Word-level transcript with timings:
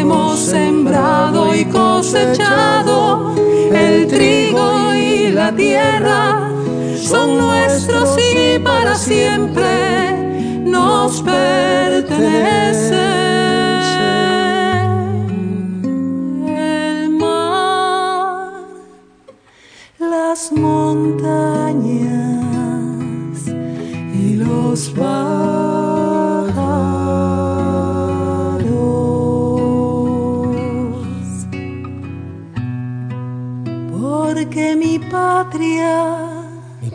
hemos 0.00 0.38
sembrado 0.38 1.54
y 1.54 1.64
cosechado, 1.64 3.34
el 3.72 4.06
trigo 4.06 4.94
y 4.94 5.30
la 5.30 5.52
tierra 5.52 6.50
son 6.96 7.38
nuestros 7.38 8.16
y 8.18 8.58
para 8.58 8.94
siempre 8.94 10.12
nos 10.64 11.22
pertenecen. 11.22 13.07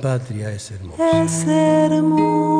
Patria 0.04 0.52
es 0.52 0.70
hermosa. 0.70 1.24
es 1.24 1.48
hermosa. 1.48 2.52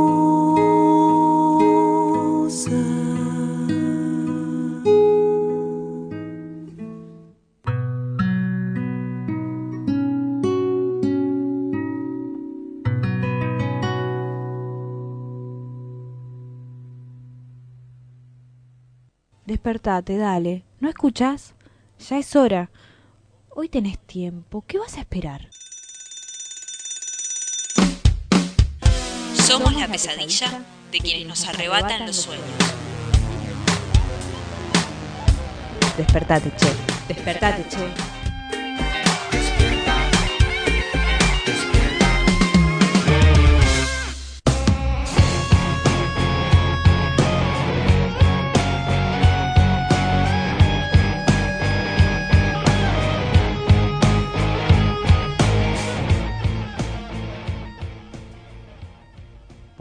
Despertate, 19.46 20.16
dale. 20.16 20.64
¿No 20.80 20.88
escuchás? 20.88 21.56
Ya 22.08 22.18
es 22.20 22.38
hora. 22.38 22.70
Hoy 23.50 23.68
tenés 23.68 24.00
tiempo. 24.00 24.64
¿Qué 24.66 24.80
vas 24.80 24.96
a 24.98 25.02
esperar? 25.02 25.50
Somos 29.46 29.74
la 29.74 29.88
pesadilla 29.90 30.62
de 30.90 31.00
quienes 31.00 31.28
nos 31.28 31.46
arrebatan 31.48 32.06
los 32.06 32.16
sueños. 32.16 32.46
Despertate, 35.98 36.50
che. 36.56 36.74
Despertate, 37.08 37.66
che. 37.70 38.13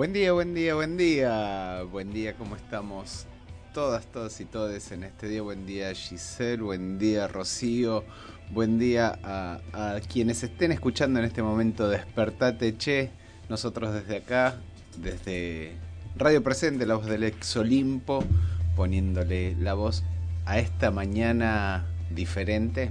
Buen 0.02 0.12
día, 0.12 0.32
buen 0.32 0.52
día, 0.52 0.74
buen 0.74 0.96
día. 0.96 1.84
Buen 1.88 2.12
día, 2.12 2.34
¿cómo 2.34 2.56
estamos? 2.56 3.26
Todas, 3.72 4.04
todas 4.06 4.40
y 4.40 4.44
todes 4.44 4.90
en 4.90 5.04
este 5.04 5.28
día. 5.28 5.42
Buen 5.42 5.64
día 5.64 5.94
Giselle, 5.94 6.60
buen 6.60 6.98
día 6.98 7.28
Rocío, 7.28 8.02
buen 8.50 8.80
día 8.80 9.16
a, 9.22 10.00
quienes 10.12 10.42
estén 10.42 10.72
escuchando 10.72 11.20
en 11.20 11.24
este 11.24 11.40
momento 11.40 11.88
Despertate 11.88 12.76
Che. 12.76 13.10
Nosotros 13.48 13.94
desde 13.94 14.16
acá, 14.16 14.56
desde 14.98 15.70
Radio 16.16 16.42
Presente, 16.42 16.84
la 16.84 16.96
voz 16.96 17.06
del 17.06 17.22
ex 17.22 17.56
Olimpo, 17.56 18.24
poniéndole 18.74 19.54
la 19.54 19.74
voz 19.74 20.02
a 20.46 20.58
esta 20.58 20.90
mañana 20.90 21.86
diferente. 22.10 22.90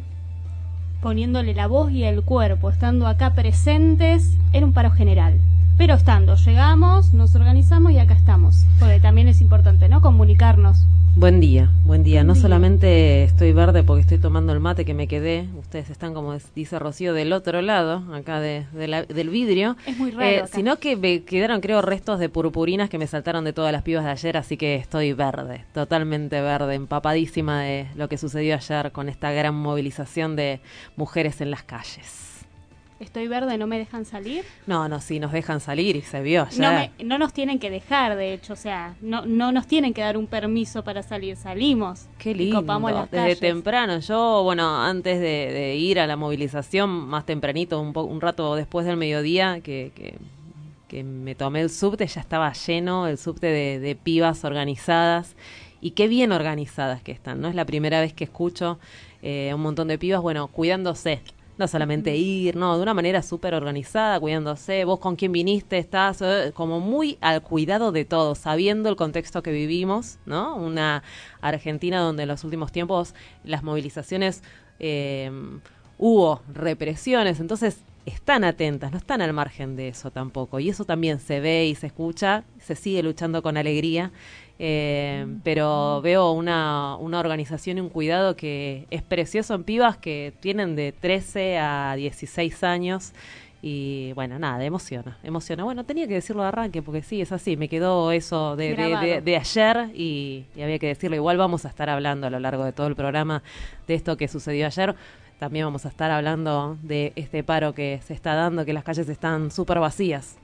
poniéndole 1.02 1.54
la 1.54 1.68
voz 1.68 1.92
y 1.92 2.06
el 2.06 2.24
cuerpo, 2.24 2.70
estando 2.70 3.06
acá 3.06 3.34
presentes 3.34 4.38
en 4.54 4.64
un 4.64 4.72
paro 4.72 4.92
general. 4.92 5.42
Pero 5.82 5.96
estando, 5.96 6.36
llegamos, 6.36 7.12
nos 7.12 7.34
organizamos 7.34 7.92
y 7.92 7.98
acá 7.98 8.14
estamos. 8.14 8.68
Porque 8.80 9.00
también 9.00 9.28
es 9.28 9.42
importante, 9.42 9.90
¿no? 9.90 10.00
Comunicarnos. 10.00 10.78
Buen 11.16 11.40
día, 11.40 11.72
buen 11.86 12.04
día. 12.04 12.20
Buen 12.20 12.28
no 12.28 12.34
día. 12.36 12.42
solamente 12.44 13.24
estoy 13.24 13.52
verde 13.52 13.82
porque 13.82 14.02
estoy 14.02 14.20
tomando 14.20 14.54
el 14.54 14.60
mate 14.60 14.86
que 14.86 14.94
me 14.94 15.08
quedé, 15.08 15.48
ustedes 15.58 15.90
están, 15.90 16.14
como 16.14 16.38
dice 16.54 16.78
Rocío, 16.78 17.16
del 17.16 17.34
otro 17.34 17.64
lado, 17.64 18.04
acá 18.14 18.40
de, 18.40 18.68
de 18.74 18.88
la- 18.88 19.02
del 19.06 19.32
vidrio, 19.32 19.76
Es 19.88 19.98
muy 19.98 20.12
raro. 20.12 20.24
eh, 20.30 20.38
acá. 20.42 20.48
sino 20.54 20.76
que 20.78 20.96
me 20.98 21.24
quedaron, 21.24 21.62
creo, 21.62 21.82
restos 21.82 22.20
de 22.20 22.30
purpurinas 22.30 22.88
que 22.88 23.00
me 23.00 23.08
saltaron 23.08 23.44
de 23.44 23.52
todas 23.52 23.72
las 23.72 23.82
pibas 23.82 24.06
de 24.06 24.12
ayer, 24.12 24.38
así 24.38 24.58
que 24.58 24.76
estoy 24.76 25.14
verde, 25.14 25.66
totalmente 25.74 26.42
verde, 26.42 26.76
empapadísima 26.76 27.62
de 27.64 27.88
lo 27.96 28.08
que 28.08 28.20
sucedió 28.20 28.54
ayer 28.54 28.92
con 28.92 29.10
esta 29.10 29.32
gran 29.32 29.56
movilización 29.56 30.36
de 30.36 30.62
mujeres 30.96 31.42
en 31.42 31.50
las 31.50 31.64
calles. 31.64 32.28
Estoy 33.02 33.28
verde, 33.28 33.58
no 33.58 33.66
me 33.66 33.78
dejan 33.80 34.06
salir. 34.06 34.46
No, 34.68 34.88
no, 34.88 35.02
sí, 35.02 35.20
nos 35.20 35.32
dejan 35.32 35.60
salir 35.60 35.96
y 35.96 36.02
se 36.02 36.22
vio 36.22 36.44
ayer. 36.44 36.60
No, 36.62 36.72
me- 36.72 36.92
no 37.04 37.18
nos 37.18 37.34
tienen 37.34 37.58
que 37.60 37.70
dejar, 37.72 38.16
de 38.16 38.34
hecho, 38.34 38.54
o 38.54 38.56
sea, 38.56 38.96
no, 39.02 39.26
no 39.26 39.52
nos 39.52 39.66
tienen 39.68 39.94
que 39.94 40.02
dar 40.02 40.18
un 40.18 40.28
permiso 40.28 40.84
para 40.84 41.02
salir. 41.02 41.36
Salimos. 41.36 42.06
Qué 42.20 42.32
y 42.32 42.36
lindo. 42.36 42.62
copamos 42.62 42.92
las 42.92 43.10
Desde 43.10 43.24
calles. 43.24 43.40
temprano. 43.40 44.00
Yo, 44.00 44.44
bueno, 44.44 44.84
antes 44.84 45.20
de, 45.20 45.52
de 45.52 45.76
ir 45.76 46.00
a 46.00 46.06
la 46.06 46.16
movilización, 46.16 46.90
más 46.92 47.26
tempranito, 47.26 47.82
un, 47.82 47.92
po- 47.92 48.04
un 48.04 48.22
rato 48.22 48.56
después 48.56 48.86
del 48.86 48.98
mediodía, 48.98 49.62
que, 49.62 49.92
que, 49.96 50.16
que 50.88 51.04
me 51.04 51.34
tomé 51.34 51.62
el 51.62 51.72
subte, 51.72 52.06
ya 52.06 52.22
estaba 52.22 52.54
lleno 52.54 53.08
el 53.08 53.18
subte 53.18 53.48
de, 53.48 53.80
de 53.80 53.96
pibas 53.96 54.46
organizadas. 54.46 55.36
Y 55.82 55.92
qué 55.92 56.08
bien 56.08 56.32
organizadas 56.32 57.02
que 57.02 57.12
están, 57.12 57.42
¿no? 57.42 57.48
Es 57.48 57.56
la 57.56 57.66
primera 57.66 58.00
vez 58.00 58.14
que 58.14 58.26
escucho 58.26 58.78
eh, 59.24 59.52
un 59.56 59.62
montón 59.62 59.88
de 59.88 59.98
pibas, 59.98 60.22
bueno, 60.22 60.46
cuidándose. 60.48 61.22
No 61.62 61.68
solamente 61.68 62.18
ir, 62.18 62.56
no, 62.56 62.76
de 62.76 62.82
una 62.82 62.96
manera 62.96 63.22
súper 63.22 63.54
organizada, 63.54 64.20
cuidándose. 64.20 64.84
Vos 64.84 64.98
con 64.98 65.16
quién 65.16 65.32
viniste, 65.32 65.78
estás 65.78 66.20
eh, 66.24 66.52
como 66.56 66.80
muy 66.80 67.20
al 67.22 67.44
cuidado 67.44 67.92
de 67.92 68.04
todos, 68.04 68.40
sabiendo 68.40 68.90
el 68.90 68.96
contexto 68.96 69.44
que 69.44 69.52
vivimos, 69.52 70.18
¿no? 70.26 70.56
Una 70.56 71.04
Argentina 71.40 72.00
donde 72.00 72.24
en 72.24 72.30
los 72.30 72.44
últimos 72.44 72.72
tiempos 72.72 73.14
las 73.44 73.62
movilizaciones 73.62 74.42
eh, 74.80 75.30
hubo 76.00 76.42
represiones, 76.52 77.40
entonces 77.40 77.78
están 78.08 78.44
atentas, 78.44 78.92
no 78.92 78.98
están 78.98 79.22
al 79.22 79.32
margen 79.32 79.76
de 79.76 79.90
eso 79.90 80.10
tampoco. 80.10 80.60
Y 80.60 80.70
eso 80.70 80.86
también 80.86 81.20
se 81.20 81.42
ve 81.42 81.68
y 81.68 81.76
se 81.76 81.86
escucha, 81.86 82.44
se 82.60 82.76
sigue 82.76 83.04
luchando 83.04 83.44
con 83.44 83.56
alegría. 83.56 84.12
Eh, 84.64 85.26
pero 85.44 86.02
veo 86.04 86.32
una, 86.34 86.96
una 86.98 87.20
organización 87.20 87.80
y 87.80 87.82
un 87.82 87.90
cuidado 87.90 88.36
que 88.36 88.86
es 88.92 89.02
precioso 89.02 89.56
en 89.56 89.64
pibas 89.64 89.98
que 89.98 90.34
tienen 90.40 90.76
de 90.76 90.92
13 90.92 91.58
a 91.58 91.96
16 91.96 92.64
años 92.64 93.12
y 93.64 94.12
bueno, 94.14 94.38
nada, 94.38 94.64
emociona, 94.64 95.18
emociona. 95.24 95.64
Bueno, 95.64 95.84
tenía 95.84 96.08
que 96.08 96.14
decirlo 96.14 96.44
de 96.44 96.50
arranque 96.50 96.84
porque 96.84 97.02
sí, 97.02 97.22
es 97.22 97.32
así, 97.32 97.58
me 97.58 97.70
quedó 97.70 98.12
eso 98.12 98.56
de, 98.56 98.76
de- 98.76 98.90
de- 99.02 99.22
de 99.22 99.36
ayer 99.38 99.90
y, 99.96 100.46
y 100.56 100.62
había 100.62 100.78
que 100.78 100.88
decirlo. 100.88 101.16
Igual 101.16 101.38
vamos 101.38 101.66
a 101.66 101.70
estar 101.70 101.90
hablando 101.90 102.28
a 102.28 102.30
lo 102.30 102.40
largo 102.40 102.64
de 102.64 102.72
todo 102.72 102.86
el 102.86 102.96
programa 102.96 103.42
de 103.88 103.96
esto 103.96 104.16
que 104.16 104.28
sucedió 104.28 104.68
ayer. 104.68 104.94
También 105.40 105.66
vamos 105.66 105.88
a 105.88 105.90
estar 105.90 106.12
hablando 106.12 106.78
de 106.84 107.14
este 107.16 107.44
paro 107.44 107.74
que 107.74 108.00
se 108.06 108.14
está 108.14 108.36
dando, 108.36 108.64
que 108.64 108.74
las 108.74 108.84
calles 108.84 109.10
están 109.10 109.50
súper 109.50 109.80
vacías. 109.80 110.38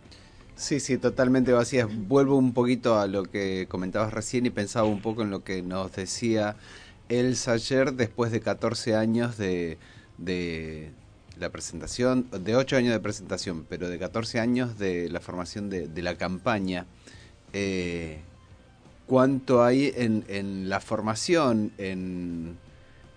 Sí, 0.57 0.79
sí, 0.79 0.97
totalmente 0.97 1.51
vacías. 1.51 1.88
Vuelvo 2.07 2.35
un 2.35 2.51
poquito 2.53 3.00
a 3.00 3.06
lo 3.06 3.23
que 3.25 3.68
comentabas 3.69 4.12
recién 4.12 4.47
y 4.47 4.50
pensaba 4.50 4.88
un 4.88 5.01
poco 5.01 5.22
en 5.22 5.29
lo 5.29 5.44
que 5.44 5.62
nos 5.62 5.95
decía 5.95 6.56
Elsa 7.09 7.53
ayer 7.53 7.94
después 7.94 8.31
de 8.31 8.41
14 8.41 8.96
años 8.96 9.38
de, 9.38 9.78
de 10.17 10.91
la 11.40 11.51
presentación, 11.51 12.28
de 12.31 12.56
8 12.56 12.75
años 12.75 12.91
de 12.94 13.00
presentación, 13.00 13.67
pero 13.69 13.88
de 13.88 14.00
14 14.00 14.40
años 14.40 14.79
de 14.79 15.09
la 15.09 15.19
formación 15.22 15.69
de, 15.69 15.88
de 15.88 16.01
la 16.01 16.17
campaña. 16.17 16.88
Eh, 17.53 18.22
¿Cuánto 19.06 19.63
hay 19.63 19.94
en, 19.96 20.25
en 20.28 20.69
la 20.69 20.79
formación, 20.79 21.72
en 21.78 22.58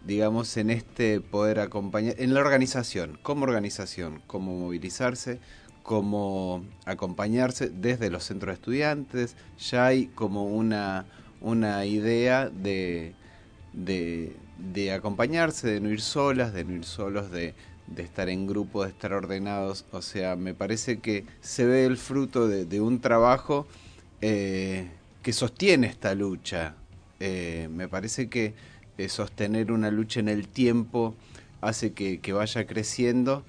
digamos, 0.05 0.57
en 0.59 0.71
este 0.71 1.21
poder 1.23 1.59
acompañar, 1.59 2.17
en 2.19 2.35
la 2.35 2.41
organización, 2.41 3.19
como 3.23 3.45
organización, 3.45 4.23
cómo 4.27 4.57
movilizarse, 4.59 5.41
cómo 5.91 6.63
acompañarse 6.85 7.69
desde 7.69 8.11
los 8.11 8.23
centros 8.23 8.51
de 8.51 8.55
estudiantes, 8.55 9.35
ya 9.59 9.87
hay 9.87 10.07
como 10.07 10.45
una, 10.45 11.05
una 11.41 11.85
idea 11.85 12.49
de, 12.49 13.17
de, 13.73 14.93
acompañarse, 14.93 15.67
de 15.67 15.81
no 15.81 15.91
ir 15.91 16.01
solas, 16.01 16.53
de 16.53 16.63
no 16.63 16.75
ir 16.75 16.85
solos, 16.85 17.33
de, 17.33 17.55
de 17.89 18.05
estar 18.05 18.29
en 18.29 18.47
grupo, 18.47 18.85
de 18.85 18.91
estar 18.91 19.13
ordenados, 19.13 19.85
o 19.91 20.01
sea, 20.01 20.37
me 20.37 20.55
parece 20.55 21.01
que 21.01 21.25
se 21.41 21.65
ve 21.65 21.87
el 21.87 21.97
fruto 21.97 22.47
de, 22.47 22.81
un 22.81 23.01
trabajo 23.01 23.67
eh, 24.21 24.91
que 25.25 25.33
sostiene 25.33 25.89
esta 25.89 26.15
lucha. 26.15 26.77
Eh, 27.19 27.69
me 27.69 27.89
parece 27.89 28.29
que 28.29 28.55
eh, 28.97 29.09
sostener 29.09 29.73
una 29.73 29.91
lucha 29.91 30.21
en 30.21 30.29
el 30.29 30.47
tiempo 30.47 31.17
hace 31.61 31.93
que 31.95 32.33
vaya 32.33 32.65
creciendo 32.69 33.45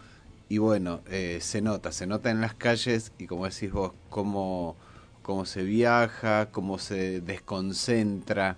y 0.51 0.57
bueno, 0.57 0.99
eh, 1.09 1.37
se 1.39 1.61
nota, 1.61 1.93
se 1.93 2.05
nota 2.05 2.29
en 2.29 2.41
las 2.41 2.53
calles 2.53 3.13
y 3.17 3.25
como 3.25 3.45
decís 3.45 3.71
vos, 3.71 3.93
cómo, 4.09 4.75
cómo 5.21 5.45
se 5.45 5.63
viaja, 5.63 6.51
cómo 6.51 6.77
se 6.77 7.21
desconcentra. 7.21 8.57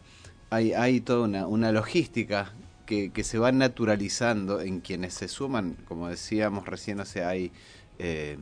hay, 0.50 0.74
hay 0.74 1.02
toda 1.02 1.26
una, 1.26 1.46
una 1.46 1.72
logística 1.72 2.52
que, 2.88 3.12
que 3.12 3.24
se 3.24 3.38
va 3.38 3.52
naturalizando 3.52 4.60
en 4.60 4.80
quienes 4.80 5.14
se 5.14 5.28
suman, 5.28 5.78
como 5.88 6.10
decíamos 6.10 6.66
recién, 6.66 7.00
o 7.00 7.06
sea, 7.06 7.30
hay 7.30 7.52
eh, 8.00 8.40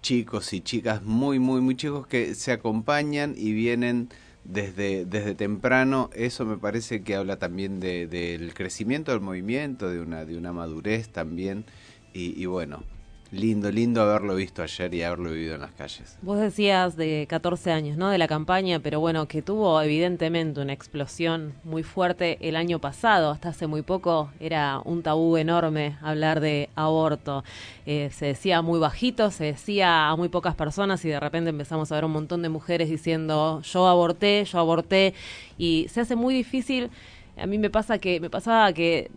chicos 0.00 0.52
y 0.54 0.62
chicas 0.62 1.04
muy, 1.04 1.38
muy, 1.38 1.60
muy 1.60 1.76
chicos 1.76 2.08
que 2.08 2.34
se 2.34 2.50
acompañan 2.50 3.34
y 3.36 3.52
vienen 3.52 4.08
desde, 4.44 5.04
desde 5.06 5.34
temprano. 5.34 6.10
Eso 6.14 6.44
me 6.46 6.58
parece 6.58 7.02
que 7.02 7.14
habla 7.16 7.38
también 7.38 7.80
de- 7.80 8.06
del 8.06 8.54
crecimiento 8.54 9.12
del 9.12 9.20
movimiento, 9.20 9.90
de 9.90 10.00
una, 10.00 10.24
de 10.24 10.36
una 10.36 10.52
madurez 10.52 11.08
también. 11.10 11.64
Y, 12.12 12.40
y 12.40 12.46
bueno, 12.46 12.84
lindo, 13.32 13.70
lindo 13.70 14.02
haberlo 14.02 14.34
visto 14.34 14.62
ayer 14.62 14.94
y 14.94 15.02
haberlo 15.02 15.30
vivido 15.30 15.54
en 15.54 15.62
las 15.62 15.72
calles. 15.72 16.18
Vos 16.22 16.38
decías 16.38 16.96
de 16.96 17.26
14 17.28 17.72
años, 17.72 17.96
¿no? 17.96 18.10
De 18.10 18.18
la 18.18 18.28
campaña, 18.28 18.80
pero 18.80 19.00
bueno, 19.00 19.26
que 19.26 19.42
tuvo 19.42 19.80
evidentemente 19.80 20.60
una 20.60 20.72
explosión 20.72 21.54
muy 21.64 21.82
fuerte 21.82 22.38
el 22.40 22.56
año 22.56 22.78
pasado. 22.78 23.30
Hasta 23.30 23.48
hace 23.48 23.66
muy 23.66 23.82
poco 23.82 24.30
era 24.38 24.80
un 24.84 25.02
tabú 25.02 25.36
enorme 25.36 25.96
hablar 26.02 26.40
de 26.40 26.68
aborto. 26.74 27.42
Eh, 27.86 28.10
se 28.12 28.26
decía 28.26 28.60
muy 28.60 28.78
bajito, 28.78 29.30
se 29.30 29.44
decía 29.44 30.10
a 30.10 30.16
muy 30.16 30.28
pocas 30.28 30.54
personas 30.54 31.04
y 31.04 31.08
de 31.08 31.18
repente 31.18 31.50
empezamos 31.50 31.90
a 31.90 31.94
ver 31.94 32.04
un 32.04 32.12
montón 32.12 32.42
de 32.42 32.50
mujeres 32.50 32.90
diciendo 32.90 33.62
yo 33.62 33.88
aborté, 33.88 34.44
yo 34.44 34.58
aborté 34.58 35.14
y 35.56 35.86
se 35.90 36.02
hace 36.02 36.16
muy 36.16 36.34
difícil. 36.34 36.90
A 37.38 37.46
mí 37.46 37.56
me 37.56 37.70
pasa 37.70 37.98
que 37.98 38.20
me 38.20 38.28
pasaba 38.28 38.72
que 38.74 39.10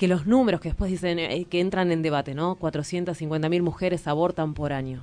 que 0.00 0.08
los 0.08 0.26
números 0.26 0.62
que 0.62 0.70
después 0.70 0.90
dicen 0.90 1.18
eh, 1.18 1.44
que 1.44 1.60
entran 1.60 1.92
en 1.92 2.00
debate, 2.00 2.34
¿no? 2.34 2.54
450 2.54 3.50
mil 3.50 3.62
mujeres 3.62 4.06
abortan 4.06 4.54
por 4.54 4.72
año. 4.72 5.02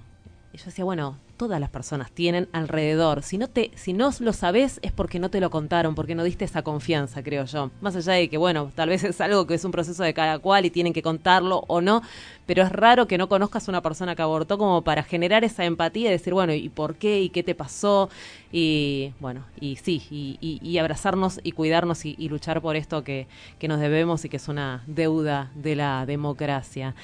Y 0.54 0.58
yo 0.58 0.66
decía, 0.66 0.86
bueno, 0.86 1.20
todas 1.38 1.60
las 1.60 1.70
personas 1.70 2.12
tienen 2.12 2.50
alrededor. 2.52 3.24
Si 3.24 3.38
no 3.38 3.48
te, 3.48 3.72
si 3.76 3.94
no 3.94 4.12
lo 4.20 4.34
sabes 4.34 4.80
es 4.82 4.92
porque 4.92 5.20
no 5.20 5.30
te 5.30 5.40
lo 5.40 5.50
contaron, 5.50 5.96
porque 5.96 6.16
no 6.16 6.24
diste 6.24 6.46
esa 6.46 6.64
confianza, 6.64 7.24
creo 7.24 7.46
yo. 7.46 7.72
Más 7.80 7.96
allá 7.96 8.14
de 8.14 8.30
que, 8.30 8.38
bueno, 8.38 8.72
tal 8.76 8.90
vez 8.90 9.04
es 9.04 9.22
algo 9.22 9.48
que 9.48 9.54
es 9.54 9.64
un 9.64 9.72
proceso 9.72 10.04
de 10.04 10.14
cada 10.14 10.40
cual 10.40 10.66
y 10.66 10.70
tienen 10.70 10.94
que 10.94 11.02
contarlo 11.02 11.64
o 11.68 11.80
no, 11.80 12.02
pero 12.46 12.64
es 12.64 12.72
raro 12.72 13.08
que 13.08 13.18
no 13.18 13.30
conozcas 13.30 13.68
una 13.68 13.82
persona 13.82 14.16
que 14.16 14.22
abortó 14.22 14.58
como 14.58 14.84
para 14.84 15.04
generar 15.04 15.44
esa 15.44 15.64
empatía 15.66 16.10
y 16.10 16.12
decir, 16.12 16.34
bueno, 16.34 16.54
¿y 16.54 16.70
por 16.70 16.96
qué? 16.96 17.22
¿Y 17.22 17.30
qué 17.30 17.44
te 17.44 17.56
pasó? 17.56 18.10
Y 18.52 19.14
bueno, 19.20 19.46
y 19.60 19.76
sí, 19.78 20.04
y 20.10 20.78
abrazarnos 20.78 21.40
y 21.44 21.52
cuidarnos 21.52 22.06
y, 22.06 22.16
y 22.18 22.30
luchar 22.30 22.62
por 22.62 22.76
esto 22.76 23.04
que, 23.04 23.28
que 23.60 23.68
nos 23.68 23.80
debemos 23.80 24.26
y 24.26 24.30
que 24.30 24.38
es 24.38 24.48
una 24.48 24.84
deuda 24.88 25.52
de 25.56 25.76
la 25.76 26.06
democracia. 26.06 26.96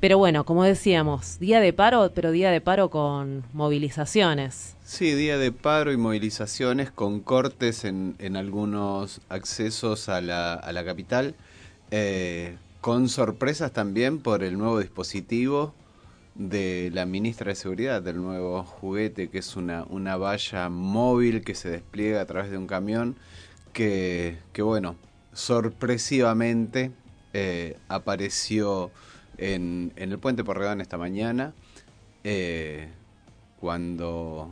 Pero 0.00 0.18
bueno, 0.18 0.44
como 0.44 0.64
decíamos, 0.64 1.38
día 1.38 1.60
de 1.60 1.72
paro, 1.72 2.12
pero 2.14 2.30
día 2.30 2.50
de 2.50 2.60
paro 2.60 2.90
con 2.90 3.44
movilizaciones. 3.52 4.76
Sí, 4.84 5.14
día 5.14 5.38
de 5.38 5.52
paro 5.52 5.92
y 5.92 5.96
movilizaciones 5.96 6.90
con 6.90 7.20
cortes 7.20 7.84
en, 7.84 8.14
en 8.18 8.36
algunos 8.36 9.20
accesos 9.28 10.08
a 10.08 10.20
la, 10.20 10.54
a 10.54 10.72
la 10.72 10.84
capital, 10.84 11.34
eh, 11.90 12.56
con 12.80 13.08
sorpresas 13.08 13.72
también 13.72 14.18
por 14.18 14.44
el 14.44 14.58
nuevo 14.58 14.78
dispositivo 14.80 15.74
de 16.34 16.90
la 16.92 17.06
ministra 17.06 17.48
de 17.48 17.54
Seguridad, 17.54 18.02
del 18.02 18.16
nuevo 18.16 18.62
juguete, 18.62 19.28
que 19.28 19.38
es 19.38 19.56
una, 19.56 19.84
una 19.84 20.16
valla 20.16 20.68
móvil 20.68 21.42
que 21.42 21.54
se 21.54 21.70
despliega 21.70 22.20
a 22.20 22.26
través 22.26 22.50
de 22.50 22.58
un 22.58 22.66
camión, 22.66 23.16
que, 23.72 24.38
que 24.52 24.62
bueno, 24.62 24.96
sorpresivamente 25.32 26.90
eh, 27.32 27.76
apareció 27.88 28.90
en, 29.38 29.92
en 29.96 30.12
el 30.12 30.18
puente 30.18 30.44
Porredón 30.44 30.80
esta 30.80 30.98
mañana. 30.98 31.52
Eh, 32.24 32.88
cuando 33.60 34.50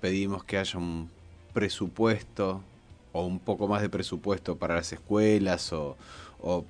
pedimos 0.00 0.44
que 0.44 0.58
haya 0.58 0.78
un 0.78 1.10
presupuesto 1.52 2.62
o 3.12 3.26
un 3.26 3.38
poco 3.38 3.66
más 3.68 3.82
de 3.82 3.88
presupuesto 3.88 4.56
para 4.56 4.76
las 4.76 4.92
escuelas 4.92 5.72
o, 5.72 5.96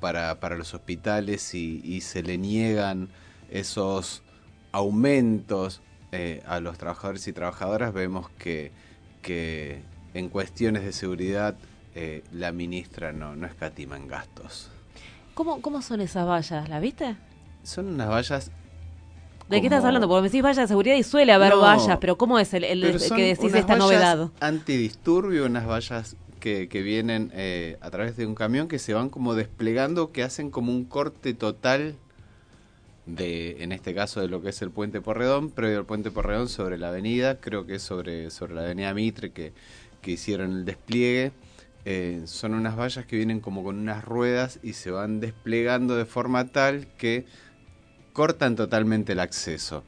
para, 0.01 0.41
para 0.41 0.57
los 0.57 0.75
hospitales 0.75 1.55
y, 1.55 1.81
y 1.85 2.01
se 2.01 2.23
le 2.23 2.39
niegan 2.39 3.09
esos 3.51 4.23
aumentos 4.73 5.81
eh, 6.13 6.43
a 6.47 6.61
los 6.61 6.79
trabajadores 6.79 7.29
y 7.29 7.33
trabajadoras, 7.33 7.93
vemos 7.93 8.31
que, 8.31 8.73
que 9.23 9.83
en 10.15 10.29
cuestiones 10.29 10.85
de 10.85 10.93
seguridad 10.93 11.57
eh, 11.95 12.25
la 12.33 12.51
ministra 12.53 13.13
no, 13.13 13.37
no 13.37 13.47
escatima 13.47 13.97
en 13.97 14.09
gastos. 14.09 14.71
¿Cómo, 15.35 15.63
¿Cómo 15.63 15.83
son 15.83 16.01
esas 16.01 16.27
vallas? 16.27 16.69
¿La 16.69 16.81
viste? 16.81 17.17
Son 17.63 17.87
unas 17.87 18.09
vallas 18.09 18.51
¿De 19.51 19.61
qué 19.61 19.67
estás 19.67 19.85
hablando? 19.85 20.07
Porque 20.07 20.23
me 20.23 20.29
decís 20.29 20.43
valla 20.43 20.63
de 20.63 20.69
seguridad 20.69 20.95
y 20.95 21.03
suele 21.03 21.33
haber 21.33 21.51
No, 21.51 21.61
vallas, 21.61 21.99
pero 22.01 22.17
¿cómo 22.17 22.39
es 22.39 22.55
el, 22.55 22.63
que 22.63 23.25
decís 23.25 23.41
unas 23.41 23.55
esta 23.57 23.73
vallas 23.73 23.79
novedad? 23.79 24.31
Antidisturbio, 24.39 25.47
unas 25.47 25.67
vallas 25.67 26.15
que, 26.39 26.69
que 26.69 26.83
vienen 26.83 27.33
eh, 27.35 27.77
a 27.81 27.91
través 27.91 28.17
de 28.17 28.27
un 28.27 28.37
camión 28.37 28.69
que 28.69 28.79
se 28.79 28.95
van 28.95 29.11
como 29.11 29.35
desplegando, 29.35 30.13
que 30.13 30.23
hacen 30.23 30.51
como 30.51 30.71
un 30.71 30.85
corte 30.85 31.35
total 31.35 31.97
de, 33.07 33.65
en 33.65 33.73
este 33.73 33.93
caso, 33.93 34.21
de 34.21 34.29
lo 34.29 34.41
que 34.41 34.51
es 34.51 34.63
el 34.63 34.71
puente 34.71 35.01
Porredón, 35.01 35.51
previo 35.51 35.79
al 35.79 35.85
puente 35.85 36.13
Porredón 36.13 36.49
sobre 36.49 36.79
la 36.79 36.89
avenida, 36.89 37.41
creo 37.41 37.67
que 37.67 37.75
es 37.75 37.83
sobre, 37.83 38.31
sobre 38.31 38.55
la 38.55 38.63
avenida 38.63 38.95
Mitre 38.95 39.33
que, 39.33 39.53
que 40.01 40.13
hicieron 40.13 40.53
el 40.53 40.65
despliegue. 40.65 41.33
Eh, 41.87 42.23
son 42.27 42.55
unas 42.55 42.79
vallas 42.79 43.05
que 43.07 43.17
vienen 43.17 43.41
como 43.41 43.65
con 43.65 43.79
unas 43.79 44.05
ruedas 44.05 44.61
y 44.63 44.75
se 44.75 44.93
van 44.93 45.19
desplegando 45.19 45.97
de 45.97 46.05
forma 46.05 46.47
tal 46.49 46.87
que 46.99 47.25
cortan 48.21 48.55
totalmente 48.55 49.13
el 49.13 49.21
acceso. 49.21 49.83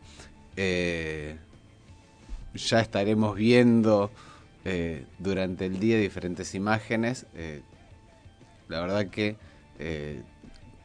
Eh, 0.56 1.36
ya 2.54 2.80
estaremos 2.80 3.36
viendo 3.36 4.10
eh, 4.64 5.04
durante 5.18 5.66
el 5.66 5.78
día 5.78 5.98
diferentes 5.98 6.54
imágenes. 6.54 7.26
eh, 7.34 7.60
la 8.68 8.80
verdad 8.80 9.08
que 9.08 9.36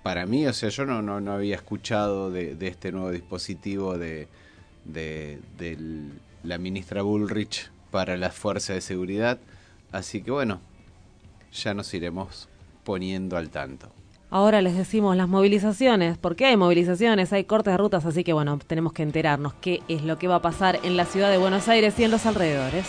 para 0.03 0.25
mí, 0.25 0.45
o 0.45 0.51
sea, 0.51 0.67
yo 0.67 0.85
no, 0.85 1.01
no, 1.01 1.21
no 1.21 1.31
había 1.31 1.55
escuchado 1.55 2.31
de, 2.31 2.55
de 2.55 2.67
este 2.67 2.91
nuevo 2.91 3.11
dispositivo 3.11 3.97
de, 3.97 4.27
de, 4.83 5.39
del- 5.57 6.11
la 6.43 6.57
ministra 6.57 7.01
Bullrich 7.01 7.71
para 7.91 8.17
las 8.17 8.35
fuerzas 8.35 8.75
de 8.75 8.81
seguridad. 8.81 9.39
Así 9.93 10.21
que 10.21 10.31
bueno, 10.31 10.59
ya 11.53 11.73
nos 11.73 11.93
iremos 11.93 12.49
poniendo 12.83 13.37
al 13.37 13.49
tanto. 13.51 13.89
Ahora 14.29 14.61
les 14.61 14.75
decimos 14.75 15.15
las 15.15 15.29
movilizaciones, 15.29 16.17
porque 16.17 16.45
hay 16.45 16.57
movilizaciones, 16.57 17.31
hay 17.31 17.45
cortes 17.45 17.73
de 17.73 17.77
rutas, 17.77 18.05
así 18.05 18.25
que 18.25 18.33
bueno, 18.33 18.59
tenemos 18.67 18.91
que 18.91 19.03
enterarnos 19.03 19.53
qué 19.61 19.81
es 19.87 20.03
lo 20.03 20.17
que 20.17 20.27
va 20.27 20.35
a 20.35 20.41
pasar 20.41 20.79
en 20.83 20.97
la 20.97 21.05
ciudad 21.05 21.31
de 21.31 21.37
Buenos 21.37 21.69
Aires 21.69 21.97
y 21.97 22.03
en 22.03 22.11
los 22.11 22.25
alrededores. 22.25 22.85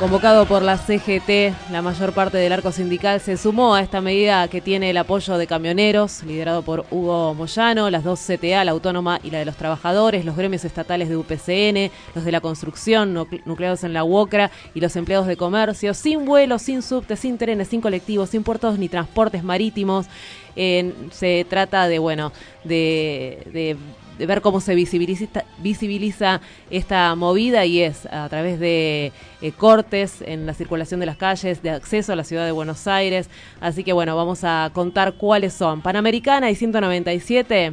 Convocado 0.00 0.46
por 0.46 0.62
la 0.62 0.78
CGT, 0.78 1.70
la 1.70 1.82
mayor 1.82 2.14
parte 2.14 2.38
del 2.38 2.54
arco 2.54 2.72
sindical 2.72 3.20
se 3.20 3.36
sumó 3.36 3.74
a 3.74 3.82
esta 3.82 4.00
medida 4.00 4.48
que 4.48 4.62
tiene 4.62 4.88
el 4.88 4.96
apoyo 4.96 5.36
de 5.36 5.46
camioneros, 5.46 6.22
liderado 6.22 6.62
por 6.62 6.86
Hugo 6.90 7.34
Moyano, 7.34 7.90
las 7.90 8.02
dos 8.02 8.18
CTA, 8.18 8.64
la 8.64 8.70
autónoma 8.70 9.20
y 9.22 9.30
la 9.30 9.40
de 9.40 9.44
los 9.44 9.56
trabajadores, 9.56 10.24
los 10.24 10.36
gremios 10.36 10.64
estatales 10.64 11.10
de 11.10 11.18
UPCN, 11.18 11.92
los 12.14 12.24
de 12.24 12.32
la 12.32 12.40
construcción, 12.40 13.14
nucle- 13.14 13.42
nucleados 13.44 13.84
en 13.84 13.92
la 13.92 14.02
UOCRA 14.02 14.50
y 14.74 14.80
los 14.80 14.96
empleados 14.96 15.26
de 15.26 15.36
comercio, 15.36 15.92
sin 15.92 16.24
vuelos, 16.24 16.62
sin 16.62 16.80
subtes, 16.80 17.20
sin 17.20 17.36
trenes, 17.36 17.68
sin 17.68 17.82
colectivos, 17.82 18.30
sin 18.30 18.42
puertos 18.42 18.78
ni 18.78 18.88
transportes 18.88 19.44
marítimos. 19.44 20.06
Se 20.54 21.46
trata 21.48 21.88
de, 21.88 21.98
bueno, 21.98 22.32
de 22.64 23.76
de 24.20 24.26
ver 24.26 24.42
cómo 24.42 24.60
se 24.60 24.74
visibiliza, 24.74 25.44
visibiliza 25.58 26.42
esta 26.70 27.14
movida 27.14 27.64
y 27.64 27.80
es 27.80 28.04
a 28.04 28.28
través 28.28 28.60
de 28.60 29.12
eh, 29.40 29.52
cortes 29.52 30.20
en 30.20 30.44
la 30.44 30.52
circulación 30.52 31.00
de 31.00 31.06
las 31.06 31.16
calles, 31.16 31.62
de 31.62 31.70
acceso 31.70 32.12
a 32.12 32.16
la 32.16 32.24
ciudad 32.24 32.44
de 32.44 32.52
Buenos 32.52 32.86
Aires. 32.86 33.30
Así 33.62 33.82
que 33.82 33.94
bueno, 33.94 34.14
vamos 34.16 34.44
a 34.44 34.70
contar 34.74 35.14
cuáles 35.14 35.54
son. 35.54 35.80
Panamericana 35.80 36.50
y 36.50 36.54
197 36.54 37.72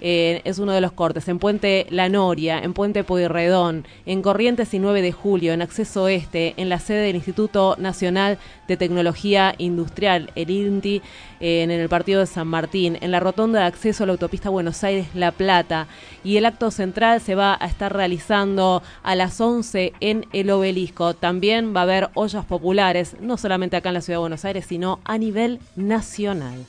eh, 0.00 0.42
es 0.44 0.58
uno 0.58 0.72
de 0.72 0.80
los 0.80 0.92
cortes. 0.92 1.28
En 1.28 1.38
Puente 1.38 1.86
La 1.90 2.08
Noria, 2.08 2.58
en 2.58 2.72
Puente 2.72 3.04
Pueyrredón, 3.04 3.86
en 4.04 4.22
Corrientes 4.22 4.72
y 4.74 4.78
9 4.78 5.02
de 5.02 5.12
Julio, 5.12 5.52
en 5.52 5.62
Acceso 5.62 6.08
Este, 6.08 6.54
en 6.56 6.68
la 6.68 6.78
sede 6.78 7.02
del 7.02 7.16
Instituto 7.16 7.76
Nacional 7.78 8.38
de 8.68 8.76
Tecnología 8.76 9.54
Industrial, 9.58 10.30
el 10.34 10.50
INTI, 10.50 11.02
eh, 11.40 11.62
en 11.62 11.70
el 11.70 11.88
partido 11.88 12.20
de 12.20 12.26
San 12.26 12.48
Martín, 12.48 12.98
en 13.00 13.10
la 13.10 13.20
rotonda 13.20 13.60
de 13.60 13.66
acceso 13.66 14.04
a 14.04 14.06
la 14.06 14.12
autopista 14.12 14.50
Buenos 14.50 14.82
Aires-La 14.84 15.32
Plata. 15.32 15.86
Y 16.24 16.36
el 16.36 16.46
acto 16.46 16.70
central 16.70 17.20
se 17.20 17.34
va 17.34 17.56
a 17.60 17.66
estar 17.66 17.94
realizando 17.94 18.82
a 19.02 19.14
las 19.14 19.40
11 19.40 19.92
en 20.00 20.26
el 20.32 20.50
obelisco. 20.50 21.14
También 21.14 21.74
va 21.74 21.80
a 21.80 21.84
haber 21.84 22.10
ollas 22.14 22.44
populares, 22.44 23.16
no 23.20 23.36
solamente 23.36 23.76
acá 23.76 23.90
en 23.90 23.94
la 23.94 24.00
ciudad 24.00 24.18
de 24.18 24.22
Buenos 24.22 24.44
Aires, 24.44 24.66
sino 24.66 25.00
a 25.04 25.18
nivel 25.18 25.60
nacional. 25.76 26.64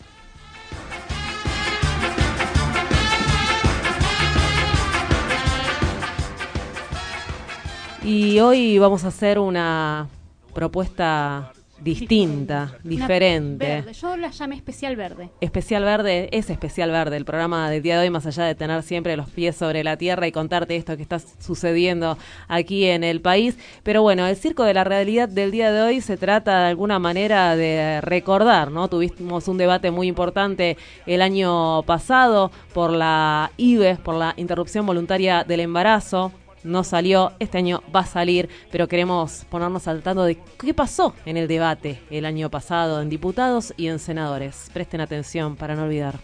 Y 8.07 8.39
hoy 8.39 8.79
vamos 8.79 9.03
a 9.03 9.09
hacer 9.09 9.37
una 9.37 10.07
propuesta 10.53 11.51
distinta, 11.81 12.77
diferente. 12.81 13.65
Verde. 13.65 13.91
Yo 13.91 14.15
la 14.15 14.31
llamé 14.31 14.55
especial 14.55 14.95
verde. 14.95 15.29
Especial 15.41 15.83
Verde 15.83 16.29
es 16.31 16.49
Especial 16.49 16.89
Verde, 16.89 17.17
el 17.17 17.25
programa 17.25 17.69
del 17.69 17.83
día 17.83 17.95
de 17.99 18.03
hoy, 18.05 18.09
más 18.09 18.25
allá 18.25 18.45
de 18.45 18.55
tener 18.55 18.81
siempre 18.83 19.17
los 19.17 19.29
pies 19.29 19.57
sobre 19.57 19.83
la 19.83 19.97
tierra 19.97 20.25
y 20.25 20.31
contarte 20.31 20.77
esto 20.77 20.95
que 20.95 21.03
está 21.03 21.19
sucediendo 21.19 22.17
aquí 22.47 22.85
en 22.85 23.03
el 23.03 23.19
país. 23.19 23.57
Pero 23.83 24.01
bueno, 24.03 24.25
el 24.25 24.37
circo 24.37 24.63
de 24.63 24.73
la 24.73 24.85
realidad 24.85 25.27
del 25.27 25.51
día 25.51 25.73
de 25.73 25.81
hoy 25.81 25.99
se 25.99 26.15
trata 26.15 26.61
de 26.61 26.67
alguna 26.69 26.99
manera 26.99 27.57
de 27.57 27.99
recordar, 27.99 28.71
¿no? 28.71 28.87
Tuvimos 28.87 29.49
un 29.49 29.57
debate 29.57 29.91
muy 29.91 30.07
importante 30.07 30.77
el 31.05 31.21
año 31.21 31.83
pasado 31.83 32.51
por 32.73 32.91
la 32.91 33.51
IBE, 33.57 33.97
por 33.97 34.15
la 34.15 34.33
interrupción 34.37 34.85
voluntaria 34.85 35.43
del 35.43 35.59
embarazo 35.59 36.31
no 36.67 36.83
salió, 36.83 37.31
este 37.39 37.57
año 37.57 37.81
va 37.95 38.01
a 38.01 38.05
salir, 38.05 38.49
pero 38.71 38.87
queremos 38.87 39.45
ponernos 39.49 39.87
al 39.87 40.03
tanto 40.03 40.23
de 40.23 40.37
qué 40.59 40.73
pasó 40.73 41.13
en 41.25 41.37
el 41.37 41.47
debate 41.47 42.01
el 42.09 42.25
año 42.25 42.49
pasado 42.49 43.01
en 43.01 43.09
diputados 43.09 43.73
y 43.77 43.87
en 43.87 43.99
senadores. 43.99 44.69
Presten 44.73 45.01
atención 45.01 45.55
para 45.55 45.75
no 45.75 45.83
olvidar. 45.83 46.19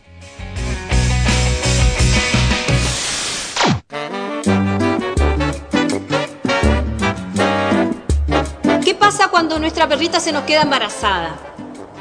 ¿Qué 8.84 8.96
pasa 8.96 9.30
cuando 9.30 9.58
nuestra 9.60 9.88
perrita 9.88 10.20
se 10.20 10.32
nos 10.32 10.44
queda 10.44 10.64
embarazada? 10.64 11.38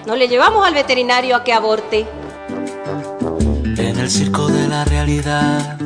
¿No 0.07 0.17
le 0.17 0.27
llevamos 0.27 0.67
al 0.67 0.75
veterinario 0.75 1.37
a 1.37 1.45
que 1.45 1.53
aborte? 1.53 2.07
El 4.03 4.11
circo 4.11 4.49
de 4.49 4.67
la 4.67 4.85
realidad 4.85 5.79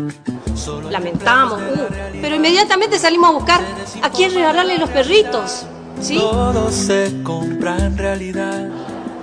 lamentamos, 0.90 1.60
uh, 1.60 2.18
pero 2.22 2.34
inmediatamente 2.34 2.98
salimos 2.98 3.28
a 3.28 3.32
buscar 3.34 3.60
a 4.00 4.08
quién 4.08 4.32
regalarle 4.32 4.78
los 4.78 4.88
perritos. 4.88 5.66
¿Sí? 6.00 6.16
Todo 6.16 6.72
se 6.72 7.22
compra 7.22 7.76
en 7.76 7.98
realidad. 7.98 8.70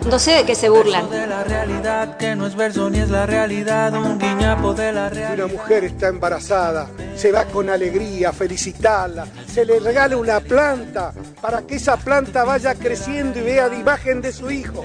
No 0.10 0.20
sé 0.20 0.32
de 0.32 0.46
qué 0.46 0.54
se 0.54 0.70
burlan. 0.70 1.10
De 1.10 1.26
la 1.26 1.44
realidad 1.44 2.18
que 2.18 2.36
no 2.36 2.46
es 2.46 2.56
verso 2.56 2.90
ni 2.90 3.00
es 3.00 3.10
la 3.10 3.26
realidad, 3.26 3.94
un 3.94 4.20
guiñapo 4.20 4.74
de 4.74 4.92
la 4.92 5.10
Si 5.10 5.16
realidad. 5.16 5.46
una 5.46 5.54
mujer 5.54 5.84
está 5.86 6.08
embarazada, 6.10 6.88
se 7.16 7.32
va 7.32 7.46
con 7.46 7.70
alegría 7.70 8.30
a 8.30 8.34
felicitarla, 8.34 9.26
se 9.48 9.66
le 9.66 9.80
regala 9.80 10.18
una 10.18 10.40
planta 10.42 11.14
para 11.42 11.62
que 11.64 11.76
esa 11.76 11.98
planta 11.98 12.44
vaya 12.44 12.76
creciendo 12.76 13.40
y 13.40 13.44
vea 13.44 13.68
la 13.70 13.76
imagen 13.76 14.22
de 14.22 14.32
su 14.34 14.52
hijo. 14.52 14.84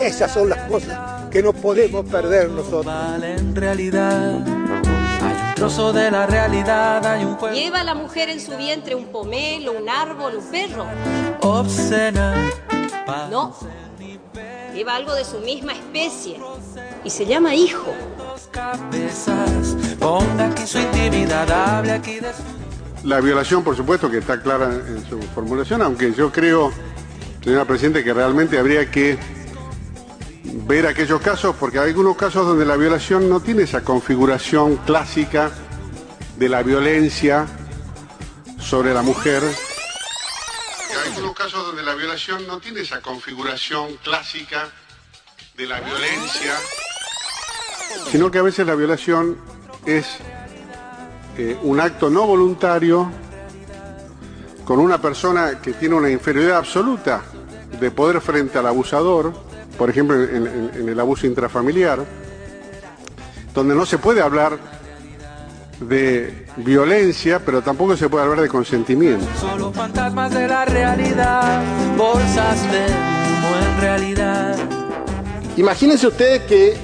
Esas 0.00 0.32
son 0.32 0.50
las 0.50 0.58
cosas 0.70 1.28
que 1.30 1.42
no 1.42 1.52
podemos 1.52 2.04
perder 2.04 2.50
nosotros. 2.50 2.84
Vale 2.86 3.34
en 3.34 3.56
realidad. 3.56 4.34
Hay 4.34 5.48
un 5.48 5.54
trozo 5.56 5.92
de 5.92 6.10
la 6.10 6.26
realidad, 6.26 7.04
hay 7.04 7.24
un 7.24 7.34
juego 7.36 7.54
Lleva 7.56 7.80
a 7.80 7.84
la 7.84 7.94
mujer 7.94 8.28
en 8.28 8.40
su 8.40 8.54
vientre 8.56 8.94
un 8.94 9.06
pomelo, 9.06 9.72
un 9.72 9.88
árbol, 9.88 10.36
un 10.36 10.44
perro. 10.50 10.86
obscena. 11.40 12.34
No. 13.30 13.54
Lleva 14.76 14.94
algo 14.94 15.14
de 15.14 15.24
su 15.24 15.38
misma 15.38 15.72
especie. 15.72 16.38
Y 17.02 17.08
se 17.08 17.24
llama 17.24 17.54
hijo. 17.54 17.94
La 23.02 23.20
violación, 23.20 23.64
por 23.64 23.74
supuesto, 23.74 24.10
que 24.10 24.18
está 24.18 24.42
clara 24.42 24.66
en 24.66 25.02
su 25.08 25.18
formulación, 25.34 25.80
aunque 25.80 26.12
yo 26.12 26.30
creo, 26.30 26.72
señora 27.42 27.64
Presidenta, 27.64 28.04
que 28.04 28.12
realmente 28.12 28.58
habría 28.58 28.90
que 28.90 29.18
ver 30.66 30.86
aquellos 30.86 31.22
casos, 31.22 31.56
porque 31.58 31.78
hay 31.78 31.88
algunos 31.88 32.16
casos 32.16 32.46
donde 32.46 32.66
la 32.66 32.76
violación 32.76 33.30
no 33.30 33.40
tiene 33.40 33.62
esa 33.62 33.80
configuración 33.80 34.76
clásica 34.84 35.52
de 36.36 36.50
la 36.50 36.62
violencia 36.62 37.46
sobre 38.58 38.92
la 38.92 39.00
mujer. 39.00 39.42
Hay 40.90 41.08
algunos 41.08 41.34
casos 41.34 41.66
donde 41.66 41.82
la 41.82 41.94
violación 41.94 42.46
no 42.46 42.58
tiene 42.58 42.80
esa 42.80 43.00
configuración 43.00 43.96
clásica 44.02 44.68
de 45.56 45.66
la 45.66 45.80
violencia, 45.80 46.54
sino 48.10 48.30
que 48.30 48.38
a 48.38 48.42
veces 48.42 48.66
la 48.66 48.74
violación 48.74 49.38
es 49.84 50.06
eh, 51.38 51.58
un 51.62 51.80
acto 51.80 52.10
no 52.10 52.26
voluntario 52.26 53.10
con 54.64 54.78
una 54.78 55.00
persona 55.00 55.60
que 55.60 55.72
tiene 55.72 55.94
una 55.94 56.10
inferioridad 56.10 56.58
absoluta 56.58 57.22
de 57.78 57.90
poder 57.90 58.20
frente 58.20 58.58
al 58.58 58.66
abusador, 58.66 59.32
por 59.78 59.90
ejemplo 59.90 60.22
en, 60.22 60.88
el 60.88 61.00
abuso 61.00 61.26
intrafamiliar, 61.26 62.04
donde 63.54 63.74
no 63.74 63.86
se 63.86 63.98
puede 63.98 64.20
hablar 64.20 64.58
de 65.80 66.46
violencia, 66.56 67.40
pero 67.44 67.62
tampoco 67.62 67.96
se 67.96 68.08
puede 68.08 68.24
hablar 68.24 68.40
de 68.40 68.48
consentimiento. 68.48 69.26
Solo 69.40 69.72
fantasmas 69.72 70.32
de 70.32 70.48
la 70.48 70.64
realidad, 70.64 71.62
bolsas 71.96 72.62
de 72.72 72.86
humo 72.86 73.56
en 73.60 73.80
realidad. 73.80 74.56
Imagínense 75.56 76.06
ustedes 76.06 76.42
que 76.42 76.76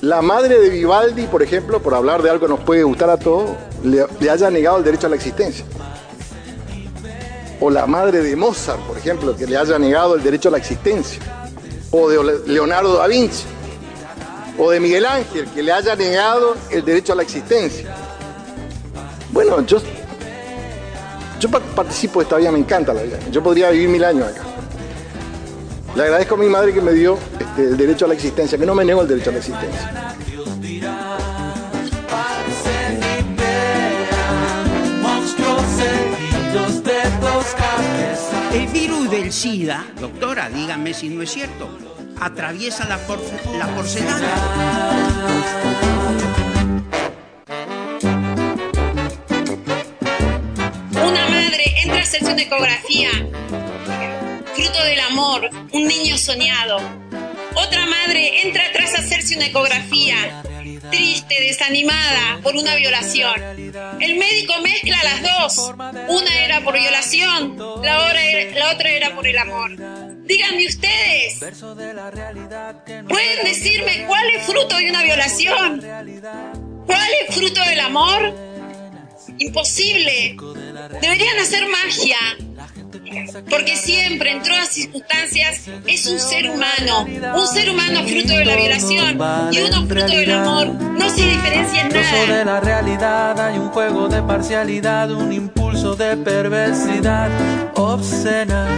la 0.00 0.22
madre 0.22 0.58
de 0.58 0.68
Vivaldi, 0.68 1.26
por 1.26 1.42
ejemplo, 1.42 1.80
por 1.80 1.94
hablar 1.94 2.22
de 2.22 2.30
algo 2.30 2.46
que 2.46 2.52
nos 2.52 2.60
puede 2.60 2.82
gustar 2.82 3.10
a 3.10 3.16
todos, 3.16 3.50
le, 3.84 4.04
le 4.20 4.30
haya 4.30 4.50
negado 4.50 4.78
el 4.78 4.84
derecho 4.84 5.06
a 5.06 5.10
la 5.10 5.16
existencia. 5.16 5.64
O 7.60 7.70
la 7.70 7.86
madre 7.86 8.22
de 8.22 8.34
Mozart, 8.34 8.80
por 8.80 8.98
ejemplo, 8.98 9.36
que 9.36 9.46
le 9.46 9.56
haya 9.56 9.78
negado 9.78 10.16
el 10.16 10.22
derecho 10.22 10.48
a 10.48 10.52
la 10.52 10.58
existencia. 10.58 11.20
O 11.92 12.08
de 12.08 12.42
Leonardo 12.46 12.96
da 12.96 13.06
Vinci. 13.06 13.44
O 14.58 14.70
de 14.70 14.80
Miguel 14.80 15.06
Ángel, 15.06 15.46
que 15.54 15.62
le 15.62 15.70
haya 15.70 15.94
negado 15.94 16.56
el 16.70 16.84
derecho 16.84 17.12
a 17.12 17.16
la 17.16 17.22
existencia. 17.22 17.94
Bueno, 19.32 19.64
yo, 19.66 19.78
yo 21.40 21.50
pa- 21.50 21.60
participo 21.60 22.20
de 22.20 22.24
esta 22.24 22.36
vida, 22.36 22.52
me 22.52 22.58
encanta 22.58 22.92
la 22.92 23.02
vida. 23.02 23.18
Yo 23.30 23.42
podría 23.42 23.70
vivir 23.70 23.88
mil 23.88 24.04
años 24.04 24.28
acá. 24.28 24.42
Le 25.94 26.02
agradezco 26.04 26.34
a 26.34 26.38
mi 26.38 26.46
madre 26.46 26.72
que 26.72 26.80
me 26.80 26.92
dio 26.92 27.18
este, 27.38 27.62
el 27.64 27.76
derecho 27.76 28.04
a 28.04 28.08
la 28.08 28.14
existencia, 28.14 28.56
que 28.58 28.66
no 28.66 28.74
me 28.74 28.84
negó 28.84 29.02
el 29.02 29.08
derecho 29.08 29.30
a 29.30 29.32
la 29.34 29.38
existencia. 29.38 30.14
El 38.52 38.66
virus 38.68 39.10
del 39.10 39.32
SIDA, 39.32 39.84
doctora, 40.00 40.48
dígame 40.50 40.92
si 40.92 41.08
no 41.08 41.22
es 41.22 41.30
cierto, 41.32 41.68
atraviesa 42.20 42.84
la 42.86 42.98
porcelana. 43.06 44.28
Entra 51.82 51.98
a 51.98 52.02
hacerse 52.02 52.32
una 52.32 52.42
ecografía, 52.42 53.10
fruto 54.54 54.84
del 54.84 55.00
amor, 55.00 55.50
un 55.72 55.86
niño 55.86 56.16
soñado. 56.16 56.78
Otra 57.54 57.86
madre 57.86 58.42
entra 58.42 58.66
atrás 58.66 58.94
a 58.94 58.98
hacerse 58.98 59.36
una 59.36 59.46
ecografía, 59.46 60.42
triste, 60.90 61.40
desanimada 61.40 62.38
por 62.42 62.54
una 62.54 62.76
violación. 62.76 63.34
El 64.00 64.16
médico 64.16 64.54
mezcla 64.62 64.96
las 65.02 65.22
dos. 65.22 65.74
Una 66.08 66.44
era 66.44 66.60
por 66.62 66.78
violación, 66.78 67.56
la 67.82 68.06
otra 68.06 68.24
era, 68.24 68.58
la 68.58 68.72
otra 68.72 68.90
era 68.90 69.14
por 69.14 69.26
el 69.26 69.38
amor. 69.38 69.70
Díganme 70.24 70.66
ustedes, 70.66 71.40
¿pueden 73.08 73.44
decirme 73.44 74.04
cuál 74.06 74.30
es 74.30 74.46
fruto 74.46 74.76
de 74.76 74.88
una 74.88 75.02
violación? 75.02 75.80
¿Cuál 76.86 77.10
es 77.26 77.34
fruto 77.34 77.60
del 77.64 77.80
amor? 77.80 78.51
Imposible. 79.38 80.36
Deberían 81.00 81.38
hacer 81.38 81.64
magia. 81.68 82.18
Porque 83.48 83.76
siempre, 83.76 84.32
en 84.32 84.42
todas 84.42 84.68
circunstancias, 84.68 85.62
es 85.86 86.06
un 86.06 86.18
ser 86.18 86.50
humano. 86.50 87.06
Un 87.36 87.46
ser 87.46 87.70
humano 87.70 88.02
fruto 88.06 88.32
de 88.32 88.44
la 88.44 88.56
violación 88.56 89.18
y 89.50 89.60
uno 89.60 89.86
fruto 89.86 90.06
del 90.06 90.32
amor. 90.32 90.68
No 90.68 91.08
se 91.08 91.26
diferencia 91.26 91.82
en 91.82 91.88
nada. 91.88 92.26
de 92.26 92.44
la 92.44 92.60
realidad, 92.60 93.40
hay 93.40 93.58
un 93.58 93.68
juego 93.68 94.08
de 94.08 94.22
parcialidad, 94.22 95.10
un 95.10 95.32
impulso 95.32 95.94
de 95.94 96.16
perversidad 96.16 97.30
obscena. 97.74 98.68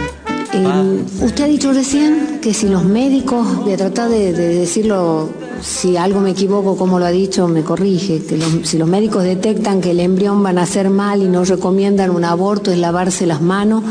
Eh, 0.53 1.03
usted 1.21 1.43
ha 1.43 1.47
dicho 1.47 1.73
recién 1.73 2.39
que 2.41 2.53
si 2.53 2.69
los 2.69 2.83
médicos, 2.83 3.57
voy 3.57 3.73
a 3.73 3.77
tratar 3.77 4.09
de, 4.09 4.31
de 4.31 4.59
decirlo, 4.59 5.29
si 5.61 5.97
algo 5.97 6.19
me 6.19 6.31
equivoco, 6.31 6.77
como 6.77 6.99
lo 6.99 7.05
ha 7.05 7.11
dicho, 7.11 7.47
me 7.47 7.63
corrige, 7.63 8.23
que 8.25 8.37
los- 8.37 8.67
si 8.67 8.77
los 8.77 8.87
médicos 8.87 9.23
detectan 9.23 9.81
que 9.81 9.91
el 9.91 9.99
embrión 9.99 10.43
va 10.43 10.49
a 10.49 10.53
nacer 10.53 10.89
mal 10.89 11.21
y 11.21 11.27
no 11.27 11.43
recomiendan 11.45 12.11
un 12.11 12.23
aborto, 12.25 12.71
es 12.71 12.77
lavarse 12.77 13.25
las 13.25 13.41
manos, 13.41 13.83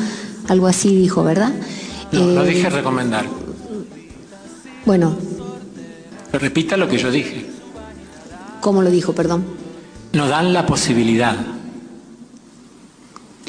algo 0.49 0.67
así 0.67 0.95
dijo, 0.95 1.25
¿verdad? 1.25 1.53
No, 2.13 2.21
no 2.21 2.43
Eh, 2.45 2.49
dije 2.49 2.71
recomendar. 2.71 3.27
Bueno, 4.87 5.17
Repita 6.33 6.77
lo 6.77 6.89
que 6.89 6.99
yo 6.99 7.11
dije. 7.11 7.47
¿cómo 8.61 8.83
lo 8.83 8.91
dijo, 8.91 9.13
perdón? 9.13 9.45
Nos 10.13 10.29
dan 10.31 10.53
la 10.53 10.65
posibilidad. 10.67 11.37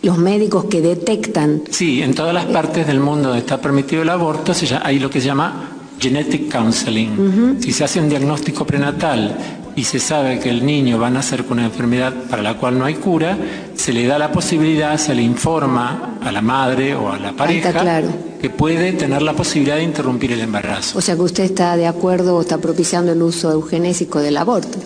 Los 0.02 0.18
médicos 0.20 0.66
que 0.66 0.82
detectan 0.82 1.64
Sí, 1.72 2.02
en 2.04 2.14
todas 2.14 2.34
las 2.34 2.46
partes 2.46 2.86
del 2.86 3.00
mundo 3.00 3.30
donde 3.30 3.40
está 3.40 3.60
permitido 3.60 4.04
el 4.04 4.10
aborto 4.10 4.54
hay 4.84 5.00
lo 5.00 5.10
que 5.10 5.20
se 5.20 5.28
llama 5.28 5.70
genetic 6.00 6.52
counseling. 6.52 7.58
Si 7.60 7.72
se 7.72 7.84
hace 7.84 8.00
un 8.00 8.10
diagnóstico 8.10 8.66
prenatal 8.66 9.36
y 9.76 9.84
se 9.84 10.00
sabe 10.00 10.40
que 10.40 10.50
el 10.50 10.66
niño 10.66 11.00
va 11.00 11.08
a 11.08 11.10
nacer 11.10 11.46
con 11.46 11.58
una 11.60 11.68
enfermedad 11.68 12.14
para 12.30 12.42
la 12.42 12.56
cual 12.56 12.80
no 12.80 12.86
hay 12.86 12.96
cura, 12.96 13.38
se 13.76 13.92
le 13.92 14.08
da 14.08 14.18
la 14.18 14.32
posibilidad, 14.32 14.98
se 14.98 15.14
le 15.14 15.22
informa 15.22 16.18
a 16.22 16.32
la 16.32 16.42
madre 16.42 16.96
o 16.96 17.12
a 17.12 17.20
la 17.20 17.34
pareja 17.34 17.74
claro. 17.74 18.08
que 18.42 18.50
puede 18.50 18.94
tener 18.94 19.22
la 19.22 19.34
posibilidad 19.34 19.76
de 19.76 19.84
interrumpir 19.84 20.32
el 20.32 20.42
embarazo. 20.42 20.98
O 20.98 21.02
sea 21.02 21.16
que 21.16 21.22
usted 21.22 21.44
está 21.44 21.76
de 21.76 21.88
acuerdo 21.88 22.38
o 22.38 22.42
está 22.42 22.58
propiciando 22.58 23.12
el 23.12 23.22
uso 23.22 23.52
eugenésico 23.52 24.20
del 24.20 24.38
aborto. 24.38 24.78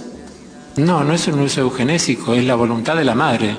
No, 0.78 1.04
no 1.04 1.14
es 1.14 1.28
un 1.28 1.40
uso 1.40 1.62
eugenésico, 1.62 2.34
es 2.34 2.46
la 2.46 2.56
voluntad 2.56 2.96
de 2.96 3.04
la 3.04 3.14
madre. 3.14 3.58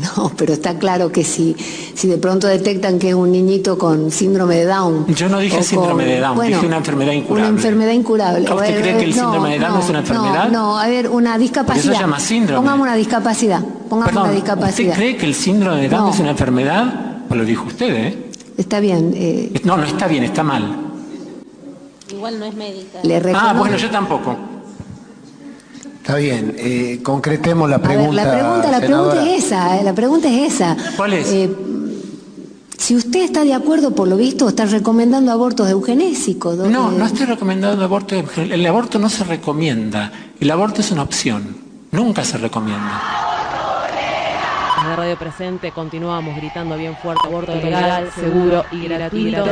No, 0.16 0.32
pero 0.36 0.52
está 0.52 0.78
claro 0.78 1.10
que 1.12 1.24
si, 1.24 1.54
si 1.94 2.08
de 2.08 2.18
pronto 2.18 2.46
detectan 2.46 2.98
que 2.98 3.10
es 3.10 3.14
un 3.14 3.30
niñito 3.32 3.76
con 3.78 4.10
síndrome 4.10 4.56
de 4.56 4.64
Down. 4.66 5.06
Yo 5.14 5.28
no 5.28 5.38
dije 5.38 5.62
síndrome 5.62 6.04
con- 6.04 6.12
de 6.12 6.20
Down, 6.20 6.36
bueno, 6.36 6.56
dije 6.56 6.66
una 6.66 6.76
enfermedad 6.78 7.12
incurable. 7.12 7.48
Una 7.48 7.56
enfermedad 7.56 7.92
incurable. 7.92 8.40
¿Usted 8.42 8.56
ver, 8.56 8.80
cree 8.82 8.96
que 8.98 9.04
el 9.04 9.10
no, 9.10 9.22
síndrome 9.22 9.50
de 9.50 9.58
Down 9.58 9.72
no, 9.74 9.80
es 9.80 9.88
una 9.90 9.98
enfermedad? 10.00 10.44
No, 10.48 10.50
no, 10.72 10.78
a 10.78 10.86
ver, 10.88 11.08
una 11.08 11.38
discapacidad. 11.38 12.00
llama 12.00 12.18
síndrome. 12.20 12.56
Pongamos 12.58 12.82
una 12.86 12.94
discapacidad. 12.96 13.60
Pongamos 13.88 14.06
Perdón, 14.06 14.22
una 14.22 14.32
¿usted 14.32 14.42
discapacidad. 14.44 14.94
cree 14.94 15.16
que 15.16 15.26
el 15.26 15.34
síndrome 15.34 15.82
de 15.82 15.88
Down 15.88 16.04
No. 16.06 16.10
es 16.12 16.20
una 16.20 16.30
enfermedad? 16.30 16.94
Pues 17.28 17.38
lo 17.38 17.44
dijo 17.46 17.66
usted, 17.66 17.94
¿eh? 17.94 18.26
Está 18.56 18.80
bien. 18.80 19.12
eh, 19.14 19.52
No, 19.64 19.76
no 19.76 19.84
está 19.84 20.06
bien, 20.06 20.24
está 20.24 20.42
mal. 20.42 20.76
Igual 22.12 22.38
no 22.40 22.44
es 22.46 22.54
médica. 22.54 22.98
le 23.02 23.22
Ah, 23.34 23.54
bueno, 23.56 23.76
yo 23.76 23.88
tampoco. 23.90 24.36
Está 26.00 26.16
bien, 26.16 26.54
eh, 26.58 27.00
concretemos 27.02 27.68
la 27.68 27.76
ver, 27.78 27.88
pregunta. 27.88 28.24
la 28.24 28.32
pregunta, 28.32 28.70
la 28.70 28.80
pregunta 28.80 29.22
es 29.22 29.44
esa, 29.44 29.78
eh, 29.78 29.84
la 29.84 29.92
pregunta 29.92 30.28
es 30.28 30.54
esa. 30.54 30.76
¿Cuál 30.96 31.12
es? 31.12 31.30
Eh, 31.30 31.50
si 32.78 32.96
usted 32.96 33.20
está 33.20 33.44
de 33.44 33.52
acuerdo, 33.52 33.94
por 33.94 34.08
lo 34.08 34.16
visto, 34.16 34.48
está 34.48 34.64
recomendando 34.64 35.30
abortos 35.30 35.68
eugenésicos. 35.68 36.56
¿no? 36.56 36.64
No, 36.70 36.90
no 36.90 37.04
estoy 37.04 37.26
recomendando 37.26 37.84
aborto. 37.84 38.14
en 38.14 38.26
general. 38.26 38.58
El 38.58 38.66
aborto 38.66 38.98
no 38.98 39.10
se 39.10 39.24
recomienda. 39.24 40.10
El 40.40 40.50
aborto 40.50 40.80
es 40.80 40.90
una 40.90 41.02
opción. 41.02 41.58
Nunca 41.90 42.24
se 42.24 42.38
recomienda. 42.38 43.02
Desde 44.82 44.96
Radio 44.96 45.18
Presente 45.18 45.72
continuamos 45.72 46.34
gritando 46.36 46.78
bien 46.78 46.96
fuerte, 46.96 47.26
aborto 47.26 47.54
legal, 47.54 48.08
seguro 48.14 48.64
y 48.72 48.88
gratuito. 48.88 49.44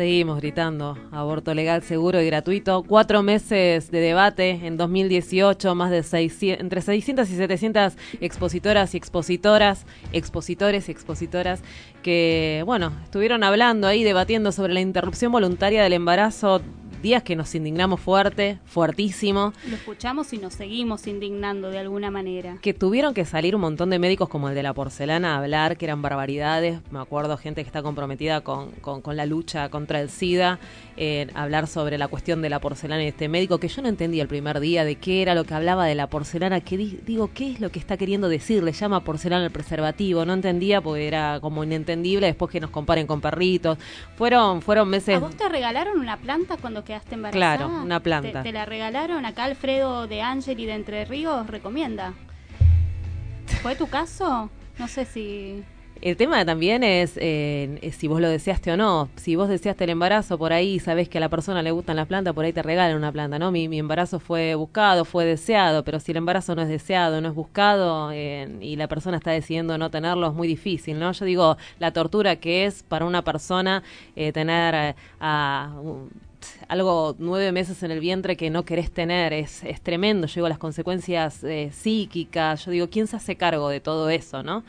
Seguimos 0.00 0.40
gritando, 0.40 0.96
aborto 1.12 1.52
legal, 1.52 1.82
seguro 1.82 2.22
y 2.22 2.24
gratuito. 2.24 2.84
Cuatro 2.84 3.22
meses 3.22 3.90
de 3.90 4.00
debate 4.00 4.58
en 4.62 4.78
2018, 4.78 5.74
más 5.74 5.90
de 5.90 6.02
600, 6.02 6.58
entre 6.58 6.80
600 6.80 7.28
y 7.28 7.36
700 7.36 7.92
expositoras 8.22 8.94
y 8.94 8.96
expositoras, 8.96 9.84
expositores 10.14 10.88
y 10.88 10.92
expositoras 10.92 11.60
que, 12.02 12.62
bueno, 12.64 12.94
estuvieron 13.04 13.44
hablando 13.44 13.86
ahí, 13.86 14.02
debatiendo 14.02 14.52
sobre 14.52 14.72
la 14.72 14.80
interrupción 14.80 15.32
voluntaria 15.32 15.82
del 15.82 15.92
embarazo. 15.92 16.62
Días 17.02 17.22
que 17.22 17.34
nos 17.34 17.54
indignamos 17.54 17.98
fuerte, 18.00 18.58
fuertísimo. 18.66 19.54
Lo 19.68 19.76
escuchamos 19.76 20.32
y 20.34 20.38
nos 20.38 20.52
seguimos 20.54 21.06
indignando 21.06 21.70
de 21.70 21.78
alguna 21.78 22.10
manera. 22.10 22.58
que 22.60 22.74
tuvieron 22.74 23.14
que 23.14 23.24
salir 23.24 23.54
un 23.54 23.62
montón 23.62 23.88
de 23.88 23.98
médicos 23.98 24.28
como 24.28 24.50
el 24.50 24.54
de 24.54 24.62
la 24.62 24.74
porcelana 24.74 25.34
a 25.34 25.38
hablar, 25.38 25.78
que 25.78 25.86
eran 25.86 26.02
barbaridades. 26.02 26.80
Me 26.90 26.98
acuerdo 26.98 27.38
gente 27.38 27.62
que 27.62 27.66
está 27.68 27.82
comprometida 27.82 28.42
con, 28.42 28.70
con- 28.82 29.00
con 29.00 29.16
la 29.16 29.24
lucha 29.24 29.70
contra 29.70 30.00
el 30.00 30.10
SIDA, 30.10 30.58
eh, 30.98 31.28
hablar 31.34 31.66
sobre 31.68 31.96
la 31.96 32.08
cuestión 32.08 32.42
de 32.42 32.50
la 32.50 32.60
porcelana 32.60 33.02
y 33.02 33.06
este 33.06 33.28
médico, 33.28 33.58
que 33.58 33.68
yo 33.68 33.80
no 33.80 33.88
entendía 33.88 34.22
el 34.22 34.28
primer 34.28 34.60
día 34.60 34.84
de 34.84 34.96
qué 34.96 35.22
era 35.22 35.34
lo 35.34 35.44
que 35.44 35.54
hablaba 35.54 35.86
de 35.86 35.94
la 35.94 36.08
porcelana, 36.08 36.60
que 36.60 36.76
di- 36.76 37.00
digo, 37.06 37.30
¿qué 37.32 37.52
es 37.52 37.60
lo 37.60 37.70
que 37.70 37.78
está 37.78 37.96
queriendo 37.96 38.28
decir? 38.28 38.62
Le 38.62 38.72
llama 38.72 39.02
porcelana 39.04 39.44
el 39.46 39.50
preservativo, 39.50 40.26
no 40.26 40.34
entendía 40.34 40.80
porque 40.82 41.06
era 41.08 41.38
como 41.40 41.64
inentendible 41.64 42.26
después 42.26 42.50
que 42.50 42.60
nos 42.60 42.68
comparen 42.70 43.06
con 43.06 43.20
perritos. 43.22 43.78
Fueron, 44.16 44.60
fueron 44.60 44.88
meses... 44.90 45.16
¿A 45.16 45.18
vos 45.20 45.34
te 45.36 45.48
regalaron 45.48 45.98
una 45.98 46.18
planta 46.18 46.56
cuando 46.60 46.84
quedaste 46.90 47.14
embarazada? 47.14 47.56
Claro, 47.56 47.82
una 47.84 48.00
planta. 48.00 48.42
¿Te, 48.42 48.48
te 48.48 48.52
la 48.52 48.64
regalaron? 48.66 49.24
Acá 49.24 49.44
Alfredo 49.44 50.08
de 50.08 50.22
Angeli 50.22 50.66
de 50.66 50.74
Entre 50.74 51.04
Ríos 51.04 51.46
recomienda. 51.46 52.14
¿Fue 53.62 53.76
tu 53.76 53.86
caso? 53.86 54.50
No 54.78 54.88
sé 54.88 55.04
si... 55.04 55.62
El 56.02 56.16
tema 56.16 56.42
también 56.46 56.82
es, 56.82 57.18
eh, 57.20 57.78
es 57.82 57.94
si 57.94 58.08
vos 58.08 58.20
lo 58.22 58.28
deseaste 58.30 58.72
o 58.72 58.76
no. 58.78 59.10
Si 59.16 59.36
vos 59.36 59.50
deseaste 59.50 59.84
el 59.84 59.90
embarazo 59.90 60.38
por 60.38 60.52
ahí, 60.52 60.80
sabés 60.80 61.10
que 61.10 61.18
a 61.18 61.20
la 61.20 61.28
persona 61.28 61.62
le 61.62 61.70
gustan 61.72 61.94
las 61.96 62.06
plantas, 62.08 62.32
por 62.32 62.44
ahí 62.46 62.54
te 62.54 62.62
regalan 62.62 62.96
una 62.96 63.12
planta, 63.12 63.38
¿no? 63.38 63.52
Mi, 63.52 63.68
mi 63.68 63.78
embarazo 63.78 64.18
fue 64.18 64.54
buscado, 64.54 65.04
fue 65.04 65.26
deseado, 65.26 65.84
pero 65.84 66.00
si 66.00 66.12
el 66.12 66.16
embarazo 66.16 66.54
no 66.54 66.62
es 66.62 66.68
deseado, 66.68 67.20
no 67.20 67.28
es 67.28 67.34
buscado 67.34 68.10
eh, 68.12 68.48
y 68.62 68.76
la 68.76 68.88
persona 68.88 69.18
está 69.18 69.30
decidiendo 69.32 69.76
no 69.76 69.90
tenerlo, 69.90 70.28
es 70.28 70.34
muy 70.34 70.48
difícil, 70.48 70.98
¿no? 70.98 71.12
Yo 71.12 71.24
digo, 71.26 71.56
la 71.78 71.92
tortura 71.92 72.36
que 72.36 72.64
es 72.64 72.82
para 72.82 73.04
una 73.04 73.22
persona 73.22 73.82
eh, 74.16 74.32
tener 74.32 74.96
a... 75.20 75.72
un- 75.82 76.10
algo 76.68 77.16
nueve 77.18 77.52
meses 77.52 77.82
en 77.82 77.90
el 77.90 78.00
vientre 78.00 78.36
que 78.36 78.50
no 78.50 78.64
querés 78.64 78.90
tener 78.90 79.32
es, 79.32 79.64
es 79.64 79.80
tremendo. 79.80 80.26
Yo 80.26 80.34
digo, 80.34 80.48
las 80.48 80.58
consecuencias 80.58 81.42
eh, 81.44 81.70
psíquicas, 81.72 82.64
yo 82.64 82.70
digo, 82.70 82.90
¿quién 82.90 83.06
se 83.06 83.16
hace 83.16 83.36
cargo 83.36 83.68
de 83.68 83.80
todo 83.80 84.10
eso, 84.10 84.42
no? 84.42 84.64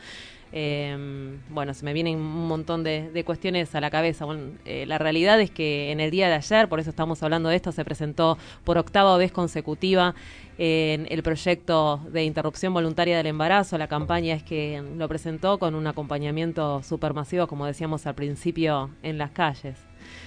Eh, 0.54 1.38
bueno, 1.48 1.72
se 1.72 1.82
me 1.82 1.94
vienen 1.94 2.18
un 2.18 2.46
montón 2.46 2.84
de, 2.84 3.10
de 3.10 3.24
cuestiones 3.24 3.74
a 3.74 3.80
la 3.80 3.90
cabeza. 3.90 4.26
Bueno, 4.26 4.52
eh, 4.66 4.84
la 4.86 4.98
realidad 4.98 5.40
es 5.40 5.50
que 5.50 5.90
en 5.90 5.98
el 5.98 6.10
día 6.10 6.28
de 6.28 6.34
ayer, 6.34 6.68
por 6.68 6.78
eso 6.78 6.90
estamos 6.90 7.22
hablando 7.22 7.48
de 7.48 7.56
esto, 7.56 7.72
se 7.72 7.84
presentó 7.86 8.36
por 8.62 8.76
octava 8.76 9.16
vez 9.16 9.32
consecutiva 9.32 10.14
en 10.58 11.06
el 11.08 11.22
proyecto 11.22 12.02
de 12.12 12.24
interrupción 12.24 12.74
voluntaria 12.74 13.16
del 13.16 13.28
embarazo. 13.28 13.78
La 13.78 13.88
campaña 13.88 14.34
es 14.34 14.42
que 14.42 14.82
lo 14.98 15.08
presentó 15.08 15.58
con 15.58 15.74
un 15.74 15.86
acompañamiento 15.86 16.82
supermasivo, 16.82 17.46
como 17.46 17.64
decíamos 17.64 18.06
al 18.06 18.14
principio, 18.14 18.90
en 19.02 19.16
las 19.16 19.30
calles. 19.30 19.78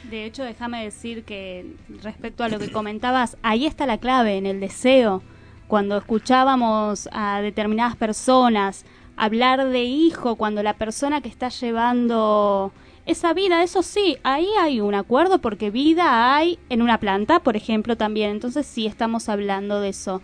De 0.10 0.26
hecho, 0.26 0.44
déjame 0.44 0.84
decir 0.84 1.24
que 1.24 1.76
respecto 2.02 2.44
a 2.44 2.50
lo 2.50 2.60
que 2.60 2.72
comentabas, 2.72 3.38
ahí 3.42 3.66
está 3.66 3.86
la 3.86 3.98
clave, 3.98 4.38
en 4.38 4.46
el 4.46 4.60
deseo. 4.60 5.24
Cuando 5.68 5.98
escuchábamos 5.98 7.10
a 7.12 7.42
determinadas 7.42 7.96
personas 7.96 8.86
hablar 9.18 9.68
de 9.70 9.84
hijo, 9.84 10.36
cuando 10.36 10.64
la 10.64 10.74
persona 10.74 11.22
que 11.22 11.30
está 11.30 11.50
llevando 11.50 12.72
esa 13.06 13.34
vida, 13.34 13.64
eso 13.64 13.84
sí, 13.84 14.18
ahí 14.24 14.48
hay 14.60 14.82
un 14.82 14.96
acuerdo 14.96 15.40
porque 15.40 15.70
vida 15.70 16.36
hay 16.36 16.60
en 16.70 16.82
una 16.82 17.00
planta, 17.00 17.40
por 17.40 17.56
ejemplo, 17.56 17.98
también. 17.98 18.32
Entonces 18.32 18.66
sí 18.66 18.86
estamos 18.88 19.30
hablando 19.30 19.80
de 19.80 19.90
eso. 19.90 20.22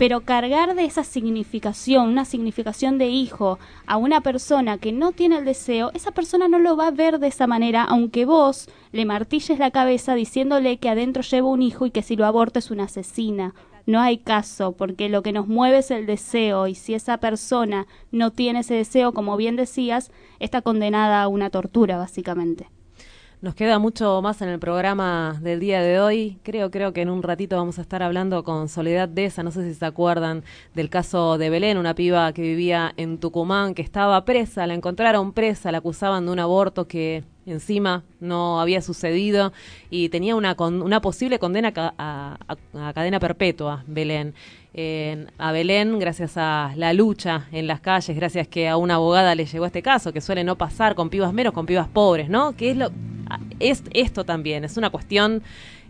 Pero 0.00 0.22
cargar 0.22 0.74
de 0.76 0.86
esa 0.86 1.04
significación, 1.04 2.08
una 2.08 2.24
significación 2.24 2.96
de 2.96 3.08
hijo, 3.08 3.58
a 3.84 3.98
una 3.98 4.22
persona 4.22 4.78
que 4.78 4.92
no 4.92 5.12
tiene 5.12 5.36
el 5.36 5.44
deseo, 5.44 5.90
esa 5.92 6.10
persona 6.10 6.48
no 6.48 6.58
lo 6.58 6.74
va 6.74 6.86
a 6.86 6.90
ver 6.90 7.18
de 7.18 7.26
esa 7.26 7.46
manera, 7.46 7.84
aunque 7.84 8.24
vos 8.24 8.70
le 8.92 9.04
martilles 9.04 9.58
la 9.58 9.70
cabeza 9.70 10.14
diciéndole 10.14 10.78
que 10.78 10.88
adentro 10.88 11.22
lleva 11.22 11.48
un 11.48 11.60
hijo 11.60 11.84
y 11.84 11.90
que 11.90 12.00
si 12.00 12.16
lo 12.16 12.24
aborta 12.24 12.60
es 12.60 12.70
una 12.70 12.84
asesina. 12.84 13.54
No 13.84 14.00
hay 14.00 14.16
caso, 14.16 14.72
porque 14.72 15.10
lo 15.10 15.22
que 15.22 15.32
nos 15.32 15.48
mueve 15.48 15.80
es 15.80 15.90
el 15.90 16.06
deseo, 16.06 16.66
y 16.66 16.74
si 16.76 16.94
esa 16.94 17.18
persona 17.18 17.86
no 18.10 18.30
tiene 18.30 18.60
ese 18.60 18.72
deseo, 18.72 19.12
como 19.12 19.36
bien 19.36 19.56
decías, 19.56 20.12
está 20.38 20.62
condenada 20.62 21.22
a 21.22 21.28
una 21.28 21.50
tortura, 21.50 21.98
básicamente. 21.98 22.70
Nos 23.42 23.54
queda 23.54 23.78
mucho 23.78 24.20
más 24.20 24.42
en 24.42 24.50
el 24.50 24.58
programa 24.58 25.38
del 25.40 25.60
día 25.60 25.80
de 25.80 25.98
hoy. 25.98 26.36
Creo, 26.42 26.70
creo 26.70 26.92
que 26.92 27.00
en 27.00 27.08
un 27.08 27.22
ratito 27.22 27.56
vamos 27.56 27.78
a 27.78 27.82
estar 27.82 28.02
hablando 28.02 28.44
con 28.44 28.68
Soledad 28.68 29.08
Deza. 29.08 29.42
No 29.42 29.50
sé 29.50 29.66
si 29.66 29.72
se 29.74 29.86
acuerdan 29.86 30.44
del 30.74 30.90
caso 30.90 31.38
de 31.38 31.48
Belén, 31.48 31.78
una 31.78 31.94
piba 31.94 32.34
que 32.34 32.42
vivía 32.42 32.92
en 32.98 33.16
Tucumán, 33.16 33.72
que 33.72 33.80
estaba 33.80 34.22
presa. 34.26 34.66
La 34.66 34.74
encontraron 34.74 35.32
presa, 35.32 35.72
la 35.72 35.78
acusaban 35.78 36.26
de 36.26 36.32
un 36.32 36.38
aborto 36.38 36.86
que 36.86 37.24
encima 37.46 38.04
no 38.20 38.60
había 38.60 38.82
sucedido 38.82 39.54
y 39.88 40.10
tenía 40.10 40.36
una, 40.36 40.54
con- 40.54 40.82
una 40.82 41.00
posible 41.00 41.38
condena 41.38 41.72
a- 41.74 42.36
a 42.74 42.92
cadena 42.92 43.20
perpetua, 43.20 43.84
Belén. 43.86 44.34
Eh, 44.72 45.26
a 45.38 45.50
Belén, 45.50 45.98
gracias 45.98 46.36
a 46.36 46.72
la 46.76 46.92
lucha 46.92 47.48
en 47.50 47.66
las 47.66 47.80
calles, 47.80 48.16
gracias 48.16 48.46
que 48.46 48.68
a 48.68 48.76
una 48.76 48.94
abogada 48.94 49.34
le 49.34 49.44
llegó 49.44 49.66
este 49.66 49.82
caso, 49.82 50.12
que 50.12 50.20
suele 50.20 50.44
no 50.44 50.56
pasar 50.56 50.94
con 50.94 51.10
pibas 51.10 51.32
menos, 51.32 51.52
con 51.52 51.66
pibas 51.66 51.88
pobres, 51.88 52.28
¿no? 52.28 52.56
Que 52.56 52.70
es 52.70 52.76
lo 52.76 52.90
es 53.58 53.82
esto 53.92 54.24
también, 54.24 54.64
es 54.64 54.76
una 54.76 54.90
cuestión 54.90 55.42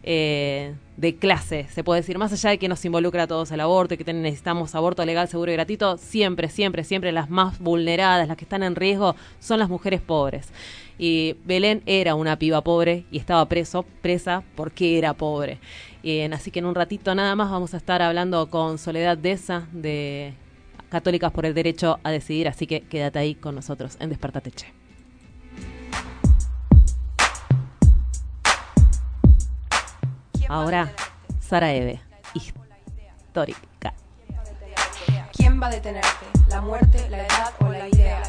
eh, 0.03 0.75
de 0.97 1.17
clase, 1.17 1.67
se 1.71 1.85
puede 1.85 2.01
decir, 2.01 2.19
más 2.19 2.33
allá 2.33 2.51
de 2.51 2.59
que 2.59 2.69
nos 2.69 2.85
involucra 2.85 3.25
a 3.25 3.27
todos 3.27 3.51
el 3.51 3.61
aborto 3.61 3.95
y 3.95 3.97
que 3.99 4.13
necesitamos 4.13 4.75
aborto 4.75 5.05
legal, 5.05 5.29
seguro 5.29 5.51
y 5.51 5.55
gratuito, 5.55 5.97
siempre, 5.97 6.49
siempre, 6.49 6.85
siempre 6.85 7.13
las 7.13 7.31
más 7.31 7.59
vulneradas, 7.59 8.29
las 8.29 8.37
que 8.37 8.45
están 8.45 8.63
en 8.63 8.77
riesgo, 8.77 9.15
son 9.41 9.59
las 9.59 9.69
mujeres 9.69 10.01
pobres. 10.01 10.49
Y 10.99 11.37
Belén 11.47 11.83
era 11.87 12.15
una 12.15 12.39
piba 12.39 12.61
pobre 12.61 13.05
y 13.11 13.19
estaba 13.19 13.47
preso, 13.49 13.87
presa 14.03 14.43
porque 14.55 14.99
era 14.99 15.15
pobre. 15.15 15.59
Y, 16.03 16.21
en- 16.21 16.33
así 16.33 16.51
que 16.51 16.61
en 16.61 16.67
un 16.67 16.75
ratito 16.75 17.15
nada 17.15 17.35
más 17.37 17.51
vamos 17.51 17.75
a 17.75 17.77
estar 17.77 18.01
hablando 18.03 18.49
con 18.49 18.79
Soledad 18.79 19.19
Deza 19.19 19.67
de 19.73 20.35
Católicas 20.89 21.31
por 21.33 21.47
el 21.47 21.55
Derecho 21.55 21.99
a 22.03 22.11
Decidir, 22.11 22.49
así 22.49 22.67
que 22.67 22.81
quédate 22.83 23.19
ahí 23.19 23.35
con 23.35 23.55
nosotros 23.55 23.97
en 24.01 24.09
Despertate 24.09 24.51
Che. 24.51 24.73
Ahora, 30.49 30.91
Sara 31.41 31.73
Eve, 31.73 32.01
histórica. 32.35 33.95
¿Quién 35.33 35.61
va 35.63 35.69
a 35.69 35.71
detenerte? 35.71 36.27
¿La 36.49 36.61
muerte, 36.61 37.09
la 37.09 37.19
edad 37.25 37.53
o 37.61 37.69
la 37.71 37.89
idea? 37.89 38.23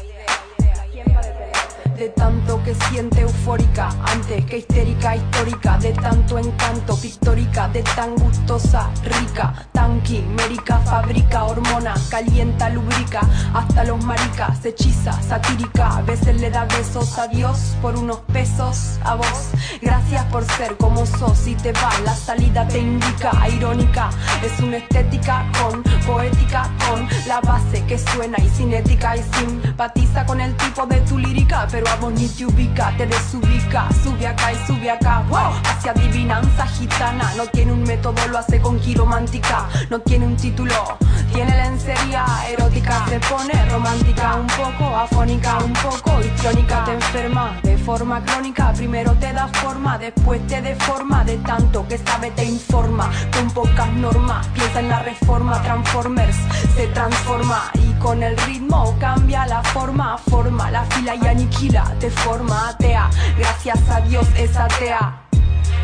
De 2.02 2.08
tanto 2.08 2.60
que 2.64 2.74
siente 2.74 3.20
eufórica, 3.20 3.88
antes 4.12 4.44
que 4.46 4.58
histérica 4.58 5.14
histórica, 5.14 5.78
de 5.78 5.92
tanto 5.92 6.36
encanto 6.36 6.96
pictórica, 6.96 7.68
de 7.68 7.80
tan 7.94 8.16
gustosa, 8.16 8.90
rica, 9.04 9.68
quimérica, 10.00 10.78
fabrica 10.80 11.44
hormona, 11.44 11.94
calienta, 12.10 12.68
lubrica, 12.70 13.20
hasta 13.54 13.84
los 13.84 14.02
maricas, 14.04 14.64
hechiza, 14.64 15.20
satírica, 15.22 15.96
a 15.96 16.02
veces 16.02 16.40
le 16.40 16.50
da 16.50 16.64
besos 16.64 17.18
a 17.18 17.28
Dios 17.28 17.76
por 17.80 17.96
unos 17.96 18.18
pesos 18.32 18.98
a 19.04 19.14
vos. 19.14 19.50
Gracias 19.80 20.24
por 20.26 20.44
ser 20.44 20.76
como 20.76 21.04
sos 21.06 21.46
y 21.46 21.54
te 21.54 21.72
va, 21.72 21.90
la 22.04 22.14
salida 22.14 22.66
te 22.68 22.78
indica, 22.78 23.30
irónica, 23.48 24.10
es 24.42 24.58
una 24.60 24.78
estética 24.78 25.46
con 25.60 25.82
poética, 26.06 26.70
con 26.88 27.08
la 27.26 27.40
base 27.40 27.84
que 27.86 27.98
suena 27.98 28.38
y 28.38 28.48
cinética 28.48 29.16
y 29.16 29.22
simpatiza 29.22 30.26
con 30.26 30.40
el 30.40 30.56
tipo 30.56 30.86
de 30.86 31.00
tu 31.00 31.18
lírica, 31.18 31.66
pero 31.70 31.88
a 31.88 31.96
vos 31.96 32.12
ni 32.12 32.28
te 32.28 32.46
ubica, 32.46 32.94
te 32.96 33.06
desubica, 33.06 33.88
sube 34.02 34.26
acá 34.26 34.52
y 34.52 34.66
sube 34.66 34.90
acá, 34.90 35.22
hacia 35.64 35.92
adivinanza 35.92 36.66
gitana, 36.66 37.32
no 37.36 37.46
tiene 37.46 37.72
un 37.72 37.82
método, 37.82 38.26
lo 38.28 38.38
hace 38.38 38.60
con 38.60 38.78
quiromántica, 38.78 39.68
no 39.90 40.00
tiene 40.00 40.26
un 40.26 40.36
título, 40.36 40.98
tiene 41.32 41.56
lencería 41.56 42.24
erótica, 42.50 43.04
se 43.08 43.18
pone 43.20 43.52
romántica, 43.70 44.34
un 44.36 44.46
poco 44.46 44.96
afónica, 44.96 45.58
un 45.64 45.72
poco 45.72 46.20
histriónica, 46.20 46.84
te 46.84 46.92
enferma 46.92 47.58
de 47.62 47.76
forma 47.78 48.24
crónica, 48.24 48.72
primero 48.72 49.12
te 49.14 49.32
da 49.32 49.48
forma, 49.48 49.98
después 49.98 50.46
te 50.46 50.60
deforma, 50.62 51.24
de 51.24 51.38
tanto 51.38 51.86
que 51.88 51.98
sabe 51.98 52.30
te 52.32 52.44
informa, 52.44 53.10
con 53.32 53.50
pocas 53.50 53.92
normas, 53.92 54.46
piensa 54.48 54.80
en 54.80 54.88
la 54.88 55.02
reforma, 55.02 55.62
Transformers 55.62 56.36
se 56.76 56.86
transforma 56.88 57.70
y 57.74 57.92
con 57.94 58.22
el 58.22 58.36
ritmo 58.38 58.94
cambia 58.98 59.46
la 59.46 59.62
forma, 59.62 60.18
forma 60.18 60.70
la 60.70 60.84
fila 60.84 61.14
y 61.14 61.26
aniquila, 61.26 61.84
te 61.98 62.10
forma 62.10 62.70
atea, 62.70 63.10
gracias 63.38 63.78
a 63.88 64.00
Dios 64.00 64.26
es 64.36 64.56
atea, 64.56 65.22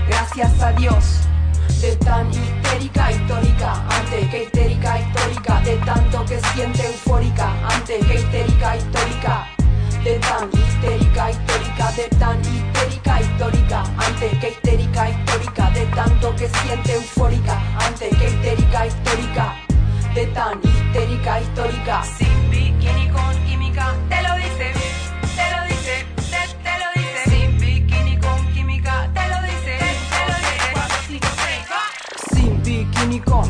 gracias 0.08 0.60
a 0.62 0.72
Dios 0.72 1.28
de 1.80 1.96
tan 1.96 2.30
histérica 2.30 3.12
histórica, 3.12 3.72
antes 3.90 4.30
que 4.30 4.42
histérica 4.44 4.98
histórica, 4.98 5.60
de 5.60 5.76
tanto 5.84 6.24
que 6.24 6.40
siente 6.52 6.86
eufórica, 6.86 7.48
antes 7.74 8.04
que 8.06 8.14
histérica 8.14 8.76
histórica, 8.76 9.46
de 10.02 10.18
tan 10.18 10.48
histérica 10.52 11.30
histórica, 11.30 11.92
de 11.92 12.08
tan 12.18 12.40
histérica 12.40 13.20
histórica, 13.20 13.82
antes 14.06 14.38
que 14.40 14.48
histérica 14.48 15.10
histórica, 15.10 15.70
de 15.70 15.86
tanto 15.86 16.34
que 16.36 16.48
siente 16.48 16.92
eufórica, 16.94 17.60
antes 17.86 18.08
que 18.18 18.26
histérica 18.26 18.86
histórica, 18.86 19.54
de 20.14 20.26
tan 20.26 20.60
histérica 20.62 21.40
histórica, 21.40 22.02
sin 22.02 22.50
bikini 22.50 23.08
con 23.10 23.44
química, 23.44 23.94
te 24.08 24.22
lo 24.22 24.37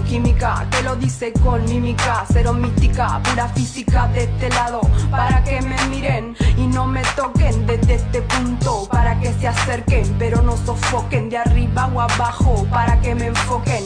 química, 0.06 0.66
te 0.70 0.82
lo 0.82 0.94
dice 0.94 1.32
con 1.32 1.64
mímica, 1.64 2.24
cero 2.32 2.52
mística, 2.52 3.20
pura 3.24 3.48
física 3.48 4.06
de 4.08 4.24
este 4.24 4.48
lado, 4.50 4.80
para 5.10 5.42
que 5.42 5.60
me 5.62 5.76
miren 5.86 6.36
y 6.56 6.66
no 6.66 6.86
me 6.86 7.02
toquen 7.16 7.66
desde 7.66 7.94
este 7.94 8.22
punto, 8.22 8.88
para 8.90 9.18
que 9.18 9.32
se 9.34 9.48
acerquen, 9.48 10.14
pero 10.18 10.42
no 10.42 10.56
sofoquen 10.56 11.28
de 11.28 11.38
arriba 11.38 11.90
o 11.92 12.00
abajo, 12.00 12.66
para 12.70 13.00
que 13.00 13.14
me 13.14 13.26
enfoquen, 13.26 13.84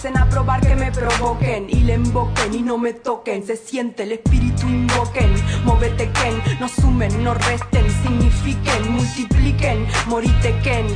para 0.00 0.10
que 0.12 0.18
empiecen 0.18 0.18
a 0.18 0.28
probar 0.28 0.60
que 0.60 0.76
me 0.76 0.92
provoquen 0.92 1.68
y 1.68 1.80
le 1.80 1.94
invoquen 1.94 2.54
y 2.54 2.62
no 2.62 2.78
me 2.78 2.92
toquen, 2.92 3.46
se 3.46 3.56
siente 3.56 4.04
el 4.04 4.12
espíritu 4.12 4.66
invoquen, 4.68 5.34
móvete 5.64 6.10
Ken, 6.12 6.40
no 6.60 6.68
sumen, 6.68 7.22
no 7.22 7.34
resten, 7.34 7.86
signifiquen, 8.02 8.92
multipliquen, 8.92 9.86
morite 10.06 10.58
Ken, 10.62 10.86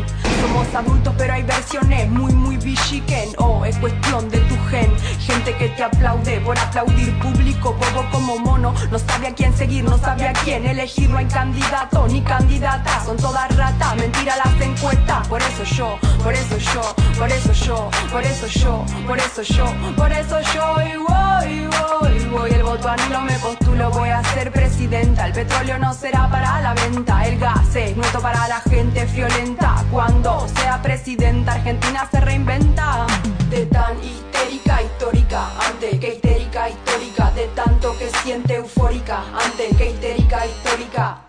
somos 0.41 0.75
adultos 0.75 1.15
pero 1.19 1.35
hay 1.35 1.43
versiones 1.43 2.11
muy 2.11 2.33
muy 2.33 2.57
bichiquen, 2.57 3.31
oh 3.39 3.65
es 3.65 3.77
cuestión 3.79 4.29
de 4.31 4.39
tu 4.41 4.57
gen, 4.71 4.91
gente 5.21 5.55
que 5.57 5.69
te 5.69 5.83
aplaude 5.83 6.41
por 6.41 6.59
aplaudir 6.59 7.19
público, 7.19 7.75
bobo 7.75 8.09
como 8.11 8.39
mono, 8.39 8.75
no 8.91 8.99
sabe 8.99 9.29
a 9.29 9.35
quién 9.35 9.55
seguir, 9.57 9.85
no 9.85 9.99
sabe 9.99 10.29
a 10.29 10.33
quién 10.33 10.67
elegir, 10.67 11.11
no 11.11 11.19
hay 11.19 11.27
candidato 11.27 12.07
ni 12.09 12.23
candidata, 12.23 13.05
son 13.05 13.17
todas 13.17 13.55
ratas, 13.57 13.97
mentira 13.97 14.37
las 14.37 14.61
encuestas, 14.61 15.27
por 15.29 15.41
eso 15.43 15.65
yo, 15.65 15.99
por 16.23 16.33
eso 16.33 16.59
yo, 16.59 16.95
por 17.19 17.31
eso 17.31 17.53
yo, 17.53 17.91
por 18.11 18.23
eso 18.23 18.47
yo, 18.47 18.85
por 19.07 19.19
eso 19.19 19.43
yo, 19.43 19.65
por 19.97 20.13
eso 20.13 20.41
yo, 20.55 20.77
y 20.83 20.97
voy, 20.97 21.67
voy, 21.67 22.25
voy, 22.27 22.51
el 22.51 22.63
voto 22.63 22.89
a 22.89 22.97
no 22.97 23.21
me 23.23 23.39
postulo, 23.39 23.91
voy 23.91 24.09
a 24.09 24.23
ser 24.35 24.51
presidenta, 24.53 25.27
el 25.27 25.33
petróleo 25.33 25.79
no 25.79 25.93
será 25.93 26.29
para 26.31 26.61
la 26.61 26.75
venta, 26.75 27.27
el 27.27 27.39
gas 27.39 27.75
es 27.77 27.97
nuestro 27.97 28.21
para 28.21 28.49
la 28.49 28.61
gente 28.61 29.07
friolenta, 29.07 29.85
cuando 29.91 30.47
sea 30.49 30.81
presidenta 30.83 31.53
Argentina 31.53 32.09
se 32.11 32.21
reinventa, 32.21 33.07
de 33.51 33.67
tan 33.67 33.97
histérica 34.03 34.83
histórica, 34.83 35.51
antes 35.69 36.01
que 36.01 36.15
histérica 36.15 36.69
histórica, 36.69 37.31
de 37.33 37.47
tanto 37.55 37.97
que 37.99 38.11
siente 38.23 38.57
eufórica, 38.57 39.23
antes 39.45 39.77
que 39.77 39.91
histérica 39.91 40.47
histórica. 40.47 41.25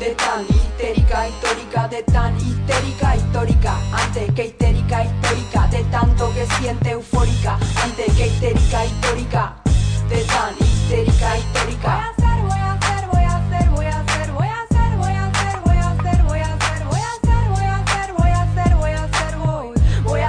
De 0.00 0.14
tan 0.14 0.46
histérica 0.48 1.28
histórica, 1.28 1.86
de 1.88 2.02
tan 2.04 2.34
histérica 2.38 3.16
histórica, 3.16 3.74
antes 3.92 4.34
que 4.34 4.46
histérica 4.46 5.04
histórica, 5.04 5.66
de 5.66 5.84
tanto 5.90 6.32
que 6.32 6.46
siente 6.56 6.90
eufórica, 6.92 7.58
antes 7.84 8.16
que 8.16 8.26
histérica 8.28 8.86
histórica, 8.86 9.56
de 10.08 10.24
tan 10.24 10.54
histérica 10.58 11.36
histórica. 11.36 12.14
Voy 20.04 20.20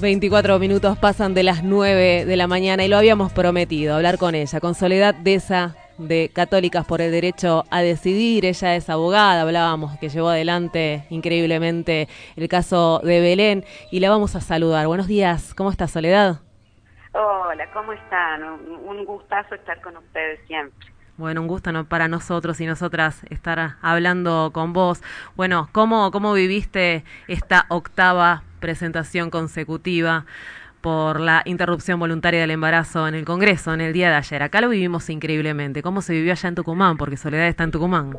24 0.00 0.58
minutos 0.58 0.98
pasan 0.98 1.34
de 1.34 1.42
las 1.42 1.64
9 1.64 2.24
de 2.24 2.36
la 2.36 2.46
mañana 2.46 2.84
y 2.84 2.88
lo 2.88 2.96
habíamos 2.96 3.32
prometido, 3.32 3.96
hablar 3.96 4.18
con 4.18 4.34
ella, 4.34 4.60
con 4.60 4.74
Soledad 4.74 5.14
Deza 5.14 5.74
de 5.98 6.30
Católicas 6.32 6.84
por 6.86 7.00
el 7.00 7.10
Derecho 7.10 7.64
a 7.70 7.80
Decidir. 7.80 8.44
Ella 8.44 8.76
es 8.76 8.88
abogada, 8.90 9.42
hablábamos 9.42 9.98
que 9.98 10.08
llevó 10.08 10.28
adelante 10.28 11.04
increíblemente 11.10 12.08
el 12.36 12.48
caso 12.48 13.00
de 13.02 13.20
Belén 13.20 13.64
y 13.90 14.00
la 14.00 14.10
vamos 14.10 14.36
a 14.36 14.40
saludar. 14.40 14.86
Buenos 14.86 15.08
días, 15.08 15.54
¿cómo 15.54 15.70
está 15.70 15.88
Soledad? 15.88 16.40
Hola, 17.12 17.70
¿cómo 17.72 17.92
están? 17.92 18.42
Un 18.42 19.04
gustazo 19.04 19.54
estar 19.54 19.80
con 19.80 19.96
ustedes 19.96 20.40
siempre. 20.46 20.97
Bueno, 21.18 21.40
un 21.40 21.48
gusto 21.48 21.72
¿no? 21.72 21.84
para 21.84 22.06
nosotros 22.06 22.60
y 22.60 22.66
nosotras 22.66 23.24
estar 23.28 23.74
hablando 23.82 24.52
con 24.54 24.72
vos. 24.72 25.02
Bueno, 25.34 25.68
¿cómo, 25.72 26.12
cómo 26.12 26.32
viviste 26.32 27.02
esta 27.26 27.66
octava 27.70 28.44
presentación 28.60 29.28
consecutiva 29.28 30.26
por 30.80 31.18
la 31.18 31.42
interrupción 31.44 31.98
voluntaria 31.98 32.40
del 32.40 32.52
embarazo 32.52 33.08
en 33.08 33.16
el 33.16 33.24
Congreso 33.24 33.74
en 33.74 33.80
el 33.80 33.92
día 33.92 34.10
de 34.10 34.14
ayer? 34.14 34.44
Acá 34.44 34.60
lo 34.60 34.68
vivimos 34.68 35.10
increíblemente. 35.10 35.82
¿Cómo 35.82 36.02
se 36.02 36.12
vivió 36.12 36.30
allá 36.30 36.50
en 36.50 36.54
Tucumán? 36.54 36.96
Porque 36.96 37.16
Soledad 37.16 37.48
está 37.48 37.64
en 37.64 37.72
Tucumán. 37.72 38.16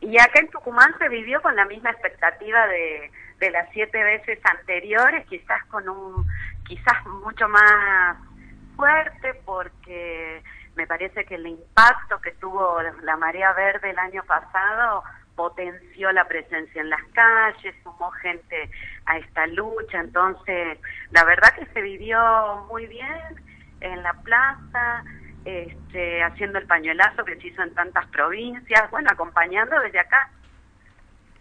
Y 0.00 0.16
acá 0.16 0.38
en 0.38 0.48
Tucumán 0.48 0.94
se 1.00 1.08
vivió 1.08 1.42
con 1.42 1.56
la 1.56 1.64
misma 1.64 1.90
expectativa 1.90 2.64
de, 2.68 3.10
de 3.40 3.50
las 3.50 3.68
siete 3.72 4.00
veces 4.04 4.38
anteriores, 4.44 5.26
quizás 5.26 5.64
con 5.64 5.88
un, 5.88 6.24
quizás 6.64 7.04
mucho 7.24 7.48
más 7.48 8.18
fuerte, 8.76 9.34
porque 9.44 10.44
me 10.76 10.86
parece 10.86 11.24
que 11.24 11.36
el 11.36 11.46
impacto 11.46 12.20
que 12.20 12.32
tuvo 12.32 12.80
la 13.02 13.16
marea 13.16 13.52
verde 13.54 13.90
el 13.90 13.98
año 13.98 14.22
pasado 14.24 15.02
potenció 15.34 16.12
la 16.12 16.26
presencia 16.26 16.80
en 16.80 16.90
las 16.90 17.02
calles, 17.12 17.74
sumó 17.82 18.10
gente 18.10 18.70
a 19.06 19.18
esta 19.18 19.46
lucha, 19.48 20.00
entonces 20.00 20.78
la 21.10 21.24
verdad 21.24 21.54
que 21.54 21.66
se 21.66 21.80
vivió 21.82 22.66
muy 22.70 22.86
bien 22.86 23.20
en 23.80 24.02
la 24.02 24.12
plaza, 24.14 25.04
este, 25.44 26.22
haciendo 26.22 26.58
el 26.58 26.66
pañuelazo 26.66 27.24
que 27.24 27.36
se 27.36 27.48
hizo 27.48 27.62
en 27.62 27.74
tantas 27.74 28.06
provincias, 28.06 28.90
bueno, 28.90 29.08
acompañando 29.12 29.78
desde 29.80 30.00
acá. 30.00 30.30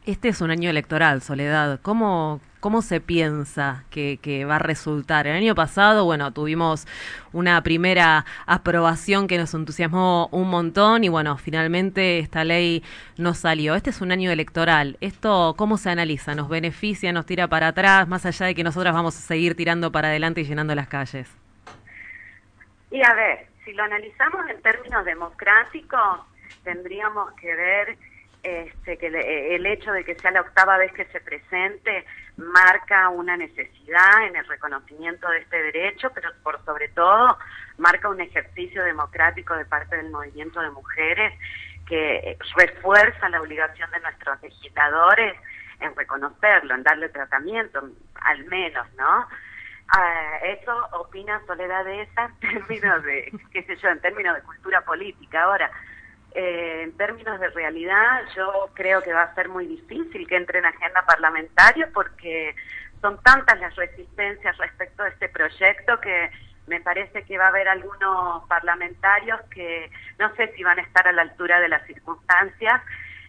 Este 0.06 0.28
es 0.28 0.42
un 0.42 0.52
año 0.52 0.70
electoral, 0.70 1.22
Soledad. 1.22 1.80
¿Cómo, 1.82 2.40
cómo 2.66 2.82
se 2.82 3.00
piensa 3.00 3.84
que, 3.92 4.44
va 4.50 4.56
a 4.56 4.60
resultar? 4.60 5.28
El 5.28 5.36
año 5.36 5.54
pasado, 5.54 6.04
bueno, 6.04 6.34
tuvimos 6.34 6.88
una 7.32 7.62
primera 7.62 8.26
aprobación 8.48 9.28
que 9.28 9.38
nos 9.38 9.54
entusiasmó 9.54 10.30
un 10.32 10.50
montón 10.50 11.04
y 11.04 11.10
bueno, 11.10 11.38
finalmente 11.38 12.18
esta 12.18 12.44
ley 12.44 12.84
no 13.20 13.36
salió. 13.36 13.76
Este 13.76 13.92
es 13.92 14.02
un 14.02 14.12
año 14.12 14.32
electoral. 14.32 14.98
¿Esto 15.00 15.54
cómo 15.56 15.78
se 15.78 15.92
analiza? 15.92 16.34
¿Nos 16.34 16.50
beneficia? 16.50 17.14
¿Nos 17.14 17.28
tira 17.28 17.48
para 17.48 17.68
atrás? 17.68 18.08
Más 18.08 18.26
allá 18.26 18.48
de 18.48 18.56
que 18.56 18.64
nosotras 18.64 18.96
vamos 18.96 19.16
a 19.16 19.20
seguir 19.20 19.56
tirando 19.56 19.92
para 19.92 20.08
adelante 20.08 20.42
y 20.42 20.46
llenando 20.46 20.74
las 20.74 20.88
calles. 20.88 21.30
Y 22.90 23.00
a 23.04 23.14
ver, 23.14 23.46
si 23.64 23.74
lo 23.74 23.84
analizamos 23.84 24.42
en 24.50 24.60
términos 24.64 25.06
democráticos, 25.06 26.20
tendríamos 26.64 27.32
que 27.34 27.56
ver 27.56 27.96
este, 28.46 28.98
que 28.98 29.08
el 29.56 29.66
hecho 29.66 29.92
de 29.92 30.04
que 30.04 30.14
sea 30.16 30.30
la 30.30 30.42
octava 30.42 30.78
vez 30.78 30.94
que 30.94 31.06
se 31.06 31.20
presente 31.20 32.06
marca 32.38 33.10
una 33.10 33.36
necesidad 33.36 34.28
en 34.28 34.36
el 34.36 34.46
reconocimiento 34.46 35.28
de 35.30 35.40
este 35.40 35.62
derecho, 35.64 36.12
pero 36.14 36.30
por 36.44 36.64
sobre 36.64 36.90
todo 36.90 37.38
marca 37.80 38.08
un 38.08 38.22
ejercicio 38.22 38.84
democrático 38.84 39.56
de 39.56 39.66
parte 39.66 39.98
del 39.98 40.12
movimiento 40.12 40.62
de 40.62 40.70
mujeres 40.70 41.34
que 41.88 42.38
refuerza 42.56 43.30
la 43.30 43.42
obligación 43.42 43.90
de 43.90 44.00
nuestros 44.00 44.42
legisladores 44.44 45.36
en 45.80 45.96
reconocerlo, 45.96 46.76
en 46.76 46.84
darle 46.84 47.10
tratamiento, 47.10 47.90
al 48.22 48.46
menos, 48.46 48.88
¿no? 48.94 49.28
Ah, 49.88 50.38
eso 50.44 50.88
opina 50.94 51.42
Soledad 51.46 51.86
de 51.86 52.04
esa 52.04 52.26
en 52.26 52.40
términos 52.40 53.04
de, 53.04 53.32
qué 53.52 53.64
sé 53.64 53.76
yo, 53.78 53.90
en 53.90 54.02
términos 54.02 54.36
de 54.36 54.42
cultura 54.44 54.82
política. 54.82 55.44
Ahora, 55.44 55.72
eh, 56.36 56.82
en 56.84 56.98
términos 56.98 57.40
de 57.40 57.50
realidad, 57.52 58.24
yo 58.36 58.70
creo 58.74 59.02
que 59.02 59.14
va 59.14 59.24
a 59.24 59.36
ser 59.36 59.48
muy 59.48 59.68
difícil 59.68 60.28
que 60.28 60.36
entre 60.36 60.60
en 60.60 60.66
agenda 60.66 61.02
parlamentaria 61.06 61.90
porque 61.94 62.54
son 63.00 63.18
tantas 63.24 63.58
las 63.62 63.74
resistencias 63.78 64.58
respecto 64.58 65.04
a 65.04 65.08
este 65.08 65.30
proyecto 65.30 65.98
que 66.02 66.30
me 66.68 66.82
parece 66.82 67.24
que 67.24 67.38
va 67.38 67.46
a 67.46 67.50
haber 67.50 67.70
algunos 67.70 68.46
parlamentarios 68.50 69.40
que 69.50 69.90
no 70.20 70.36
sé 70.36 70.52
si 70.56 70.64
van 70.64 70.78
a 70.78 70.82
estar 70.82 71.08
a 71.08 71.14
la 71.14 71.22
altura 71.22 71.62
de 71.62 71.70
las 71.70 71.86
circunstancias 71.88 72.82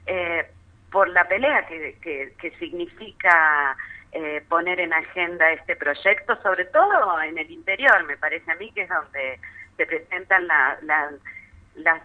eh, 0.06 0.50
por 0.90 1.08
la 1.08 1.28
pelea 1.28 1.64
que, 1.68 1.98
que, 2.00 2.50
significa 2.58 3.76
eh, 4.10 4.42
poner 4.48 4.80
en 4.80 4.92
agenda 4.92 5.52
este 5.52 5.76
proyecto, 5.76 6.40
sobre 6.42 6.64
todo 6.64 7.22
en 7.22 7.38
el 7.38 7.50
interior, 7.52 8.02
me 8.04 8.16
parece 8.16 8.50
a 8.50 8.56
mí 8.56 8.72
que 8.72 8.82
es 8.82 8.88
donde 8.88 9.38
se 9.76 9.86
presentan 9.86 10.48
las 10.48 12.02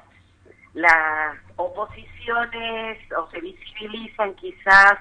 las 0.74 1.38
oposiciones 1.56 2.98
o 3.14 3.30
se 3.30 3.42
visibilizan 3.42 4.34
quizás 4.36 4.94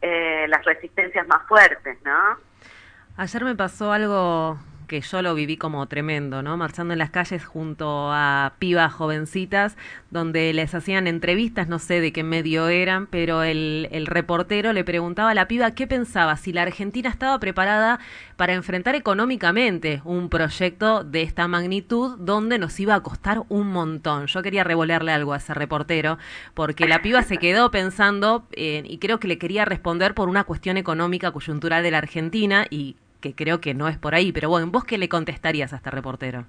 eh, 0.00 0.46
las 0.48 0.64
resistencias 0.64 1.26
más 1.26 1.46
fuertes, 1.48 1.98
¿no? 2.04 2.38
Ayer 3.16 3.44
me 3.44 3.56
pasó 3.56 3.92
algo 3.92 4.58
que 4.88 5.00
yo 5.00 5.22
lo 5.22 5.34
viví 5.34 5.56
como 5.56 5.86
tremendo, 5.86 6.42
¿no? 6.42 6.56
Marchando 6.56 6.94
en 6.94 6.98
las 6.98 7.10
calles 7.10 7.44
junto 7.44 8.10
a 8.12 8.54
pibas 8.58 8.92
jovencitas, 8.92 9.76
donde 10.10 10.52
les 10.52 10.74
hacían 10.74 11.06
entrevistas, 11.06 11.68
no 11.68 11.78
sé 11.78 12.00
de 12.00 12.12
qué 12.12 12.24
medio 12.24 12.68
eran, 12.68 13.06
pero 13.06 13.44
el, 13.44 13.88
el 13.92 14.06
reportero 14.06 14.72
le 14.72 14.82
preguntaba 14.82 15.30
a 15.30 15.34
la 15.34 15.46
piba 15.46 15.70
qué 15.72 15.86
pensaba, 15.86 16.36
si 16.36 16.52
la 16.52 16.62
Argentina 16.62 17.08
estaba 17.08 17.38
preparada 17.38 18.00
para 18.36 18.54
enfrentar 18.54 18.94
económicamente 18.94 20.00
un 20.04 20.28
proyecto 20.28 21.04
de 21.04 21.22
esta 21.22 21.46
magnitud 21.48 22.16
donde 22.18 22.58
nos 22.58 22.80
iba 22.80 22.94
a 22.94 23.02
costar 23.02 23.42
un 23.48 23.70
montón. 23.70 24.26
Yo 24.26 24.42
quería 24.42 24.64
revolerle 24.64 25.12
algo 25.12 25.34
a 25.34 25.36
ese 25.36 25.54
reportero, 25.54 26.18
porque 26.54 26.88
la 26.88 27.02
piba 27.02 27.22
se 27.22 27.36
quedó 27.36 27.70
pensando, 27.70 28.46
eh, 28.52 28.82
y 28.86 28.98
creo 28.98 29.20
que 29.20 29.28
le 29.28 29.38
quería 29.38 29.64
responder 29.64 30.14
por 30.14 30.28
una 30.28 30.44
cuestión 30.44 30.76
económica 30.76 31.30
coyuntural 31.32 31.82
de 31.82 31.90
la 31.90 31.98
Argentina, 31.98 32.66
y 32.70 32.96
que 33.20 33.34
creo 33.34 33.60
que 33.60 33.74
no 33.74 33.88
es 33.88 33.98
por 33.98 34.14
ahí, 34.14 34.32
pero 34.32 34.48
bueno, 34.48 34.66
¿vos 34.68 34.84
qué 34.84 34.98
le 34.98 35.08
contestarías 35.08 35.72
a 35.72 35.76
este 35.76 35.90
reportero? 35.90 36.44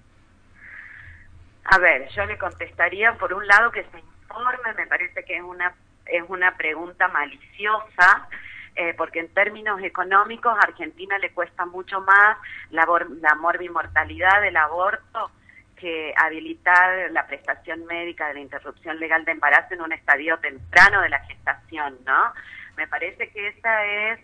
A 1.66 1.78
ver, 1.78 2.10
yo 2.10 2.26
le 2.26 2.38
contestaría 2.38 3.14
por 3.14 3.34
un 3.34 3.46
lado 3.48 3.72
que 3.72 3.84
se 3.84 4.00
informe, 4.00 4.74
me 4.76 4.88
parece 4.88 5.24
que 5.24 5.38
es 5.38 5.44
una 5.44 5.74
es 6.12 6.24
una 6.28 6.56
pregunta 6.58 7.08
maliciosa, 7.08 8.28
eh, 8.76 8.94
porque 8.98 9.20
en 9.20 9.34
términos 9.34 9.82
económicos 9.82 10.54
a 10.58 10.62
Argentina 10.62 11.18
le 11.20 11.32
cuesta 11.32 11.66
mucho 11.66 12.02
más 12.02 12.38
la, 12.72 12.88
la 13.22 13.36
morbimortalidad 13.36 14.42
del 14.42 14.58
aborto 14.58 15.32
que 15.76 16.14
habilitar 16.18 17.12
la 17.12 17.26
prestación 17.28 17.86
médica 17.86 18.28
de 18.28 18.34
la 18.36 18.40
interrupción 18.42 19.00
legal 19.00 19.24
de 19.24 19.32
embarazo 19.32 19.74
en 19.74 19.82
un 19.82 19.94
estadio 19.94 20.38
temprano 20.40 21.02
de 21.02 21.10
la 21.10 21.20
gestación, 21.20 21.98
¿no? 22.06 22.34
Me 22.76 22.88
parece 22.88 23.30
que 23.30 23.48
esa 23.48 23.86
es 23.86 24.20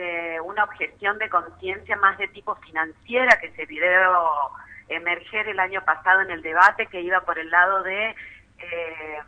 eh, 0.00 0.40
una 0.40 0.62
objeción 0.62 1.18
de 1.18 1.28
conciencia 1.28 1.96
más 1.96 2.16
de 2.18 2.28
tipo 2.28 2.54
financiera 2.54 3.36
que 3.40 3.50
se 3.50 3.66
vio 3.66 3.82
emerger 4.88 5.48
el 5.48 5.58
año 5.58 5.84
pasado 5.84 6.20
en 6.20 6.30
el 6.30 6.40
debate 6.40 6.86
que 6.86 7.00
iba 7.00 7.20
por 7.22 7.36
el 7.36 7.50
lado 7.50 7.82
de 7.82 8.14
eh, 8.60 9.18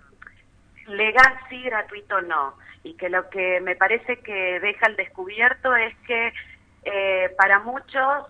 legal 0.86 1.40
sí, 1.48 1.60
gratuito 1.62 2.20
no. 2.22 2.54
Y 2.84 2.94
que 2.94 3.08
lo 3.08 3.28
que 3.30 3.60
me 3.60 3.74
parece 3.74 4.20
que 4.20 4.60
deja 4.60 4.86
al 4.86 4.94
descubierto 4.94 5.74
es 5.74 5.92
que 6.06 6.32
eh, 6.84 7.34
para 7.36 7.58
muchos 7.58 8.26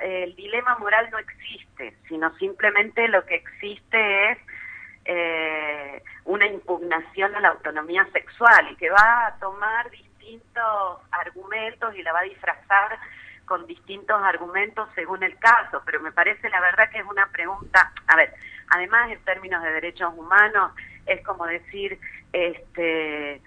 el 0.00 0.34
dilema 0.34 0.78
moral 0.78 1.10
no 1.10 1.18
existe, 1.18 1.94
sino 2.08 2.34
simplemente 2.38 3.06
lo 3.08 3.26
que 3.26 3.34
existe 3.34 4.30
es 4.30 4.38
una 6.24 6.46
impugnación 6.46 7.34
a 7.36 7.40
la 7.40 7.50
autonomía 7.50 8.08
sexual 8.12 8.72
y 8.72 8.76
que 8.76 8.88
va 8.88 9.26
a 9.26 9.38
tomar 9.38 9.90
distintos 10.26 10.98
argumentos 11.12 11.94
y 11.94 12.02
la 12.02 12.12
va 12.12 12.20
a 12.20 12.24
disfrazar 12.24 12.98
con 13.44 13.66
distintos 13.66 14.20
argumentos 14.22 14.88
según 14.94 15.22
el 15.22 15.38
caso, 15.38 15.82
pero 15.86 16.00
me 16.00 16.10
parece 16.10 16.50
la 16.50 16.60
verdad 16.60 16.90
que 16.90 16.98
es 16.98 17.06
una 17.06 17.26
pregunta, 17.28 17.92
a 18.08 18.16
ver, 18.16 18.34
además 18.70 19.10
en 19.10 19.22
términos 19.24 19.62
de 19.62 19.70
derechos 19.70 20.12
humanos 20.16 20.72
es 21.06 21.24
como 21.24 21.46
decir, 21.46 21.98
este, 22.32 23.40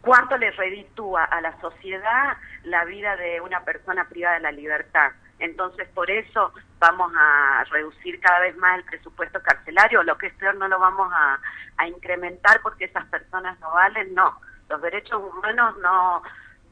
¿cuánto 0.00 0.36
le 0.36 0.50
reditúa 0.50 1.24
a 1.24 1.40
la 1.40 1.60
sociedad 1.60 2.36
la 2.64 2.84
vida 2.84 3.16
de 3.16 3.40
una 3.40 3.60
persona 3.60 4.08
privada 4.08 4.34
de 4.34 4.42
la 4.42 4.52
libertad? 4.52 5.12
Entonces, 5.38 5.88
por 5.94 6.10
eso 6.10 6.52
vamos 6.80 7.12
a 7.16 7.64
reducir 7.70 8.20
cada 8.20 8.40
vez 8.40 8.56
más 8.56 8.78
el 8.78 8.84
presupuesto 8.84 9.40
carcelario, 9.42 10.02
lo 10.02 10.18
que 10.18 10.26
es 10.26 10.34
peor, 10.34 10.56
no 10.56 10.66
lo 10.66 10.80
vamos 10.80 11.08
a, 11.12 11.38
a 11.76 11.86
incrementar 11.86 12.60
porque 12.62 12.86
esas 12.86 13.06
personas 13.06 13.58
no 13.60 13.70
valen, 13.70 14.12
no 14.14 14.40
los 14.68 14.82
derechos 14.82 15.22
humanos 15.22 15.76
no, 15.78 16.22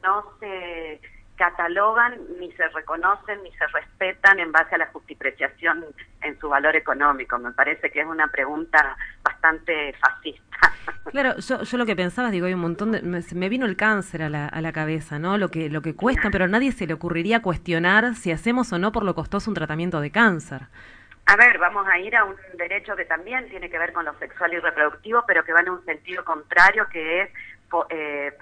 no 0.03 0.25
se 0.39 1.01
catalogan, 1.41 2.19
ni 2.39 2.53
se 2.53 2.69
reconocen, 2.69 3.43
ni 3.43 3.51
se 3.53 3.67
respetan 3.69 4.39
en 4.41 4.53
base 4.53 4.75
a 4.75 4.79
la 4.79 4.87
justipreciación 4.89 5.87
en 6.21 6.39
su 6.39 6.51
valor 6.51 6.77
económico. 6.77 7.39
Me 7.39 7.53
parece 7.53 7.91
que 7.91 8.01
es 8.01 8.07
una 8.07 8.29
pregunta 8.29 8.95
bastante 9.23 9.95
fascista. 9.95 10.45
Claro, 11.11 11.37
yo, 11.39 11.63
yo 11.63 11.79
lo 11.79 11.87
que 11.87 11.97
pensaba, 11.97 12.31
digo, 12.31 12.47
hay 12.47 12.55
un 12.55 12.61
montón 12.61 12.93
de... 12.93 13.01
Me, 13.03 13.49
vino 13.49 13.65
el 13.65 13.77
cáncer 13.77 14.23
a 14.23 14.29
la, 14.29 14.47
a 14.47 14.61
la 14.61 14.73
cabeza, 14.73 15.19
¿no? 15.19 15.39
Lo 15.39 15.49
que, 15.49 15.71
lo 15.71 15.81
que 15.83 15.97
cuesta, 15.97 16.31
pero 16.31 16.45
a 16.45 16.49
nadie 16.49 16.73
se 16.73 16.87
le 16.87 16.95
ocurriría 16.95 17.43
cuestionar 17.43 18.15
si 18.15 18.31
hacemos 18.31 18.73
o 18.73 18.79
no 18.79 18.93
por 18.93 19.05
lo 19.05 19.15
costoso 19.15 19.51
un 19.51 19.55
tratamiento 19.55 20.01
de 20.01 20.11
cáncer. 20.11 20.63
A 21.27 21.37
ver, 21.37 21.59
vamos 21.59 21.87
a 21.89 21.99
ir 21.99 22.15
a 22.17 22.25
un 22.25 22.37
derecho 22.59 22.95
que 22.97 23.05
también 23.07 23.49
tiene 23.49 23.71
que 23.71 23.79
ver 23.79 23.93
con 23.93 24.05
lo 24.05 24.13
sexual 24.19 24.53
y 24.53 24.59
reproductivo, 24.59 25.25
pero 25.27 25.43
que 25.45 25.53
va 25.53 25.61
en 25.61 25.71
un 25.71 25.85
sentido 25.85 26.25
contrario, 26.25 26.87
que 26.93 27.23
es 27.23 27.31
eh, 27.91 28.33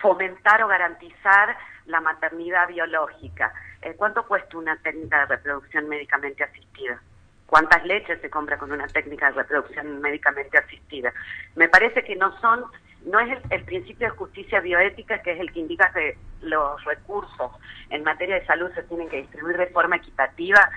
fomentar 0.00 0.62
o 0.62 0.68
garantizar 0.68 1.56
la 1.86 2.00
maternidad 2.00 2.68
biológica. 2.68 3.52
Eh, 3.82 3.94
¿Cuánto 3.96 4.26
cuesta 4.26 4.56
una 4.56 4.76
técnica 4.76 5.20
de 5.20 5.26
reproducción 5.26 5.88
médicamente 5.88 6.44
asistida? 6.44 7.00
¿Cuántas 7.46 7.84
leches 7.84 8.20
se 8.20 8.30
compra 8.30 8.58
con 8.58 8.70
una 8.70 8.86
técnica 8.86 9.30
de 9.30 9.42
reproducción 9.42 10.00
médicamente 10.00 10.56
asistida? 10.58 11.12
Me 11.56 11.68
parece 11.68 12.04
que 12.04 12.14
no 12.14 12.38
son, 12.40 12.64
no 13.06 13.18
es 13.18 13.30
el, 13.30 13.42
el 13.50 13.64
principio 13.64 14.08
de 14.08 14.16
justicia 14.16 14.60
bioética 14.60 15.20
que 15.22 15.32
es 15.32 15.40
el 15.40 15.52
que 15.52 15.60
indica 15.60 15.90
que 15.92 16.16
los 16.42 16.82
recursos 16.84 17.50
en 17.90 18.04
materia 18.04 18.36
de 18.36 18.46
salud 18.46 18.70
se 18.74 18.84
tienen 18.84 19.08
que 19.08 19.18
distribuir 19.18 19.56
de 19.56 19.66
forma 19.66 19.96
equitativa, 19.96 20.70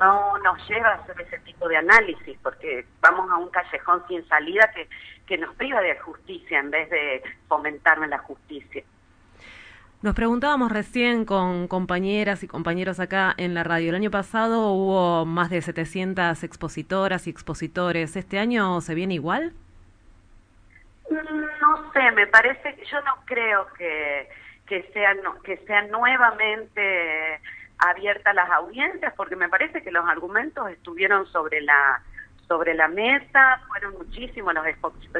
no 0.00 0.38
nos 0.38 0.68
lleva 0.68 0.90
a 0.90 0.94
hacer 0.94 1.20
ese 1.20 1.38
tipo 1.40 1.68
de 1.68 1.76
análisis, 1.76 2.38
porque 2.42 2.84
vamos 3.00 3.30
a 3.30 3.36
un 3.36 3.48
callejón 3.50 4.02
sin 4.08 4.26
salida 4.28 4.70
que, 4.74 4.88
que 5.26 5.38
nos 5.38 5.54
priva 5.54 5.80
de 5.80 5.98
justicia 6.00 6.58
en 6.58 6.70
vez 6.70 6.90
de 6.90 7.22
fomentarme 7.48 8.08
la 8.08 8.18
justicia. 8.18 8.82
Nos 10.00 10.14
preguntábamos 10.14 10.70
recién 10.70 11.24
con 11.24 11.66
compañeras 11.66 12.44
y 12.44 12.48
compañeros 12.48 13.00
acá 13.00 13.34
en 13.36 13.54
la 13.54 13.64
radio. 13.64 13.88
El 13.88 13.96
año 13.96 14.12
pasado 14.12 14.70
hubo 14.70 15.24
más 15.26 15.50
de 15.50 15.60
700 15.60 16.44
expositoras 16.44 17.26
y 17.26 17.30
expositores. 17.30 18.14
¿Este 18.14 18.38
año 18.38 18.80
se 18.80 18.94
viene 18.94 19.14
igual? 19.14 19.54
No 21.10 21.92
sé, 21.92 22.12
me 22.12 22.28
parece, 22.28 22.76
yo 22.88 23.00
no 23.00 23.14
creo 23.24 23.66
que, 23.76 24.28
que, 24.66 24.84
sea, 24.92 25.16
que 25.42 25.56
sea 25.66 25.82
nuevamente 25.88 27.40
abiertas 27.78 28.34
las 28.34 28.50
audiencias, 28.50 29.12
porque 29.16 29.36
me 29.36 29.48
parece 29.48 29.82
que 29.82 29.90
los 29.90 30.06
argumentos 30.06 30.68
estuvieron 30.70 31.26
sobre 31.26 31.60
la 31.60 32.02
sobre 32.48 32.72
la 32.72 32.88
mesa, 32.88 33.60
fueron 33.68 33.92
muchísimos 33.92 34.54
los, 34.54 34.64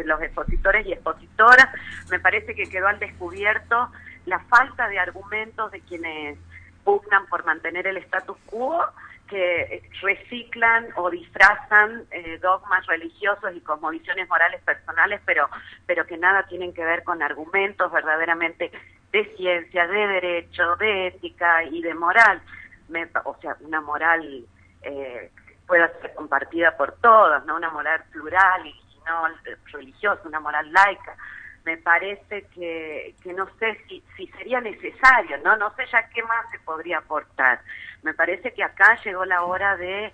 los 0.07 0.23
expositores 0.23 0.87
y 0.87 0.93
expositoras, 0.95 1.69
me 2.11 2.19
parece 2.19 2.55
que 2.55 2.71
quedó 2.71 2.89
al 2.89 2.99
descubierto 2.99 3.91
la 4.25 4.39
falta 4.41 4.89
de 4.89 4.99
argumentos 4.99 5.71
de 5.71 5.81
quienes 5.83 6.39
pugnan 6.85 7.27
por 7.27 7.45
mantener 7.45 7.87
el 7.87 7.99
status 7.99 8.39
quo, 8.47 8.83
que 9.29 9.83
reciclan 10.01 10.87
o 10.97 11.11
disfrazan 11.11 12.07
eh, 12.11 12.39
dogmas 12.41 12.87
religiosos 12.87 13.55
y 13.55 13.61
cosmovisiones 13.61 14.27
morales 14.27 14.63
personales, 14.63 15.21
pero, 15.27 15.51
pero 15.87 16.07
que 16.07 16.17
nada 16.17 16.45
tienen 16.45 16.73
que 16.73 16.83
ver 16.83 17.05
con 17.05 17.23
argumentos 17.23 17.93
verdaderamente 17.93 18.73
de 19.13 19.25
ciencia, 19.37 19.87
de 19.87 20.07
derecho, 20.07 20.77
de 20.77 21.09
ética 21.09 21.65
y 21.65 21.83
de 21.83 21.95
moral. 21.95 22.41
Me, 22.89 23.09
o 23.25 23.37
sea, 23.41 23.57
una 23.61 23.81
moral 23.81 24.45
eh, 24.83 25.31
pueda 25.67 25.89
ser 26.01 26.15
compartida 26.15 26.77
por 26.77 26.93
todos, 27.01 27.45
no 27.47 27.57
una 27.57 27.71
moral 27.71 28.03
plural 28.11 28.67
y 28.67 28.75
no 29.07 29.29
religiosa, 29.73 30.27
una 30.27 30.41
moral 30.41 30.73
laica. 30.73 31.17
Me 31.65 31.77
parece 31.77 32.47
que, 32.55 33.15
que 33.23 33.33
no 33.33 33.47
sé 33.59 33.79
si, 33.89 34.03
si 34.17 34.27
sería 34.29 34.61
necesario, 34.61 35.39
¿no? 35.45 35.57
No 35.57 35.75
sé 35.75 35.85
ya 35.93 36.09
qué 36.09 36.23
más 36.23 36.51
se 36.51 36.59
podría 36.61 36.99
aportar. 36.99 37.61
Me 38.03 38.15
parece 38.15 38.53
que 38.55 38.63
acá 38.63 38.99
llegó 39.05 39.25
la 39.25 39.43
hora 39.43 39.77
de 39.77 40.13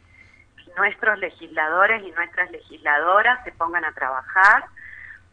nuestros 0.76 1.18
legisladores 1.18 2.02
y 2.02 2.10
nuestras 2.12 2.50
legisladoras 2.50 3.44
se 3.44 3.52
pongan 3.52 3.84
a 3.84 3.92
trabajar 3.92 4.64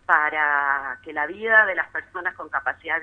para 0.05 0.99
que 1.03 1.13
la 1.13 1.25
vida 1.25 1.65
de 1.65 1.75
las 1.75 1.87
personas 1.89 2.35
con 2.35 2.49
capacidad 2.49 2.99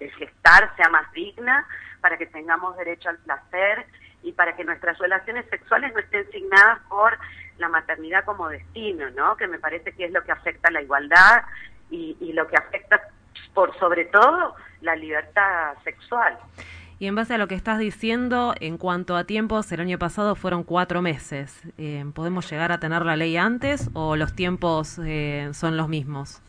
de 0.00 0.10
gestar 0.10 0.74
sea 0.76 0.88
más 0.88 1.10
digna, 1.12 1.66
para 2.00 2.18
que 2.18 2.26
tengamos 2.26 2.76
derecho 2.76 3.10
al 3.10 3.18
placer 3.18 3.86
y 4.22 4.32
para 4.32 4.56
que 4.56 4.64
nuestras 4.64 4.98
relaciones 4.98 5.46
sexuales 5.50 5.92
no 5.94 6.00
estén 6.00 6.28
signadas 6.32 6.80
por 6.88 7.16
la 7.58 7.68
maternidad 7.68 8.24
como 8.24 8.48
destino, 8.48 9.10
¿no? 9.10 9.36
Que 9.36 9.46
me 9.46 9.58
parece 9.58 9.92
que 9.92 10.06
es 10.06 10.12
lo 10.12 10.24
que 10.24 10.32
afecta 10.32 10.70
la 10.70 10.82
igualdad 10.82 11.44
y, 11.90 12.16
y 12.20 12.32
lo 12.32 12.48
que 12.48 12.56
afecta, 12.56 13.00
por 13.54 13.78
sobre 13.78 14.06
todo, 14.06 14.56
la 14.80 14.96
libertad 14.96 15.74
sexual. 15.84 16.38
Y 16.98 17.06
en 17.06 17.14
base 17.14 17.32
a 17.34 17.38
lo 17.38 17.48
que 17.48 17.54
estás 17.54 17.78
diciendo, 17.78 18.54
en 18.60 18.76
cuanto 18.76 19.16
a 19.16 19.24
tiempos, 19.24 19.72
el 19.72 19.80
año 19.80 19.98
pasado 19.98 20.34
fueron 20.34 20.64
cuatro 20.64 21.00
meses. 21.00 21.62
Eh, 21.78 22.04
¿Podemos 22.14 22.50
llegar 22.50 22.72
a 22.72 22.78
tener 22.78 23.06
la 23.06 23.16
ley 23.16 23.38
antes 23.38 23.88
o 23.94 24.16
los 24.16 24.34
tiempos 24.34 25.00
eh, 25.02 25.48
son 25.54 25.78
los 25.78 25.88
mismos? 25.88 26.42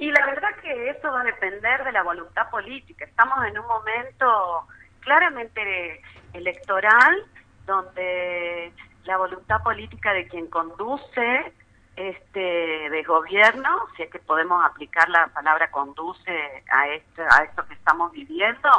Y 0.00 0.10
la 0.10 0.24
verdad 0.24 0.48
que 0.62 0.88
eso 0.88 1.12
va 1.12 1.20
a 1.20 1.24
depender 1.24 1.84
de 1.84 1.92
la 1.92 2.02
voluntad 2.02 2.48
política. 2.48 3.04
Estamos 3.04 3.44
en 3.44 3.58
un 3.58 3.66
momento 3.66 4.66
claramente 5.00 6.00
electoral 6.32 7.26
donde 7.66 8.72
la 9.04 9.18
voluntad 9.18 9.62
política 9.62 10.14
de 10.14 10.26
quien 10.26 10.46
conduce 10.46 11.52
este 11.96 12.40
de 12.40 13.02
gobierno, 13.02 13.68
si 13.94 14.04
es 14.04 14.10
que 14.10 14.20
podemos 14.20 14.64
aplicar 14.64 15.06
la 15.10 15.26
palabra 15.26 15.70
conduce 15.70 16.64
a 16.72 16.88
esto, 16.88 17.22
a 17.30 17.44
esto 17.44 17.66
que 17.66 17.74
estamos 17.74 18.10
viviendo, 18.12 18.70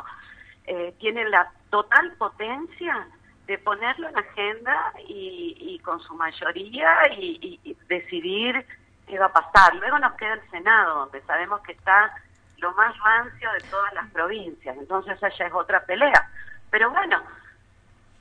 eh, 0.65 0.95
tiene 0.99 1.29
la 1.29 1.51
total 1.69 2.13
potencia 2.17 3.07
de 3.45 3.59
ponerlo 3.59 4.09
en 4.09 4.17
agenda 4.17 4.91
y, 5.07 5.55
y 5.59 5.79
con 5.83 5.99
su 5.99 6.15
mayoría 6.15 7.13
y, 7.15 7.59
y, 7.63 7.77
decidir 7.87 8.65
qué 9.11 9.19
va 9.19 9.25
a 9.25 9.33
pasar. 9.33 9.75
Luego 9.75 9.99
nos 9.99 10.13
queda 10.13 10.35
el 10.35 10.49
Senado, 10.49 10.99
donde 10.99 11.21
sabemos 11.23 11.59
que 11.61 11.73
está 11.73 12.15
lo 12.59 12.71
más 12.73 12.97
rancio 12.97 13.51
de 13.51 13.59
todas 13.69 13.93
las 13.93 14.09
provincias, 14.11 14.77
entonces 14.77 15.21
esa 15.21 15.27
es 15.27 15.53
otra 15.53 15.83
pelea. 15.83 16.29
Pero 16.69 16.89
bueno, 16.91 17.21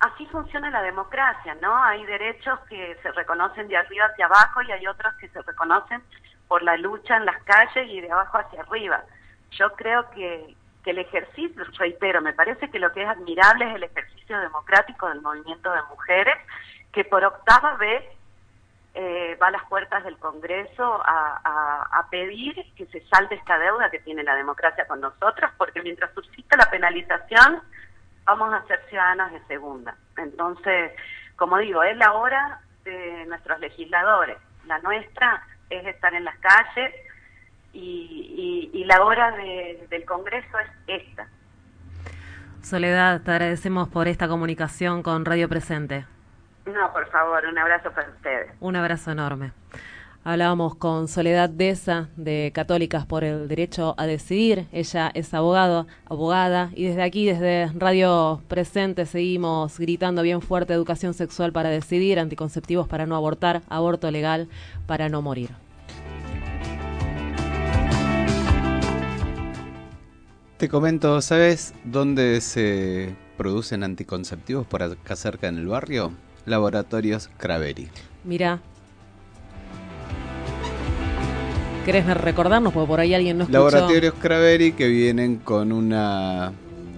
así 0.00 0.26
funciona 0.26 0.68
la 0.70 0.82
democracia, 0.82 1.56
¿no? 1.62 1.76
Hay 1.84 2.04
derechos 2.06 2.58
que 2.68 2.98
se 3.02 3.12
reconocen 3.12 3.68
de 3.68 3.76
arriba 3.76 4.06
hacia 4.06 4.26
abajo 4.26 4.62
y 4.62 4.72
hay 4.72 4.84
otros 4.88 5.14
que 5.20 5.28
se 5.28 5.40
reconocen 5.42 6.02
por 6.48 6.62
la 6.64 6.76
lucha 6.76 7.16
en 7.16 7.26
las 7.26 7.40
calles 7.44 7.88
y 7.88 8.00
de 8.00 8.10
abajo 8.10 8.38
hacia 8.38 8.62
arriba. 8.62 9.04
Yo 9.52 9.72
creo 9.74 10.10
que, 10.10 10.56
que 10.82 10.90
el 10.90 10.98
ejercicio, 10.98 11.62
reitero, 11.78 12.20
me 12.20 12.32
parece 12.32 12.68
que 12.68 12.80
lo 12.80 12.90
que 12.92 13.02
es 13.02 13.08
admirable 13.08 13.68
es 13.68 13.76
el 13.76 13.84
ejercicio 13.84 14.40
democrático 14.40 15.08
del 15.08 15.20
movimiento 15.20 15.70
de 15.70 15.82
mujeres, 15.84 16.36
que 16.90 17.04
por 17.04 17.22
octava 17.24 17.76
vez 17.76 18.02
eh, 18.94 19.36
va 19.40 19.48
a 19.48 19.52
las 19.52 19.64
puertas 19.68 20.04
del 20.04 20.18
Congreso 20.18 21.00
a, 21.04 21.40
a, 21.44 22.00
a, 22.00 22.10
pedir 22.10 22.54
que 22.74 22.86
se 22.86 23.00
salte 23.08 23.36
esta 23.36 23.58
deuda 23.58 23.90
que 23.90 24.00
tiene 24.00 24.24
la 24.24 24.34
democracia 24.34 24.86
con 24.86 25.00
nosotros, 25.00 25.50
porque 25.56 25.82
mientras 25.82 26.12
subsista 26.12 26.56
la 26.56 26.68
penalización, 26.70 27.62
vamos 28.24 28.52
a 28.52 28.66
ser 28.66 28.80
ciudadanas 28.88 29.32
de 29.32 29.40
segunda. 29.46 29.94
Entonces, 30.16 30.92
como 31.36 31.58
digo, 31.58 31.82
es 31.84 31.96
la 31.96 32.14
hora 32.14 32.60
de 32.84 33.26
nuestros 33.26 33.60
legisladores. 33.60 34.38
La 34.66 34.78
nuestra 34.80 35.46
es 35.68 35.86
estar 35.86 36.12
en 36.14 36.24
las 36.24 36.36
calles 36.38 36.94
y, 37.72 38.70
y, 38.72 38.78
y 38.78 38.84
la 38.84 39.04
hora 39.04 39.30
de, 39.32 39.86
del 39.88 40.04
Congreso 40.04 40.58
es 40.58 41.02
esta. 41.02 41.28
Soledad, 42.62 43.22
te 43.22 43.30
agradecemos 43.30 43.88
por 43.88 44.08
esta 44.08 44.28
comunicación 44.28 45.02
con 45.02 45.24
Radio 45.24 45.48
Presente. 45.48 46.04
No, 46.66 46.92
por 46.92 47.08
favor, 47.10 47.44
un 47.46 47.58
abrazo 47.58 47.90
para 47.92 48.08
ustedes. 48.10 48.50
Un 48.60 48.76
abrazo 48.76 49.10
enorme. 49.10 49.52
Hablábamos 50.22 50.74
con 50.74 51.08
Soledad 51.08 51.48
Deza 51.48 52.08
de 52.16 52.52
Católicas 52.54 53.06
por 53.06 53.24
el 53.24 53.48
Derecho 53.48 53.94
a 53.96 54.04
Decidir. 54.04 54.66
Ella 54.70 55.10
es 55.14 55.32
abogado, 55.32 55.86
abogada 56.04 56.70
y 56.74 56.84
desde 56.84 57.02
aquí, 57.02 57.24
desde 57.24 57.72
Radio 57.74 58.42
Presente, 58.46 59.06
seguimos 59.06 59.78
gritando 59.78 60.20
bien 60.20 60.42
fuerte 60.42 60.74
educación 60.74 61.14
sexual 61.14 61.52
para 61.52 61.70
decidir, 61.70 62.18
anticonceptivos 62.18 62.86
para 62.86 63.06
no 63.06 63.16
abortar, 63.16 63.62
aborto 63.70 64.10
legal 64.10 64.48
para 64.86 65.08
no 65.08 65.22
morir. 65.22 65.50
Te 70.58 70.68
comento, 70.68 71.22
¿sabes 71.22 71.72
dónde 71.84 72.42
se 72.42 73.16
producen 73.38 73.82
anticonceptivos 73.82 74.66
por 74.66 74.82
acá 74.82 75.16
cerca 75.16 75.48
en 75.48 75.56
el 75.56 75.66
barrio? 75.66 76.12
Laboratorios 76.46 77.28
Craveri. 77.36 77.88
Mira, 78.24 78.60
¿Querés 81.84 82.06
recordarnos? 82.06 82.72
Porque 82.72 82.86
por 82.86 83.00
ahí 83.00 83.14
alguien 83.14 83.38
no 83.38 83.44
escuchó. 83.44 83.58
Laboratorios 83.58 84.14
Craveri 84.14 84.72
que 84.72 84.86
vienen 84.86 85.36
con 85.36 85.72
una 85.72 86.52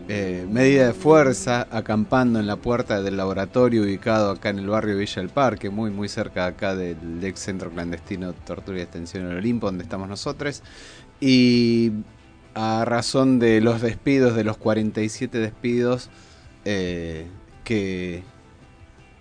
eh, 0.08 0.44
medida 0.50 0.88
de 0.88 0.92
fuerza 0.92 1.68
acampando 1.70 2.40
en 2.40 2.48
la 2.48 2.56
puerta 2.56 3.00
del 3.00 3.16
laboratorio 3.16 3.82
ubicado 3.82 4.32
acá 4.32 4.50
en 4.50 4.58
el 4.58 4.68
barrio 4.68 4.98
Villa 4.98 5.22
del 5.22 5.30
Parque, 5.30 5.70
muy 5.70 5.90
muy 5.90 6.08
cerca 6.08 6.46
acá 6.46 6.74
del 6.74 7.22
ex 7.22 7.38
centro 7.38 7.70
clandestino 7.70 8.32
Tortura 8.32 8.78
y 8.78 8.82
Extensión 8.82 9.30
en 9.30 9.36
Olimpo, 9.36 9.66
donde 9.66 9.84
estamos 9.84 10.08
nosotros. 10.08 10.62
Y 11.20 11.92
a 12.54 12.84
razón 12.84 13.38
de 13.38 13.60
los 13.60 13.80
despidos, 13.80 14.34
de 14.34 14.42
los 14.42 14.56
47 14.56 15.38
despidos 15.38 16.10
eh, 16.64 17.26
que, 17.62 18.24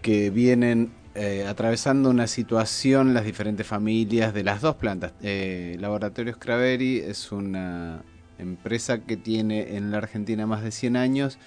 que 0.01 0.29
vienen 0.29 0.91
eh, 1.13 1.45
atravesando 1.47 2.09
una 2.09 2.27
situación 2.27 3.13
las 3.13 3.25
diferentes 3.25 3.67
familias 3.67 4.33
de 4.33 4.43
las 4.43 4.61
dos 4.61 4.75
plantas. 4.75 5.13
Eh, 5.21 5.77
Laboratorios 5.79 6.37
Craveri 6.37 6.99
es 6.99 7.31
una 7.31 8.03
empresa 8.37 8.99
que 8.99 9.17
tiene 9.17 9.75
en 9.75 9.91
la 9.91 9.97
Argentina 9.97 10.47
más 10.47 10.63
de 10.63 10.71
100 10.71 10.95
años 10.95 11.37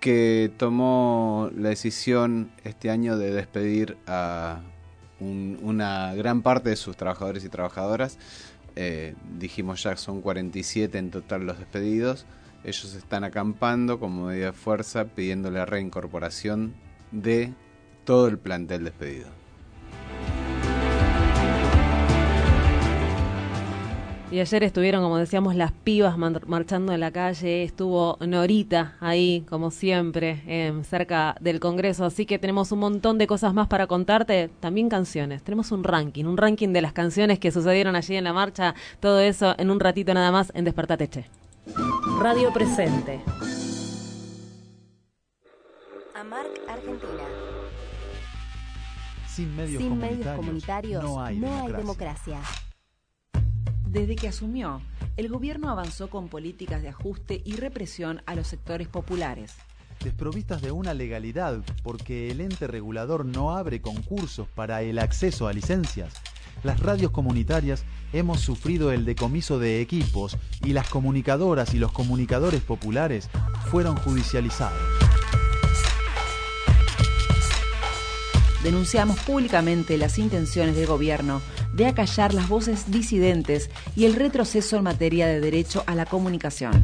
que 0.00 0.52
tomó 0.58 1.50
la 1.56 1.70
decisión 1.70 2.50
este 2.64 2.90
año 2.90 3.16
de 3.16 3.32
despedir 3.32 3.96
a 4.06 4.60
un, 5.18 5.58
una 5.62 6.14
gran 6.14 6.42
parte 6.42 6.68
de 6.70 6.76
sus 6.76 6.96
trabajadores 6.96 7.44
y 7.44 7.48
trabajadoras. 7.48 8.18
Eh, 8.76 9.14
dijimos 9.38 9.82
ya 9.82 9.96
son 9.96 10.20
47 10.20 10.98
en 10.98 11.10
total 11.10 11.46
los 11.46 11.58
despedidos. 11.58 12.26
Ellos 12.64 12.94
están 12.94 13.24
acampando 13.24 13.98
como 14.00 14.26
medida 14.26 14.46
de 14.46 14.52
fuerza 14.52 15.04
pidiendo 15.04 15.50
la 15.50 15.64
reincorporación 15.64 16.74
de 17.10 17.54
todo 18.04 18.28
el 18.28 18.38
plantel 18.38 18.84
despedido. 18.84 19.28
Y 24.34 24.40
ayer 24.40 24.64
estuvieron, 24.64 25.00
como 25.00 25.16
decíamos, 25.16 25.54
las 25.54 25.70
pibas 25.70 26.18
marchando 26.18 26.92
en 26.92 26.98
la 26.98 27.12
calle. 27.12 27.62
Estuvo 27.62 28.18
Norita 28.18 28.96
ahí, 28.98 29.44
como 29.48 29.70
siempre, 29.70 30.42
eh, 30.48 30.72
cerca 30.82 31.36
del 31.40 31.60
Congreso. 31.60 32.04
Así 32.04 32.26
que 32.26 32.40
tenemos 32.40 32.72
un 32.72 32.80
montón 32.80 33.16
de 33.16 33.28
cosas 33.28 33.54
más 33.54 33.68
para 33.68 33.86
contarte. 33.86 34.50
También 34.58 34.88
canciones. 34.88 35.44
Tenemos 35.44 35.70
un 35.70 35.84
ranking, 35.84 36.24
un 36.24 36.36
ranking 36.36 36.70
de 36.70 36.82
las 36.82 36.92
canciones 36.92 37.38
que 37.38 37.52
sucedieron 37.52 37.94
allí 37.94 38.16
en 38.16 38.24
la 38.24 38.32
marcha. 38.32 38.74
Todo 38.98 39.20
eso 39.20 39.54
en 39.56 39.70
un 39.70 39.78
ratito 39.78 40.12
nada 40.14 40.32
más 40.32 40.50
en 40.56 40.64
Despertate 40.64 41.08
Che. 41.08 41.26
Radio 42.20 42.52
Presente. 42.52 43.20
Amarc 46.16 46.50
Argentina. 46.68 47.33
Sin 49.34 49.56
medios, 49.56 49.82
Sin 49.82 49.90
comunitarios, 49.90 50.18
medios 50.18 50.36
comunitarios 50.36 51.02
no 51.04 51.20
hay 51.22 51.38
democracia. 51.38 51.76
democracia. 51.76 52.40
Desde 53.86 54.16
que 54.16 54.28
asumió, 54.28 54.80
el 55.16 55.28
gobierno 55.28 55.70
avanzó 55.70 56.08
con 56.08 56.28
políticas 56.28 56.82
de 56.82 56.88
ajuste 56.88 57.42
y 57.44 57.56
represión 57.56 58.22
a 58.26 58.34
los 58.34 58.46
sectores 58.48 58.88
populares. 58.88 59.54
desprovistas 60.02 60.60
de 60.60 60.70
una 60.70 60.92
legalidad 60.92 61.62
porque 61.82 62.30
el 62.30 62.40
ente 62.42 62.66
regulador 62.66 63.24
no 63.24 63.56
abre 63.56 63.80
concursos 63.80 64.46
para 64.48 64.82
el 64.82 64.98
acceso 64.98 65.48
a 65.48 65.52
licencias, 65.52 66.12
las 66.62 66.80
radios 66.80 67.10
comunitarias 67.10 67.84
hemos 68.12 68.40
sufrido 68.40 68.92
el 68.92 69.04
decomiso 69.04 69.58
de 69.58 69.80
equipos 69.80 70.36
y 70.62 70.72
las 70.72 70.88
comunicadoras 70.88 71.74
y 71.74 71.78
los 71.78 71.92
comunicadores 71.92 72.60
populares 72.62 73.30
fueron 73.70 73.96
judicializados. 73.96 74.78
Denunciamos 78.64 79.20
públicamente 79.20 79.98
las 79.98 80.18
intenciones 80.18 80.74
del 80.74 80.86
gobierno 80.86 81.42
de 81.74 81.86
acallar 81.86 82.32
las 82.32 82.48
voces 82.48 82.90
disidentes 82.90 83.68
y 83.94 84.06
el 84.06 84.14
retroceso 84.14 84.78
en 84.78 84.84
materia 84.84 85.26
de 85.26 85.38
derecho 85.38 85.84
a 85.86 85.94
la 85.94 86.06
comunicación. 86.06 86.82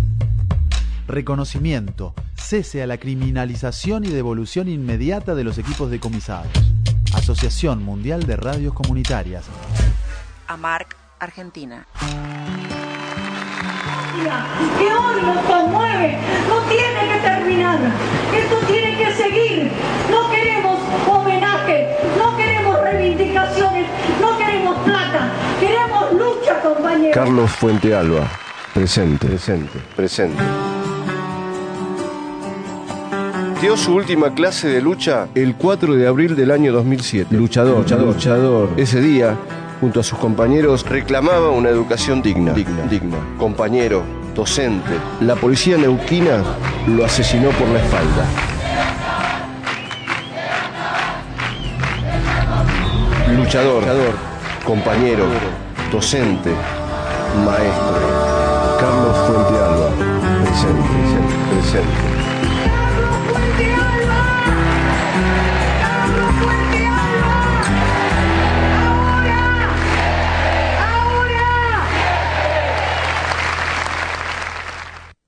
Reconocimiento, 1.08 2.14
cese 2.36 2.82
a 2.82 2.86
la 2.86 2.98
criminalización 2.98 4.04
y 4.04 4.08
devolución 4.08 4.68
inmediata 4.68 5.34
de 5.34 5.42
los 5.42 5.56
equipos 5.56 5.90
decomisados. 5.90 6.52
Asociación 7.14 7.82
Mundial 7.82 8.24
de 8.24 8.36
Radios 8.36 8.74
Comunitarias. 8.74 9.46
AMARC, 10.48 10.94
Argentina. 11.18 11.86
que 14.78 14.92
hoy 14.92 15.22
nos 15.22 15.44
conmueve, 15.46 16.18
no 16.46 16.60
tiene 16.68 17.14
que 17.14 17.20
terminar, 17.22 17.78
esto 18.36 18.56
tiene 18.66 18.98
que 18.98 19.14
seguir. 19.14 19.70
No 20.10 20.30
queremos 20.30 20.78
Carlos 27.12 27.50
Fuente 27.50 27.92
Alba, 27.92 28.30
presente, 28.72 29.26
presente, 29.26 29.78
presente. 29.96 30.40
Dio 33.60 33.76
su 33.76 33.94
última 33.94 34.32
clase 34.32 34.68
de 34.68 34.80
lucha 34.80 35.26
el 35.34 35.56
4 35.56 35.96
de 35.96 36.06
abril 36.06 36.36
del 36.36 36.52
año 36.52 36.72
2007. 36.72 37.34
Luchador, 37.34 37.78
luchador, 37.78 38.14
luchador. 38.14 38.70
Ese 38.76 39.00
día, 39.00 39.36
junto 39.80 39.98
a 39.98 40.02
sus 40.04 40.18
compañeros, 40.20 40.88
reclamaba 40.88 41.50
una 41.50 41.68
educación 41.68 42.22
digna, 42.22 42.52
digna, 42.52 42.86
digna. 42.86 43.16
Compañero, 43.38 44.04
docente. 44.34 44.92
La 45.20 45.34
policía 45.34 45.76
neuquina 45.76 46.44
lo 46.86 47.04
asesinó 47.04 47.50
por 47.50 47.68
la 47.68 47.80
espalda. 47.80 48.24
Luchador, 53.36 53.82
luchador, 53.82 54.14
compañero, 54.64 55.24
docente, 55.90 56.54
maestro. 57.44 58.78
Carlos 58.80 59.16
Fuente 59.26 59.54
Alba, 59.62 59.90
presente, 60.42 60.88
presente, 60.88 61.34
presente. 61.50 62.10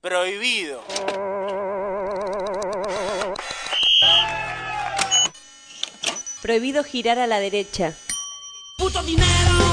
Prohibido. 0.01 0.83
Prohibido 6.41 6.83
girar 6.83 7.19
a 7.19 7.27
la 7.27 7.39
derecha. 7.39 7.93
Puto 8.77 9.01
dinero, 9.03 9.72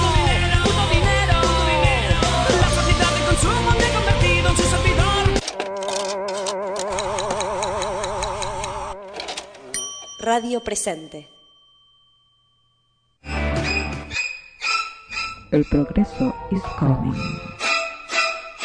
Radio 10.33 10.61
presente. 10.61 11.29
El 15.51 15.65
progreso 15.69 16.33
is 16.53 16.63
coming. 16.79 17.13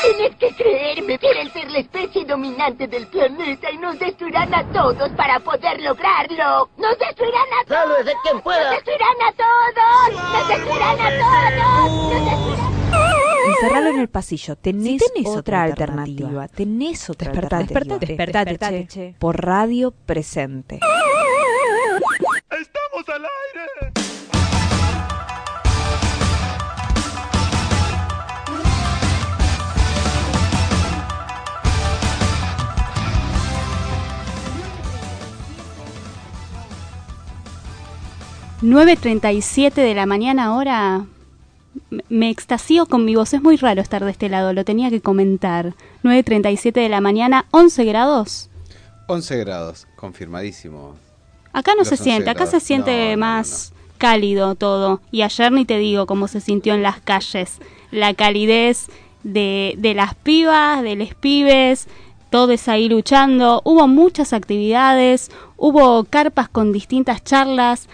Tienes 0.03 0.36
que 0.36 0.49
creerme, 0.55 1.18
quieren 1.18 1.51
ser 1.51 1.72
la 1.72 1.80
especie 1.80 2.24
dominante 2.26 2.88
del 2.88 3.07
planeta 3.07 3.72
y 3.72 3.78
nos 3.80 3.97
destruirán 3.97 4.53
a 4.53 4.63
todos 4.72 5.09
para 5.13 5.39
poder 5.39 5.82
lograrlo. 5.82 6.70
¡Nos 6.78 6.99
destruirán 6.99 7.47
a 7.59 7.66
todos! 7.66 7.80
¡Sálvese 7.97 8.13
quien 8.22 8.41
pueda! 8.41 8.63
¡Nos 8.66 8.76
destruirán 8.76 9.18
a 9.28 9.32
todos! 9.43 10.34
¡Nos 10.34 10.47
destruirán 10.47 10.99
a 11.01 11.09
todos! 11.18 12.13
¡Nos 12.13 12.26
destruirán! 12.26 12.76
Encerralo 13.47 13.89
en 13.89 13.99
el 13.99 14.07
pasillo. 14.09 14.55
Tenés, 14.55 15.01
Si 15.01 15.13
tenés 15.13 15.28
otra, 15.30 15.39
otra 15.39 15.63
alternativa. 15.63 16.47
Tenés 16.47 17.09
otra 17.09 17.32
Despertate, 17.32 17.55
alternativa. 17.63 17.97
despertate, 17.99 18.49
Despertate, 18.51 18.76
despertate, 18.76 18.88
che. 19.11 19.16
Por 19.20 19.43
radio 19.43 19.91
presente. 19.91 20.80
¡Estamos 23.26 23.55
al 23.55 23.59
aire! 23.61 23.91
...9.37 38.61 39.73
de 39.76 39.93
la 39.93 40.05
mañana 40.05 40.45
ahora... 40.45 41.05
Me 42.09 42.30
extasío 42.30 42.86
con 42.86 43.03
mi 43.03 43.15
voz, 43.15 43.34
es 43.34 43.41
muy 43.41 43.57
raro 43.57 43.82
estar 43.82 44.03
de 44.05 44.11
este 44.11 44.30
lado, 44.30 44.53
lo 44.53 44.63
tenía 44.63 44.89
que 44.89 45.01
comentar. 45.01 45.76
9.37 46.03 46.71
de 46.71 46.89
la 46.89 47.01
mañana, 47.01 47.45
11 47.51 47.84
grados. 47.84 48.49
11 49.07 49.38
grados, 49.38 49.88
confirmadísimo. 49.97 50.95
Acá 51.56 51.72
no 51.72 51.80
Los 51.80 51.88
se 51.88 51.93
11 51.93 52.03
siente, 52.03 52.30
acá 52.30 52.45
se 52.47 52.60
siente 52.60 52.91
No, 52.91 53.12
no, 53.12 53.18
más 53.18 53.72
cálido 53.97 54.56
todo. 54.56 54.99
Y 55.10 55.22
ayer 55.22 55.53
ni 55.53 55.64
te 55.64 55.78
digo 55.78 56.06
cómo 56.06 56.28
se 56.28 56.41
sintió 56.41 56.74
en 56.74 56.84
las 56.84 56.99
calles. 56.99 57.60
La 57.91 58.14
calidez 58.14 58.88
de, 59.24 59.74
de 59.78 59.93
las 59.93 60.16
pibas, 60.16 60.84
de 60.84 60.97
los 60.97 61.16
pibes, 61.16 61.88
todos 62.30 62.68
ahí 62.68 62.89
luchando. 62.89 63.62
Hubo 63.64 63.88
muchas 63.88 64.34
actividades, 64.34 65.32
hubo 65.56 66.03
carpas 66.03 66.49
con 66.49 66.74
distintas 66.74 67.24
charlas, 67.24 67.88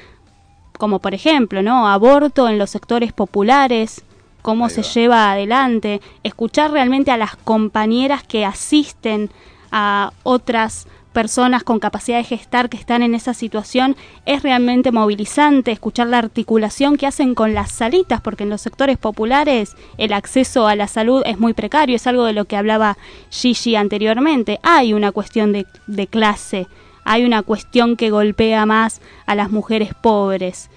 como 0.79 0.97
por 0.97 1.13
ejemplo, 1.13 1.61
¿no? 1.61 1.87
Aborto 1.87 2.49
en 2.49 2.57
los 2.57 2.71
sectores 2.71 3.13
populares, 3.13 4.03
cómo 4.41 4.69
se 4.69 4.81
lleva 4.81 5.31
adelante, 5.31 6.01
escuchar 6.23 6.71
realmente 6.71 7.11
a 7.11 7.17
las 7.17 7.35
compañeras 7.35 8.23
que 8.23 8.43
asisten 8.43 9.29
a 9.71 10.13
otras 10.23 10.87
personas 11.11 11.63
con 11.63 11.79
capacidad 11.79 12.17
de 12.17 12.23
gestar 12.23 12.69
que 12.69 12.77
están 12.77 13.03
en 13.03 13.15
esa 13.15 13.33
situación 13.33 13.95
es 14.25 14.43
realmente 14.43 14.91
movilizante, 14.91 15.71
escuchar 15.71 16.07
la 16.07 16.17
articulación 16.17 16.97
que 16.97 17.07
hacen 17.07 17.35
con 17.35 17.53
las 17.53 17.71
salitas, 17.71 18.21
porque 18.21 18.43
en 18.43 18.49
los 18.49 18.61
sectores 18.61 18.97
populares 18.97 19.75
el 19.97 20.13
acceso 20.13 20.67
a 20.67 20.75
la 20.75 20.87
salud 20.87 21.23
es 21.25 21.39
muy 21.39 21.53
precario, 21.53 21.95
es 21.95 22.07
algo 22.07 22.25
de 22.25 22.33
lo 22.33 22.45
que 22.45 22.57
hablaba 22.57 22.97
Gigi 23.29 23.75
anteriormente. 23.75 24.59
Hay 24.63 24.93
una 24.93 25.11
cuestión 25.11 25.51
de, 25.51 25.65
de 25.87 26.07
clase, 26.07 26.67
hay 27.03 27.25
una 27.25 27.43
cuestión 27.43 27.97
que 27.97 28.09
golpea 28.09 28.65
más 28.65 29.01
a 29.25 29.35
las 29.35 29.51
mujeres 29.51 29.93
pobres. 29.93 30.69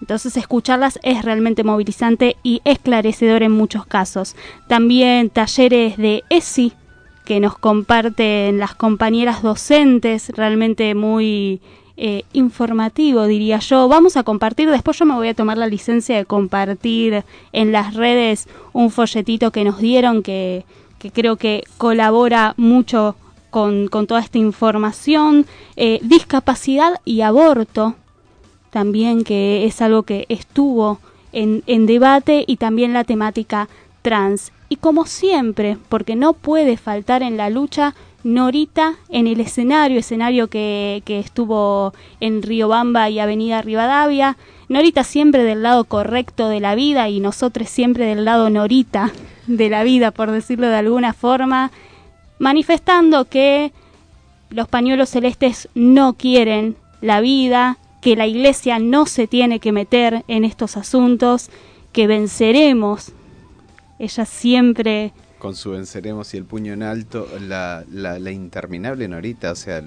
Entonces 0.00 0.36
escucharlas 0.36 0.98
es 1.02 1.24
realmente 1.24 1.64
movilizante 1.64 2.36
y 2.42 2.60
esclarecedor 2.64 3.42
en 3.42 3.52
muchos 3.52 3.86
casos. 3.86 4.36
También 4.68 5.30
talleres 5.30 5.96
de 5.96 6.24
ESI 6.28 6.74
que 7.24 7.40
nos 7.40 7.56
comparten 7.58 8.58
las 8.58 8.74
compañeras 8.74 9.42
docentes, 9.42 10.30
realmente 10.30 10.94
muy 10.94 11.60
eh, 11.96 12.24
informativo 12.32 13.26
diría 13.26 13.58
yo. 13.60 13.88
Vamos 13.88 14.16
a 14.16 14.24
compartir, 14.24 14.70
después 14.70 14.98
yo 14.98 15.06
me 15.06 15.14
voy 15.14 15.28
a 15.28 15.34
tomar 15.34 15.56
la 15.56 15.68
licencia 15.68 16.16
de 16.16 16.24
compartir 16.24 17.24
en 17.52 17.72
las 17.72 17.94
redes 17.94 18.48
un 18.72 18.90
folletito 18.90 19.52
que 19.52 19.64
nos 19.64 19.78
dieron 19.78 20.22
que, 20.22 20.64
que 20.98 21.12
creo 21.12 21.36
que 21.36 21.62
colabora 21.78 22.54
mucho 22.56 23.14
con, 23.50 23.86
con 23.86 24.08
toda 24.08 24.20
esta 24.20 24.38
información. 24.38 25.46
Eh, 25.76 26.00
discapacidad 26.02 27.00
y 27.04 27.20
aborto, 27.20 27.94
también 28.70 29.22
que 29.22 29.64
es 29.64 29.80
algo 29.80 30.02
que 30.02 30.26
estuvo 30.28 30.98
en, 31.32 31.62
en 31.66 31.86
debate 31.86 32.44
y 32.46 32.56
también 32.56 32.92
la 32.92 33.04
temática 33.04 33.68
trans. 34.02 34.50
Y 34.68 34.76
como 34.76 35.06
siempre, 35.06 35.76
porque 35.88 36.16
no 36.16 36.32
puede 36.32 36.76
faltar 36.76 37.22
en 37.22 37.36
la 37.36 37.50
lucha, 37.50 37.94
Norita 38.24 38.94
en 39.10 39.26
el 39.26 39.38
escenario, 39.40 39.98
escenario 39.98 40.48
que, 40.48 41.02
estuvo 41.06 41.92
en 42.20 42.42
Riobamba 42.42 43.10
y 43.10 43.18
Avenida 43.18 43.60
Rivadavia. 43.60 44.38
Norita 44.70 45.04
siempre 45.04 45.44
del 45.44 45.62
lado 45.62 45.84
correcto 45.84 46.48
de 46.48 46.60
la 46.60 46.74
vida 46.74 47.10
y 47.10 47.20
nosotros 47.20 47.68
siempre 47.68 48.06
del 48.06 48.24
lado 48.24 48.48
Norita 48.48 49.12
de 49.46 49.68
la 49.68 49.84
vida, 49.84 50.10
por 50.10 50.30
decirlo 50.30 50.68
de 50.68 50.76
alguna 50.76 51.12
forma, 51.12 51.70
manifestando 52.38 53.26
que 53.26 53.72
los 54.48 54.68
pañuelos 54.68 55.10
celestes 55.10 55.68
no 55.74 56.14
quieren 56.14 56.76
la 57.02 57.20
vida, 57.20 57.76
que 58.00 58.16
la 58.16 58.26
iglesia 58.26 58.78
no 58.78 59.04
se 59.04 59.26
tiene 59.26 59.60
que 59.60 59.72
meter 59.72 60.24
en 60.28 60.44
estos 60.44 60.78
asuntos, 60.78 61.50
que 61.92 62.06
venceremos. 62.06 63.12
Ella 64.04 64.24
siempre 64.26 65.12
con 65.38 65.54
su 65.54 65.72
venceremos 65.72 66.32
y 66.32 66.38
el 66.38 66.46
puño 66.46 66.72
en 66.72 66.82
alto, 66.82 67.28
la, 67.38 67.84
la, 67.92 68.30
interminable 68.30 69.06
Norita, 69.08 69.52
o 69.52 69.54
sea, 69.54 69.82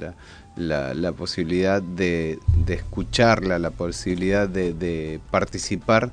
la, 0.55 0.93
la, 0.93 1.11
posibilidad 1.13 1.81
de, 1.81 2.37
de 2.63 2.75
escucharla, 2.75 3.57
la 3.57 3.71
posibilidad 3.71 4.47
de, 4.47 4.73
de 4.73 5.19
participar 5.31 6.11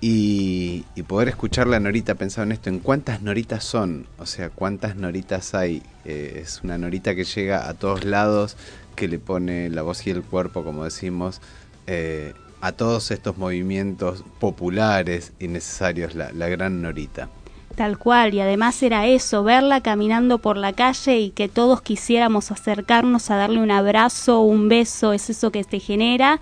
y, 0.00 0.86
y 0.96 1.02
poder 1.04 1.28
escucharla 1.28 1.78
Norita, 1.78 2.16
pensado 2.16 2.46
en 2.46 2.52
esto, 2.52 2.68
en 2.68 2.80
cuántas 2.80 3.22
Noritas 3.22 3.62
son, 3.62 4.06
o 4.18 4.26
sea, 4.26 4.50
cuántas 4.50 4.96
Noritas 4.96 5.54
hay. 5.54 5.80
Eh, 6.04 6.40
es 6.42 6.62
una 6.64 6.76
Norita 6.76 7.14
que 7.14 7.22
llega 7.22 7.68
a 7.68 7.74
todos 7.74 8.04
lados, 8.04 8.56
que 8.96 9.06
le 9.06 9.20
pone 9.20 9.70
la 9.70 9.82
voz 9.82 10.04
y 10.06 10.10
el 10.10 10.22
cuerpo, 10.22 10.64
como 10.64 10.82
decimos, 10.82 11.40
eh, 11.86 12.34
a 12.66 12.72
todos 12.72 13.10
estos 13.10 13.36
movimientos 13.36 14.24
populares 14.40 15.32
y 15.38 15.48
necesarios, 15.48 16.14
la, 16.14 16.32
la 16.32 16.48
gran 16.48 16.80
Norita. 16.80 17.28
Tal 17.74 17.98
cual, 17.98 18.32
y 18.34 18.40
además 18.40 18.82
era 18.82 19.06
eso, 19.06 19.42
verla 19.44 19.80
caminando 19.82 20.38
por 20.38 20.56
la 20.56 20.72
calle 20.72 21.18
y 21.18 21.30
que 21.30 21.48
todos 21.48 21.82
quisiéramos 21.82 22.50
acercarnos 22.52 23.30
a 23.30 23.36
darle 23.36 23.58
un 23.60 23.70
abrazo, 23.70 24.40
un 24.40 24.68
beso, 24.68 25.12
es 25.12 25.28
eso 25.28 25.50
que 25.50 25.62
te 25.64 25.78
genera. 25.80 26.40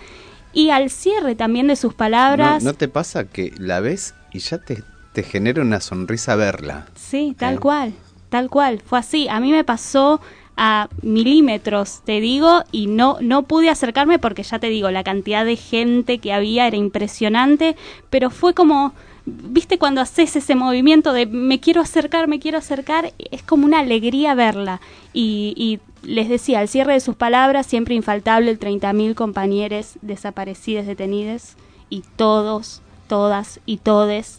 Y 0.53 0.70
al 0.70 0.91
cierre 0.91 1.35
también 1.35 1.66
de 1.68 1.77
sus 1.77 1.95
palabras, 1.95 2.62
¿No, 2.62 2.73
no 2.73 2.77
te 2.77 2.87
pasa 2.87 3.25
que 3.25 3.53
la 3.59 3.81
ves 3.81 4.14
y 4.33 4.41
ya 4.41 4.59
te, 4.59 4.85
te 5.14 5.23
genera 5.23 5.62
una 5.62 5.81
sonrisa 5.81 6.37
verla? 6.37 6.87
sí, 6.95 7.35
tal 7.39 7.55
Eh. 7.55 7.59
cual, 7.59 7.93
tal 8.29 8.49
cual, 8.51 8.81
fue 8.87 8.99
así. 8.99 9.27
A 9.29 9.41
mí 9.41 9.51
me 9.51 9.64
pasó 9.64 10.20
a 10.65 10.89
milímetros, 11.03 12.03
te 12.05 12.21
digo, 12.21 12.63
y 12.71 12.87
no, 12.87 13.17
no 13.21 13.43
pude 13.43 13.69
acercarme 13.69 14.21
porque 14.21 14.45
ya 14.45 14.61
te 14.61 14.69
digo, 14.69 14.93
la 14.93 15.03
cantidad 15.03 15.45
de 15.45 15.57
gente 15.57 16.19
que 16.19 16.33
había 16.33 16.69
era 16.69 16.77
impresionante, 16.77 17.75
pero 18.11 18.31
fue 18.31 18.55
como, 18.55 18.93
viste 19.27 19.77
cuando 19.79 20.01
haces 20.01 20.37
ese 20.37 20.55
movimiento 20.55 21.13
de 21.13 21.27
me 21.27 21.59
quiero 21.59 21.81
acercar, 21.81 22.29
me 22.29 22.39
quiero 22.39 22.59
acercar, 22.59 23.13
es 23.33 23.43
como 23.43 23.67
una 23.67 23.81
alegría 23.81 24.37
verla. 24.37 24.81
Y, 25.13 25.53
y 25.57 25.81
les 26.09 26.29
decía, 26.29 26.61
al 26.61 26.69
cierre 26.69 26.93
de 26.93 27.01
sus 27.01 27.17
palabras, 27.17 27.67
siempre 27.67 27.97
infaltable 27.97 28.53
el 28.53 28.61
30.000 28.61 29.15
compañeros 29.15 29.99
desaparecidos, 30.01 30.87
detenidos, 30.87 31.57
y 31.91 32.05
todos, 32.15 32.83
todas 33.09 33.59
y 33.67 33.79
todes 33.79 34.39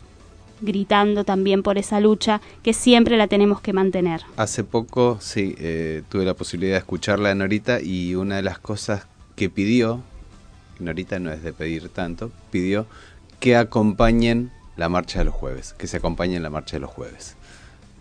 gritando 0.63 1.23
también 1.23 1.61
por 1.61 1.77
esa 1.77 1.99
lucha 1.99 2.41
que 2.63 2.73
siempre 2.73 3.17
la 3.17 3.27
tenemos 3.27 3.61
que 3.61 3.73
mantener. 3.73 4.21
Hace 4.37 4.63
poco, 4.63 5.17
sí, 5.21 5.55
eh, 5.59 6.03
tuve 6.09 6.25
la 6.25 6.33
posibilidad 6.33 6.73
de 6.73 6.79
escucharla 6.79 7.31
a 7.31 7.35
Norita 7.35 7.81
y 7.81 8.15
una 8.15 8.37
de 8.37 8.41
las 8.41 8.59
cosas 8.59 9.07
que 9.35 9.49
pidió, 9.49 10.01
Norita 10.79 11.19
no 11.19 11.31
es 11.31 11.43
de 11.43 11.53
pedir 11.53 11.89
tanto, 11.89 12.31
pidió 12.51 12.87
que 13.39 13.55
acompañen 13.55 14.51
la 14.77 14.89
marcha 14.89 15.19
de 15.19 15.25
los 15.25 15.33
jueves, 15.33 15.73
que 15.77 15.87
se 15.87 15.97
acompañen 15.97 16.41
la 16.41 16.49
marcha 16.49 16.77
de 16.77 16.79
los 16.79 16.89
jueves. 16.89 17.35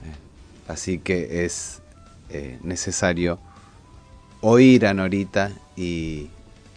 Eh, 0.05 0.69
así 0.69 0.99
que 0.99 1.45
es 1.45 1.83
eh, 2.31 2.59
necesario 2.63 3.39
oír 4.41 4.87
a 4.87 4.95
Norita 4.95 5.53
y 5.77 6.29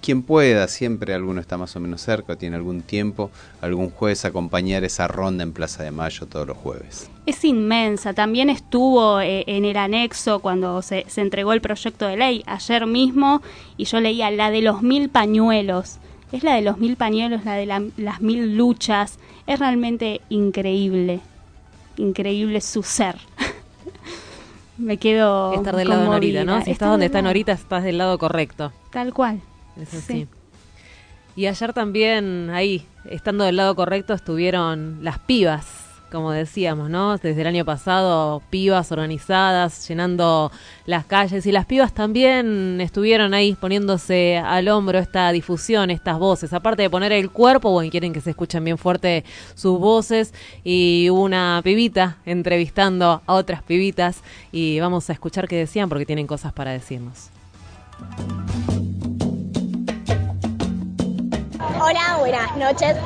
quien 0.06 0.22
pueda, 0.22 0.68
siempre 0.68 1.14
alguno 1.14 1.42
está 1.42 1.58
más 1.58 1.76
o 1.76 1.80
menos 1.80 2.02
cerca, 2.02 2.36
tiene 2.36 2.56
algún 2.56 2.82
tiempo, 2.84 3.32
algún 3.62 3.90
jueves 3.90 4.24
acompañar 4.24 4.84
esa 4.84 5.08
ronda 5.08 5.44
en 5.44 5.52
Plaza 5.52 5.84
de 5.84 5.92
Mayo 5.92 6.26
todos 6.28 6.46
los 6.48 6.56
jueves. 6.58 7.10
Es 7.26 7.44
inmensa, 7.44 8.14
también 8.14 8.50
estuvo 8.50 9.20
eh, 9.20 9.44
en 9.48 9.66
el 9.66 9.76
anexo 9.78 10.40
cuando 10.40 10.82
se, 10.82 11.06
se 11.08 11.22
entregó 11.22 11.54
el 11.54 11.62
proyecto 11.62 12.06
de 12.08 12.18
ley 12.18 12.44
ayer 12.46 12.86
mismo 12.86 13.42
y 13.78 13.86
yo 13.86 14.00
leía 14.00 14.30
la 14.32 14.52
de 14.52 14.62
los 14.62 14.82
mil 14.84 15.10
pañuelos. 15.10 15.98
Es 16.32 16.44
la 16.44 16.54
de 16.56 16.62
los 16.62 16.78
mil 16.78 16.96
pañuelos, 16.98 17.44
la 17.46 17.54
de 17.56 17.66
la- 17.66 17.84
las 17.98 18.22
mil 18.22 18.56
luchas. 18.56 19.18
Es 19.48 19.60
realmente 19.60 20.22
increíble, 20.30 21.20
increíble 21.98 22.62
su 22.62 22.84
ser. 22.84 23.16
Me 24.78 24.98
quedo 24.98 25.54
Estar 25.54 25.76
del 25.76 25.88
lado 25.88 26.02
de 26.04 26.10
Norita, 26.10 26.44
¿no? 26.44 26.62
Si 26.64 26.72
estás 26.72 26.90
donde 26.90 27.06
está 27.06 27.22
Norita, 27.22 27.54
estás 27.54 27.84
del 27.84 27.98
lado 27.98 28.18
correcto. 28.18 28.74
Tal 28.92 29.14
cual. 29.14 29.42
Sí. 29.86 30.28
Y 31.36 31.48
ayer 31.48 31.74
también, 31.74 32.50
ahí, 32.52 32.86
estando 33.10 33.44
del 33.44 33.58
lado 33.58 33.76
correcto, 33.76 34.14
estuvieron 34.14 35.00
las 35.04 35.20
pibas, 35.20 35.66
como 36.10 36.32
decíamos, 36.32 36.90
¿no? 36.90 37.18
Desde 37.18 37.42
el 37.42 37.48
año 37.48 37.66
pasado, 37.66 38.42
pibas 38.50 38.90
organizadas, 38.94 39.86
llenando 39.86 40.50
las 40.86 41.04
calles. 41.04 41.46
Y 41.46 41.52
las 41.52 41.66
pibas 41.66 41.94
también 41.94 42.80
estuvieron 42.80 43.34
ahí 43.34 43.54
poniéndose 43.54 44.38
al 44.38 44.70
hombro 44.70 44.98
esta 44.98 45.30
difusión, 45.34 45.92
estas 45.92 46.18
voces. 46.20 46.54
Aparte 46.54 46.84
de 46.84 46.90
poner 46.90 47.12
el 47.12 47.30
cuerpo, 47.30 47.72
bueno, 47.72 47.92
quieren 47.92 48.14
que 48.14 48.22
se 48.22 48.30
escuchen 48.30 48.64
bien 48.64 48.78
fuerte 48.78 49.26
sus 49.56 49.78
voces. 49.78 50.34
Y 50.64 51.10
hubo 51.10 51.22
una 51.22 51.60
pibita 51.66 52.16
entrevistando 52.26 53.22
a 53.26 53.34
otras 53.34 53.62
pibitas. 53.62 54.22
Y 54.54 54.80
vamos 54.80 55.10
a 55.10 55.14
escuchar 55.14 55.50
qué 55.50 55.58
decían 55.58 55.90
porque 55.90 56.06
tienen 56.06 56.28
cosas 56.28 56.54
para 56.54 56.72
decirnos. 56.72 57.30
Hola, 61.88 62.16
buenas 62.18 62.58
noches. 62.58 62.98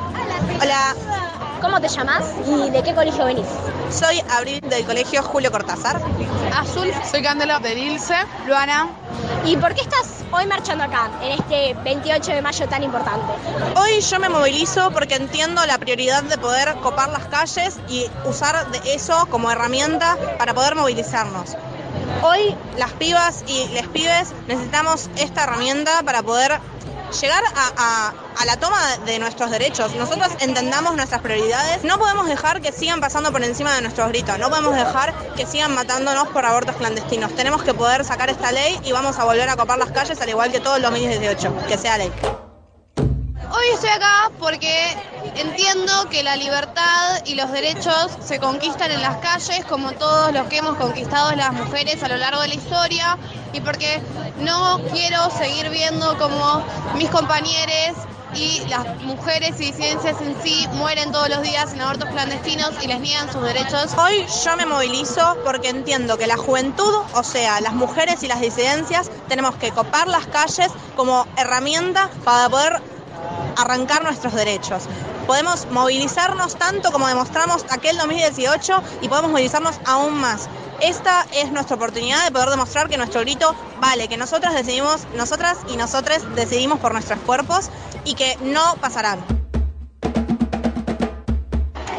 Hola. 0.62 0.94
¿Cómo 1.60 1.82
te 1.82 1.88
llamas 1.88 2.24
y 2.46 2.70
de 2.70 2.82
qué 2.82 2.94
colegio 2.94 3.26
venís? 3.26 3.44
Soy 3.90 4.22
Abril 4.30 4.58
del 4.70 4.86
colegio 4.86 5.22
Julio 5.22 5.52
Cortázar. 5.52 6.00
Azul. 6.56 6.90
Soy 7.10 7.22
Candela 7.22 7.58
del 7.58 7.76
Ilse. 7.76 8.14
Luana. 8.46 8.88
¿Y 9.44 9.58
por 9.58 9.74
qué 9.74 9.82
estás 9.82 10.24
hoy 10.32 10.46
marchando 10.46 10.84
acá, 10.84 11.10
en 11.20 11.32
este 11.32 11.74
28 11.84 12.32
de 12.32 12.40
mayo 12.40 12.66
tan 12.70 12.82
importante? 12.82 13.34
Hoy 13.76 14.00
yo 14.00 14.18
me 14.18 14.30
movilizo 14.30 14.90
porque 14.92 15.16
entiendo 15.16 15.66
la 15.66 15.76
prioridad 15.76 16.22
de 16.22 16.38
poder 16.38 16.74
copar 16.76 17.10
las 17.10 17.26
calles 17.26 17.78
y 17.86 18.06
usar 18.24 18.70
de 18.70 18.94
eso 18.94 19.26
como 19.30 19.50
herramienta 19.50 20.16
para 20.38 20.54
poder 20.54 20.74
movilizarnos. 20.74 21.54
Hoy 22.22 22.56
las 22.78 22.92
pibas 22.92 23.44
y 23.46 23.68
les 23.68 23.86
pibes 23.88 24.32
necesitamos 24.46 25.10
esta 25.16 25.44
herramienta 25.44 26.02
para 26.02 26.22
poder 26.22 26.60
llegar 27.12 27.42
a, 27.56 28.12
la 28.44 28.56
toma 28.56 28.78
de 29.04 29.18
nuestros 29.18 29.50
derechos. 29.50 29.94
Nosotros 29.94 30.28
entendamos 30.40 30.96
nuestras 30.96 31.20
prioridades. 31.20 31.84
No 31.84 31.98
podemos 31.98 32.26
dejar 32.26 32.60
que 32.60 32.72
sigan 32.72 33.00
pasando 33.00 33.32
por 33.32 33.42
encima 33.44 33.74
de 33.74 33.82
nuestros 33.82 34.08
gritos. 34.08 34.38
No 34.38 34.48
podemos 34.48 34.74
dejar 34.74 35.14
que 35.36 35.46
sigan 35.46 35.74
matándonos 35.74 36.28
por 36.28 36.44
abortos 36.44 36.76
clandestinos. 36.76 37.34
Tenemos 37.34 37.62
que 37.62 37.74
poder 37.74 38.04
sacar 38.04 38.30
esta 38.30 38.52
ley 38.52 38.78
y 38.84 38.92
vamos 38.92 39.18
a 39.18 39.24
volver 39.24 39.48
a 39.48 39.56
copar 39.56 39.78
las 39.78 39.90
calles 39.90 40.20
al 40.20 40.28
igual 40.28 40.50
que 40.50 40.60
todo 40.60 40.76
el 40.76 40.82
2018. 40.82 41.66
Que 41.68 41.78
sea 41.78 41.98
ley. 41.98 42.10
Hoy 43.52 43.64
estoy 43.74 43.90
acá 43.90 44.30
porque 44.38 44.96
entiendo 45.34 46.08
que 46.08 46.22
la 46.22 46.36
libertad 46.36 47.20
y 47.24 47.34
los 47.34 47.50
derechos 47.50 48.12
se 48.24 48.38
conquistan 48.38 48.92
en 48.92 49.02
las 49.02 49.16
calles 49.16 49.64
como 49.68 49.90
todos 49.92 50.32
los 50.32 50.46
que 50.46 50.58
hemos 50.58 50.76
conquistado 50.76 51.32
las 51.32 51.52
mujeres 51.52 52.00
a 52.04 52.08
lo 52.08 52.16
largo 52.16 52.42
de 52.42 52.48
la 52.48 52.54
historia 52.54 53.18
y 53.52 53.60
porque 53.60 54.00
no 54.38 54.80
quiero 54.92 55.30
seguir 55.36 55.68
viendo 55.70 56.16
como 56.18 56.62
mis 56.94 57.10
compañeros 57.10 57.96
y 58.34 58.60
las 58.68 58.86
mujeres 59.02 59.60
y 59.60 59.72
disidencias 59.72 60.20
en 60.20 60.40
sí 60.44 60.68
mueren 60.74 61.10
todos 61.10 61.28
los 61.28 61.42
días 61.42 61.72
en 61.72 61.80
abortos 61.80 62.08
clandestinos 62.10 62.70
y 62.80 62.86
les 62.86 63.00
niegan 63.00 63.32
sus 63.32 63.42
derechos. 63.42 63.92
Hoy 63.98 64.24
yo 64.44 64.56
me 64.56 64.64
movilizo 64.64 65.36
porque 65.44 65.70
entiendo 65.70 66.16
que 66.16 66.28
la 66.28 66.36
juventud, 66.36 67.02
o 67.14 67.24
sea, 67.24 67.60
las 67.60 67.72
mujeres 67.72 68.22
y 68.22 68.28
las 68.28 68.40
disidencias, 68.40 69.10
tenemos 69.28 69.56
que 69.56 69.72
copar 69.72 70.06
las 70.06 70.26
calles 70.28 70.68
como 70.94 71.26
herramienta 71.36 72.08
para 72.22 72.48
poder 72.48 72.80
arrancar 73.56 74.02
nuestros 74.02 74.34
derechos. 74.34 74.84
Podemos 75.26 75.66
movilizarnos 75.70 76.56
tanto 76.56 76.90
como 76.92 77.08
demostramos 77.08 77.64
aquel 77.70 77.96
2018 77.98 78.82
y 79.02 79.08
podemos 79.08 79.30
movilizarnos 79.30 79.80
aún 79.84 80.14
más. 80.20 80.48
Esta 80.80 81.26
es 81.34 81.52
nuestra 81.52 81.76
oportunidad 81.76 82.24
de 82.24 82.32
poder 82.32 82.48
demostrar 82.50 82.88
que 82.88 82.96
nuestro 82.96 83.20
grito 83.20 83.54
vale, 83.80 84.08
que 84.08 84.16
nosotras 84.16 84.54
decidimos, 84.54 85.06
nosotras 85.16 85.58
y 85.68 85.76
nosotros 85.76 86.18
decidimos 86.34 86.78
por 86.80 86.92
nuestros 86.92 87.20
cuerpos 87.20 87.70
y 88.04 88.14
que 88.14 88.36
no 88.42 88.76
pasarán. 88.80 89.39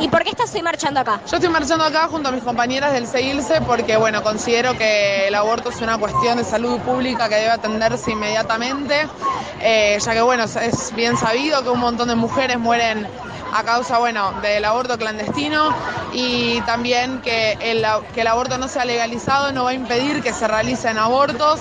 ¿Y 0.01 0.07
por 0.07 0.23
qué 0.23 0.31
estás 0.31 0.53
hoy 0.55 0.63
marchando 0.63 0.99
acá? 0.99 1.21
Yo 1.29 1.37
estoy 1.37 1.51
marchando 1.51 1.85
acá 1.85 2.07
junto 2.07 2.29
a 2.29 2.31
mis 2.31 2.43
compañeras 2.43 2.91
del 2.91 3.05
CEILSE 3.05 3.61
porque, 3.61 3.97
bueno, 3.97 4.23
considero 4.23 4.75
que 4.75 5.27
el 5.27 5.35
aborto 5.35 5.69
es 5.69 5.79
una 5.79 5.99
cuestión 5.99 6.37
de 6.39 6.43
salud 6.43 6.79
pública 6.79 7.29
que 7.29 7.35
debe 7.35 7.51
atenderse 7.51 8.09
inmediatamente, 8.09 9.07
eh, 9.59 9.99
ya 10.03 10.13
que, 10.13 10.21
bueno, 10.21 10.45
es 10.45 10.95
bien 10.95 11.15
sabido 11.17 11.61
que 11.61 11.69
un 11.69 11.79
montón 11.79 12.07
de 12.07 12.15
mujeres 12.15 12.57
mueren 12.57 13.07
a 13.53 13.63
causa, 13.63 13.99
bueno, 13.99 14.31
del 14.41 14.65
aborto 14.65 14.97
clandestino 14.97 15.69
y 16.13 16.59
también 16.61 17.21
que 17.21 17.51
el, 17.61 17.85
que 18.15 18.21
el 18.21 18.27
aborto 18.27 18.57
no 18.57 18.67
sea 18.67 18.85
legalizado 18.85 19.51
no 19.51 19.65
va 19.65 19.69
a 19.69 19.73
impedir 19.73 20.23
que 20.23 20.33
se 20.33 20.47
realicen 20.47 20.97
abortos, 20.97 21.59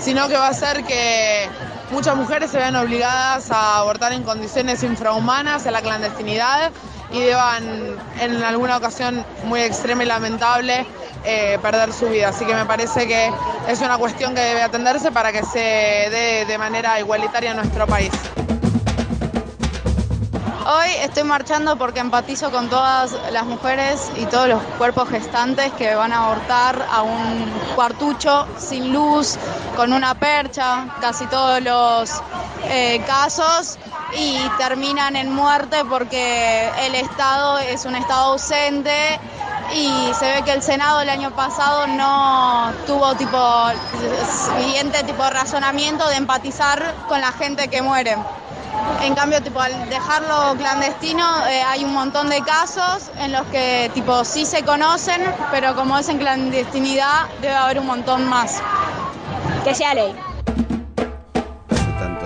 sino 0.00 0.26
que 0.28 0.38
va 0.38 0.46
a 0.46 0.50
hacer 0.50 0.84
que 0.84 1.50
muchas 1.90 2.16
mujeres 2.16 2.50
se 2.50 2.56
vean 2.56 2.76
obligadas 2.76 3.50
a 3.50 3.76
abortar 3.76 4.14
en 4.14 4.22
condiciones 4.22 4.82
infrahumanas, 4.82 5.66
en 5.66 5.74
la 5.74 5.82
clandestinidad 5.82 6.72
y 7.12 7.20
deban 7.20 7.98
en 8.20 8.42
alguna 8.42 8.76
ocasión 8.76 9.24
muy 9.44 9.60
extrema 9.60 10.02
y 10.02 10.06
lamentable 10.06 10.86
eh, 11.24 11.58
perder 11.62 11.92
su 11.92 12.08
vida. 12.08 12.28
Así 12.28 12.44
que 12.44 12.54
me 12.54 12.64
parece 12.64 13.06
que 13.06 13.30
es 13.68 13.80
una 13.80 13.98
cuestión 13.98 14.34
que 14.34 14.40
debe 14.40 14.62
atenderse 14.62 15.10
para 15.10 15.32
que 15.32 15.42
se 15.44 15.58
dé 15.58 16.44
de 16.46 16.58
manera 16.58 16.98
igualitaria 17.00 17.50
en 17.50 17.56
nuestro 17.56 17.86
país. 17.86 18.10
Hoy 20.66 20.88
estoy 21.02 21.24
marchando 21.24 21.76
porque 21.76 22.00
empatizo 22.00 22.50
con 22.50 22.70
todas 22.70 23.14
las 23.32 23.44
mujeres 23.44 24.10
y 24.16 24.24
todos 24.24 24.48
los 24.48 24.62
cuerpos 24.78 25.10
gestantes 25.10 25.70
que 25.74 25.94
van 25.94 26.10
a 26.10 26.24
abortar 26.24 26.86
a 26.90 27.02
un 27.02 27.52
cuartucho 27.74 28.46
sin 28.56 28.90
luz, 28.90 29.36
con 29.76 29.92
una 29.92 30.14
percha, 30.14 30.86
casi 31.02 31.26
todos 31.26 31.60
los 31.60 32.10
eh, 32.70 33.02
casos 33.06 33.78
y 34.16 34.38
terminan 34.56 35.16
en 35.16 35.30
muerte 35.34 35.84
porque 35.84 36.70
el 36.80 36.94
Estado 36.94 37.58
es 37.58 37.84
un 37.84 37.96
Estado 37.96 38.32
ausente 38.32 39.20
y 39.74 40.14
se 40.14 40.32
ve 40.32 40.42
que 40.44 40.52
el 40.52 40.62
Senado 40.62 41.02
el 41.02 41.10
año 41.10 41.30
pasado 41.32 41.86
no 41.88 42.72
tuvo 42.86 43.14
tipo 43.16 43.66
siguiente 44.56 45.04
tipo 45.04 45.24
de 45.24 45.30
razonamiento 45.30 46.08
de 46.08 46.16
empatizar 46.16 46.94
con 47.06 47.20
la 47.20 47.32
gente 47.32 47.68
que 47.68 47.82
muere. 47.82 48.16
En 49.02 49.14
cambio, 49.14 49.40
tipo, 49.42 49.60
al 49.60 49.88
dejarlo 49.88 50.54
clandestino 50.56 51.24
eh, 51.46 51.62
hay 51.62 51.84
un 51.84 51.92
montón 51.92 52.28
de 52.30 52.40
casos 52.40 53.10
en 53.18 53.32
los 53.32 53.42
que 53.48 53.90
tipo 53.94 54.24
sí 54.24 54.46
se 54.46 54.62
conocen, 54.62 55.20
pero 55.50 55.74
como 55.74 55.98
es 55.98 56.08
en 56.08 56.18
clandestinidad 56.18 57.26
debe 57.40 57.54
haber 57.54 57.78
un 57.80 57.86
montón 57.86 58.26
más. 58.28 58.62
Que 59.64 59.74
sea 59.74 59.94
ley. 59.94 60.14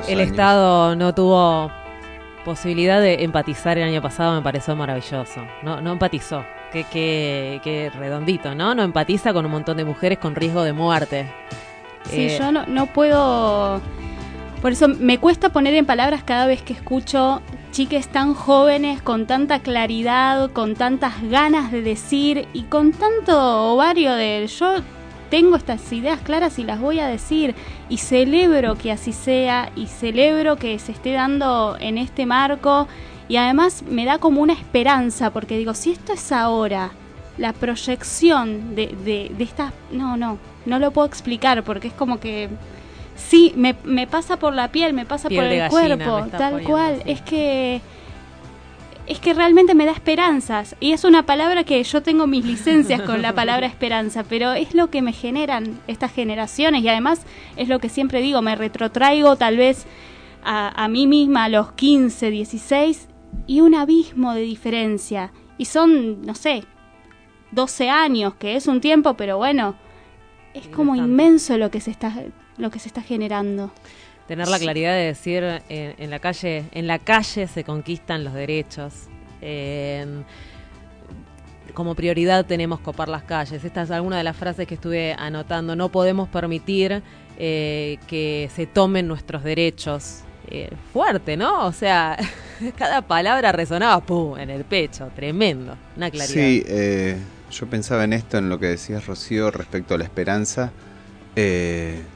El 0.06 0.20
Estado 0.20 0.96
no 0.96 1.14
tuvo 1.14 1.70
posibilidad 2.44 3.00
de 3.00 3.24
empatizar 3.24 3.76
el 3.76 3.84
año 3.84 4.00
pasado, 4.00 4.34
me 4.34 4.42
pareció 4.42 4.74
maravilloso. 4.74 5.40
No, 5.62 5.80
no 5.80 5.92
empatizó. 5.92 6.44
Qué, 6.72 6.84
qué, 6.84 7.60
qué 7.64 7.90
redondito, 7.98 8.54
¿no? 8.54 8.74
No 8.74 8.82
empatiza 8.82 9.32
con 9.32 9.44
un 9.44 9.52
montón 9.52 9.76
de 9.76 9.84
mujeres 9.84 10.18
con 10.18 10.34
riesgo 10.34 10.62
de 10.62 10.72
muerte. 10.72 11.26
Sí, 12.08 12.28
Eh, 12.28 12.38
yo 12.38 12.52
no, 12.52 12.64
no 12.66 12.86
puedo. 12.86 13.80
Por 14.60 14.72
eso 14.72 14.88
me 14.88 15.18
cuesta 15.18 15.50
poner 15.50 15.74
en 15.74 15.86
palabras 15.86 16.24
cada 16.24 16.46
vez 16.46 16.62
que 16.62 16.72
escucho 16.72 17.40
chiques 17.70 18.08
tan 18.08 18.34
jóvenes, 18.34 19.00
con 19.00 19.26
tanta 19.26 19.60
claridad, 19.60 20.50
con 20.50 20.74
tantas 20.74 21.22
ganas 21.22 21.70
de 21.70 21.82
decir 21.82 22.48
y 22.52 22.62
con 22.64 22.92
tanto 22.92 23.72
ovario 23.72 24.14
de 24.14 24.46
yo 24.48 24.82
tengo 25.30 25.56
estas 25.56 25.92
ideas 25.92 26.18
claras 26.20 26.58
y 26.58 26.64
las 26.64 26.80
voy 26.80 26.98
a 26.98 27.06
decir 27.06 27.54
y 27.88 27.98
celebro 27.98 28.76
que 28.76 28.90
así 28.90 29.12
sea 29.12 29.70
y 29.76 29.86
celebro 29.86 30.56
que 30.56 30.78
se 30.78 30.92
esté 30.92 31.12
dando 31.12 31.76
en 31.78 31.98
este 31.98 32.26
marco 32.26 32.88
y 33.28 33.36
además 33.36 33.84
me 33.88 34.06
da 34.06 34.18
como 34.18 34.40
una 34.40 34.54
esperanza 34.54 35.30
porque 35.30 35.58
digo, 35.58 35.74
si 35.74 35.92
esto 35.92 36.14
es 36.14 36.32
ahora, 36.32 36.90
la 37.36 37.52
proyección 37.52 38.74
de, 38.74 38.88
de, 39.04 39.30
de 39.36 39.44
esta... 39.44 39.72
No, 39.92 40.16
no, 40.16 40.38
no 40.66 40.78
lo 40.78 40.90
puedo 40.90 41.06
explicar 41.06 41.62
porque 41.62 41.88
es 41.88 41.94
como 41.94 42.18
que... 42.18 42.48
Sí, 43.18 43.52
me, 43.56 43.74
me 43.84 44.06
pasa 44.06 44.38
por 44.38 44.54
la 44.54 44.70
piel, 44.70 44.94
me 44.94 45.04
pasa 45.04 45.28
Piel 45.28 45.44
por 45.44 45.52
el 45.52 45.58
gallina 45.58 45.98
cuerpo, 45.98 46.36
tal 46.36 46.62
cual. 46.62 47.02
Es 47.04 47.20
que 47.20 47.82
es 49.06 49.20
que 49.20 49.32
realmente 49.32 49.74
me 49.74 49.86
da 49.86 49.92
esperanzas. 49.92 50.76
Y 50.80 50.92
es 50.92 51.04
una 51.04 51.24
palabra 51.24 51.64
que 51.64 51.82
yo 51.82 52.02
tengo 52.02 52.26
mis 52.26 52.44
licencias 52.44 53.00
con 53.02 53.22
la 53.22 53.34
palabra 53.34 53.66
esperanza, 53.74 54.22
pero 54.22 54.52
es 54.52 54.74
lo 54.74 54.90
que 54.90 55.00
me 55.00 55.12
generan 55.12 55.80
estas 55.86 56.12
generaciones 56.12 56.82
y 56.82 56.88
además 56.88 57.22
es 57.56 57.68
lo 57.68 57.78
que 57.78 57.88
siempre 57.88 58.20
digo, 58.20 58.42
me 58.42 58.54
retrotraigo 58.54 59.36
tal 59.36 59.56
vez 59.56 59.86
a, 60.44 60.84
a 60.84 60.88
mí 60.88 61.06
misma 61.06 61.44
a 61.44 61.48
los 61.48 61.72
15, 61.72 62.30
16 62.30 63.08
y 63.46 63.60
un 63.60 63.74
abismo 63.74 64.34
de 64.34 64.42
diferencia. 64.42 65.32
Y 65.56 65.64
son, 65.64 66.24
no 66.26 66.34
sé, 66.34 66.64
12 67.52 67.88
años, 67.88 68.34
que 68.34 68.56
es 68.56 68.66
un 68.66 68.82
tiempo, 68.82 69.14
pero 69.14 69.38
bueno, 69.38 69.74
es 70.52 70.68
como 70.68 70.96
inmenso 70.96 71.56
lo 71.56 71.70
que 71.70 71.80
se 71.80 71.90
está 71.90 72.12
lo 72.58 72.70
que 72.70 72.78
se 72.78 72.88
está 72.88 73.02
generando. 73.02 73.70
Tener 74.26 74.48
la 74.48 74.58
claridad 74.58 74.92
de 74.92 75.04
decir 75.04 75.42
en, 75.70 75.94
en 75.96 76.10
la 76.10 76.18
calle, 76.18 76.64
en 76.72 76.86
la 76.86 76.98
calle 76.98 77.46
se 77.46 77.64
conquistan 77.64 78.24
los 78.24 78.34
derechos. 78.34 78.92
En- 79.40 80.24
como 81.74 81.94
prioridad 81.94 82.44
tenemos 82.44 82.80
copar 82.80 83.08
las 83.08 83.22
calles. 83.22 83.62
Esta 83.62 83.82
es 83.82 83.90
alguna 83.90 84.16
de 84.18 84.24
las 84.24 84.36
frases 84.36 84.66
que 84.66 84.74
estuve 84.74 85.14
anotando. 85.16 85.76
No 85.76 85.90
podemos 85.90 86.28
permitir 86.28 87.02
eh, 87.38 87.98
que 88.08 88.50
se 88.54 88.66
tomen 88.66 89.06
nuestros 89.06 89.44
derechos. 89.44 90.20
Eh, 90.50 90.70
fuerte, 90.94 91.36
¿no? 91.36 91.66
O 91.66 91.72
sea, 91.72 92.16
cada 92.78 93.02
palabra 93.02 93.52
resonaba 93.52 94.00
¡pum! 94.00 94.38
en 94.38 94.50
el 94.50 94.64
pecho. 94.64 95.10
Tremendo. 95.14 95.76
Una 95.96 96.10
claridad. 96.10 96.34
Sí, 96.34 96.64
eh, 96.66 97.16
yo 97.50 97.66
pensaba 97.66 98.04
en 98.04 98.14
esto, 98.14 98.38
en 98.38 98.48
lo 98.48 98.58
que 98.58 98.66
decías 98.66 99.06
Rocío 99.06 99.50
respecto 99.50 99.94
a 99.94 99.98
la 99.98 100.04
esperanza. 100.04 100.72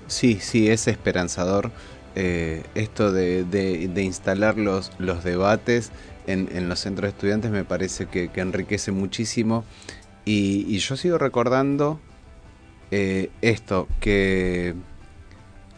Sí, 0.09 0.39
sí, 0.41 0.69
es 0.69 0.89
esperanzador 0.89 1.71
eh, 2.15 2.65
esto 2.75 3.11
de, 3.13 3.93
instalar 3.97 4.59
los, 4.59 4.91
debates 5.25 5.91
en, 6.27 6.69
los 6.69 6.81
centros 6.81 7.05
de 7.05 7.11
estudiantes 7.11 7.51
me 7.51 7.65
parece 7.65 8.07
que, 8.07 8.29
que 8.29 8.41
enriquece 8.41 8.93
muchísimo. 8.93 9.65
Y, 10.25 10.67
y 10.69 10.79
yo 10.79 10.97
sigo 10.97 11.19
recordando 11.19 12.01
eh, 12.91 13.31
esto, 13.41 13.89
que 14.01 14.75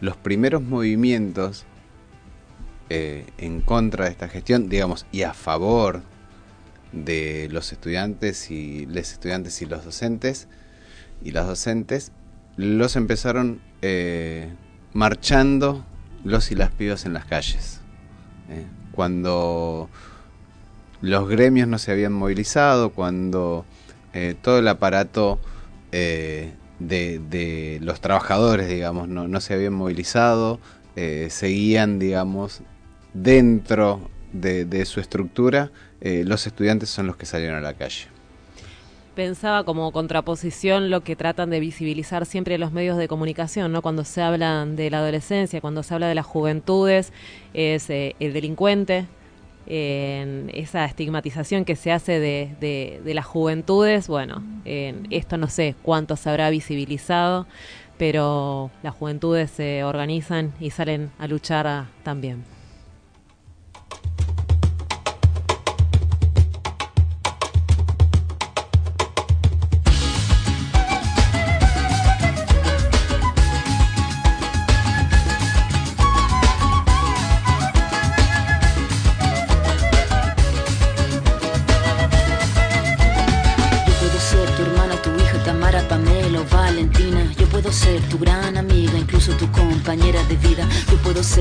los 0.01 0.17
primeros 0.17 0.63
movimientos 0.63 1.65
eh, 2.91 3.25
en 3.39 3.61
contra 3.61 4.07
de 4.07 4.11
esta 4.11 4.29
gestión, 4.29 4.69
digamos, 4.69 5.07
y 5.13 5.23
a 5.23 5.33
favor 5.33 6.03
de 6.93 7.49
los 7.51 7.73
estudiantes 7.73 8.51
y 8.51 8.87
les 8.87 9.13
estudiantes 9.13 9.63
y 9.63 9.67
los 9.67 9.85
docentes 9.85 10.49
y 11.23 11.31
las 11.31 11.47
docentes 11.47 12.13
los 12.57 12.97
empezaron 12.97 13.61
eh, 13.83 14.53
marchando 14.93 15.85
los 16.25 16.51
y 16.51 16.55
las 16.55 16.71
pibas 16.71 17.05
en 17.05 17.13
las 17.13 17.25
calles 17.25 17.81
eh, 18.49 18.65
cuando 18.93 19.89
los 21.01 21.29
gremios 21.29 21.69
no 21.69 21.79
se 21.79 21.93
habían 21.93 22.13
movilizado 22.13 22.91
cuando 22.91 23.67
eh, 24.15 24.35
todo 24.41 24.59
el 24.59 24.69
aparato 24.69 25.39
eh, 25.93 26.53
de, 26.79 27.21
de 27.31 27.79
los 27.83 28.01
trabajadores 28.01 28.69
digamos 28.69 29.09
no, 29.09 29.29
no 29.29 29.41
se 29.41 29.55
habían 29.55 29.75
movilizado 29.75 30.61
eh, 30.97 31.29
seguían 31.31 31.99
digamos 31.99 32.63
dentro 33.13 34.09
de, 34.33 34.85
su 34.87 35.01
estructura 35.01 35.71
los 36.01 36.47
estudiantes 36.47 36.91
son 36.91 37.07
los 37.07 37.17
que 37.17 37.25
salieron 37.25 37.57
a 37.57 37.61
la 37.61 37.75
calle 37.75 38.09
Pensaba 39.15 39.63
como 39.63 39.93
contraposición 39.93 40.91
lo 40.91 41.03
que 41.03 41.15
tratan 41.15 41.49
de 41.49 41.61
visibilizar 41.61 42.27
siempre 42.27 42.59
los 42.59 42.73
medios 42.73 42.97
de 42.99 43.07
comunicación, 43.07 43.71
¿no? 43.71 43.81
Cuando 43.81 44.03
se 44.05 44.21
hablan 44.21 44.75
de 44.75 44.91
la 44.91 44.99
adolescencia, 44.99 45.61
cuando 45.61 45.85
se 45.85 45.95
habla 45.95 46.09
de 46.09 46.17
las 46.17 46.27
juventudes, 46.27 47.13
es 47.53 47.89
eh, 47.91 48.17
el 48.19 48.33
delincuente, 48.33 49.07
en 49.67 50.51
esa 50.53 50.85
estigmatización 50.85 51.65
que 51.65 51.77
se 51.77 51.93
hace 51.93 52.19
de, 52.19 52.55
de- 52.61 53.01
de 53.05 53.15
las 53.15 53.25
juventudes, 53.25 54.09
bueno, 54.09 54.43
en 54.65 55.07
esto 55.11 55.39
no 55.39 55.49
sé 55.49 55.75
cuánto 55.83 56.17
se 56.17 56.29
habrá 56.29 56.51
visibilizado, 56.51 57.47
pero 57.97 58.71
las 58.83 58.95
juventudes 58.95 59.51
se 59.53 59.85
organizan 59.85 60.53
y 60.61 60.71
salen 60.71 61.13
a 61.19 61.29
luchar 61.29 61.67
ah, 61.67 61.87
también. 62.03 62.45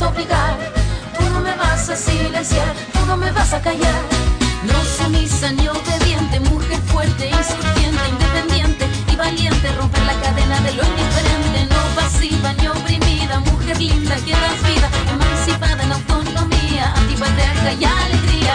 Obligar, 0.00 0.56
tú 1.18 1.24
no 1.30 1.40
me 1.40 1.54
vas 1.56 1.90
a 1.90 1.96
silenciar, 1.96 2.74
tú 2.92 3.04
no 3.06 3.16
me 3.16 3.30
vas 3.32 3.52
a 3.52 3.60
callar. 3.60 4.02
No 4.64 4.78
sumisa 4.84 5.52
ni 5.52 5.68
obediente, 5.68 6.40
mujer 6.40 6.80
fuerte, 6.86 7.28
insurgente, 7.28 8.08
independiente 8.08 8.86
y 9.12 9.16
valiente, 9.16 9.72
romper 9.72 10.02
la 10.04 10.14
cadena 10.14 10.58
de 10.60 10.72
lo 10.72 10.82
indiferente, 10.84 11.66
no 11.68 12.00
pasiva 12.00 12.52
ni 12.54 12.68
oprimida, 12.68 13.40
mujer 13.40 13.78
linda 13.78 14.16
que 14.24 14.32
das 14.32 14.62
vida, 14.66 14.88
emancipada 15.10 15.82
en 15.82 15.92
autonomía, 15.92 16.94
antipatriarca 16.96 17.72
y 17.72 17.84
alegría. 17.84 18.54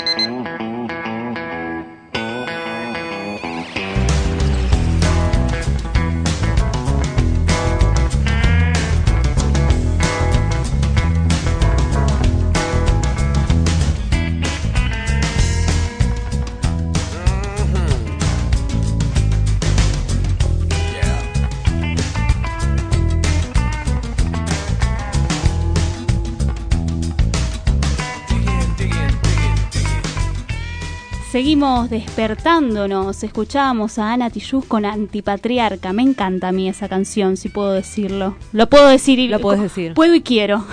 Seguimos 31.31 31.89
despertándonos. 31.89 33.23
Escuchábamos 33.23 33.97
a 33.97 34.11
Ana 34.11 34.29
Tijoux 34.29 34.65
con 34.67 34.83
Antipatriarca. 34.83 35.93
Me 35.93 36.01
encanta 36.01 36.49
a 36.49 36.51
mí 36.51 36.67
esa 36.67 36.89
canción, 36.89 37.37
si 37.37 37.47
puedo 37.47 37.71
decirlo. 37.71 38.35
Lo 38.51 38.67
puedo 38.67 38.89
decir 38.89 39.17
y 39.17 39.29
Lo 39.29 39.39
puedes 39.39 39.61
decir. 39.61 39.93
Puedo 39.93 40.13
y 40.13 40.23
quiero. 40.23 40.65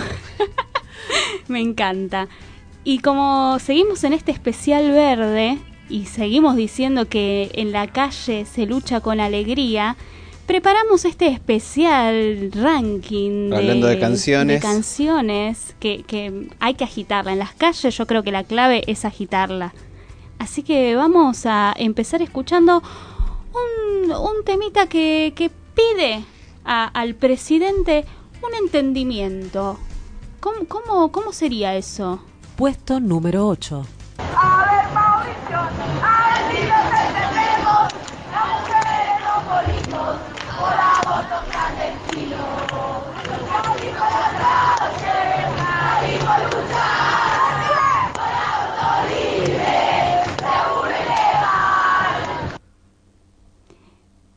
Me 1.47 1.61
encanta. 1.61 2.27
Y 2.83 2.99
como 2.99 3.57
seguimos 3.59 4.03
en 4.03 4.11
este 4.11 4.33
especial 4.33 4.91
verde 4.91 5.59
y 5.87 6.07
seguimos 6.07 6.57
diciendo 6.57 7.07
que 7.07 7.51
en 7.53 7.71
la 7.71 7.87
calle 7.87 8.43
se 8.43 8.65
lucha 8.65 8.99
con 8.99 9.21
alegría, 9.21 9.95
preparamos 10.45 11.05
este 11.05 11.27
especial 11.27 12.51
ranking 12.53 13.53
Hablando 13.53 13.87
de 13.87 13.97
canciones. 13.97 14.61
de 14.61 14.67
canciones 14.67 15.73
que, 15.79 16.03
que 16.03 16.49
hay 16.59 16.73
que 16.73 16.83
agitarla. 16.83 17.31
En 17.31 17.39
las 17.39 17.53
calles 17.53 17.97
yo 17.97 18.05
creo 18.05 18.23
que 18.23 18.33
la 18.33 18.43
clave 18.43 18.83
es 18.87 19.05
agitarla. 19.05 19.73
Así 20.39 20.63
que 20.63 20.95
vamos 20.95 21.45
a 21.45 21.73
empezar 21.77 22.21
escuchando 22.21 22.81
un, 23.53 24.11
un 24.11 24.43
temita 24.45 24.87
que, 24.87 25.33
que 25.35 25.49
pide 25.49 26.23
a- 26.65 26.85
al 26.87 27.15
presidente 27.15 28.05
un 28.41 28.55
entendimiento. 28.63 29.77
¿Cómo, 30.39 30.65
cómo, 30.67 31.11
cómo 31.11 31.33
sería 31.33 31.75
eso? 31.75 32.19
Puesto 32.55 32.99
número 32.99 33.47
8. 33.47 33.85
A 34.19 34.65
ver, 34.71 34.93
Mauricio, 34.93 35.57
a 36.01 36.13
ver 36.29 36.57
si 36.57 36.61
nos 36.63 36.85
entendemos. 37.03 37.93
Por 46.19 46.63
luchar. 46.63 47.08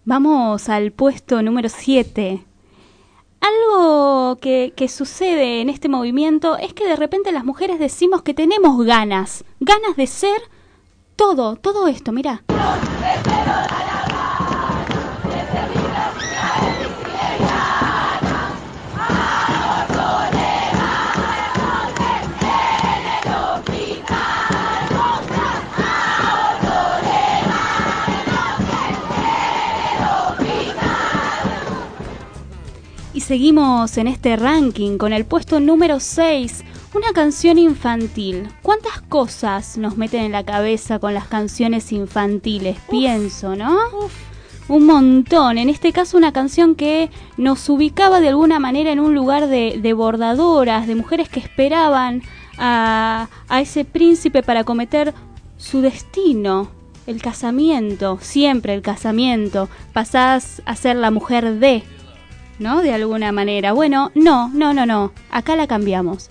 Vamos 0.05 0.69
al 0.69 0.91
puesto 0.91 1.43
número 1.43 1.69
7. 1.69 2.45
Algo 3.41 4.37
que, 4.41 4.73
que 4.75 4.89
sucede 4.89 5.61
en 5.61 5.69
este 5.69 5.89
movimiento 5.89 6.57
es 6.57 6.75
que 6.75 6.89
de 6.89 6.97
repente 6.97 7.31
las 7.31 7.45
mujeres 7.45 7.79
decimos 7.79 8.23
que 8.23 8.35
tenemos 8.35 8.85
ganas, 8.85 9.45
ganas 9.61 9.95
de 9.97 10.09
ser 10.09 10.41
todo, 11.15 11.55
todo 11.55 11.87
esto, 11.87 12.11
mira. 12.11 12.43
Seguimos 33.23 33.97
en 33.99 34.09
este 34.09 34.37
ranking 34.37 34.99
con 34.99 35.13
el 35.13 35.25
puesto 35.25 35.61
número 35.61 36.01
6, 36.01 36.65
una 36.95 37.13
canción 37.13 37.57
infantil. 37.57 38.49
¿Cuántas 38.63 39.01
cosas 39.03 39.79
nos 39.79 39.97
meten 39.97 40.25
en 40.25 40.33
la 40.33 40.45
cabeza 40.45 40.99
con 40.99 41.15
las 41.15 41.29
canciones 41.29 41.93
infantiles? 41.93 42.77
Pienso, 42.91 43.55
¿no? 43.55 43.79
Un 44.69 44.87
montón. 44.87 45.57
En 45.59 45.69
este 45.69 45.93
caso 45.93 46.19
una 46.19 46.33
canción 46.33 46.75
que 46.75 47.11
nos 47.37 47.69
ubicaba 47.69 48.21
de 48.21 48.29
alguna 48.29 48.59
manera 48.59 48.91
en 48.91 48.99
un 48.99 49.15
lugar 49.15 49.47
de, 49.47 49.79
de 49.81 49.93
bordadoras, 49.93 50.87
de 50.87 50.97
mujeres 50.97 51.29
que 51.29 51.41
esperaban 51.41 52.23
a, 52.59 53.29
a 53.49 53.61
ese 53.61 53.85
príncipe 53.85 54.43
para 54.43 54.65
cometer 54.65 55.15
su 55.57 55.81
destino. 55.81 56.71
El 57.07 57.23
casamiento, 57.23 58.19
siempre 58.21 58.75
el 58.75 58.83
casamiento. 58.83 59.69
Pasás 59.93 60.61
a 60.67 60.77
ser 60.77 60.97
la 60.97 61.11
mujer 61.11 61.59
de, 61.59 61.85
¿no? 62.63 62.81
De 62.81 62.95
alguna 62.95 63.33
manera. 63.33 63.73
Bueno, 63.73 64.11
no, 64.15 64.49
no, 64.55 64.73
no, 64.73 64.87
no. 64.87 65.13
Acá 65.31 65.57
la 65.57 65.67
cambiamos. 65.67 66.31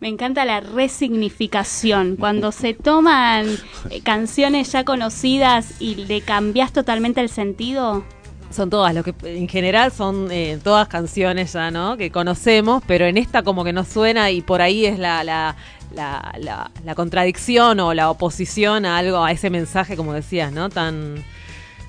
Me 0.00 0.06
encanta 0.06 0.44
la 0.44 0.60
resignificación, 0.60 2.14
cuando 2.16 2.52
se 2.52 2.72
toman 2.72 3.46
eh, 3.90 4.00
canciones 4.00 4.70
ya 4.70 4.84
conocidas 4.84 5.74
y 5.80 5.96
le 5.96 6.20
cambias 6.20 6.72
totalmente 6.72 7.20
el 7.20 7.28
sentido. 7.28 8.04
Son 8.50 8.70
todas, 8.70 8.94
lo 8.94 9.04
que 9.04 9.14
en 9.24 9.46
general 9.46 9.92
son 9.92 10.28
eh, 10.30 10.58
todas 10.62 10.88
canciones 10.88 11.52
ya, 11.52 11.70
¿no? 11.70 11.96
Que 11.98 12.10
conocemos, 12.10 12.82
pero 12.86 13.04
en 13.04 13.18
esta 13.18 13.42
como 13.42 13.62
que 13.62 13.72
nos 13.74 13.88
suena 13.88 14.30
y 14.30 14.40
por 14.40 14.62
ahí 14.62 14.86
es 14.86 14.98
la, 14.98 15.22
la, 15.22 15.54
la, 15.94 16.32
la- 16.40 16.70
la 16.84 16.94
contradicción 16.94 17.78
o 17.80 17.92
la 17.92 18.10
oposición 18.10 18.86
a 18.86 18.96
algo, 18.98 19.22
a 19.22 19.32
ese 19.32 19.50
mensaje, 19.50 19.96
como 19.96 20.14
decías, 20.14 20.50
¿no? 20.52 20.70
Tan 20.70 21.22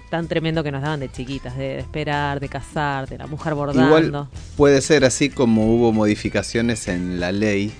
tan 0.10 0.28
tremendo 0.28 0.64
que 0.64 0.72
nos 0.72 0.82
daban 0.82 0.99
de 0.99 1.12
chiquitas, 1.12 1.55
de, 1.55 1.78
esperar, 1.78 2.39
de 2.39 2.49
casar, 2.49 3.07
de 3.07 3.20
la 3.20 3.28
mujer 3.28 3.53
bordando. 3.53 4.28
Puede 4.57 4.82
ser 4.82 5.05
así 5.05 5.30
como 5.30 5.68
hubo 5.72 5.93
modificaciones 5.93 6.88
en 6.88 7.20
la 7.20 7.32
ley, 7.32 7.72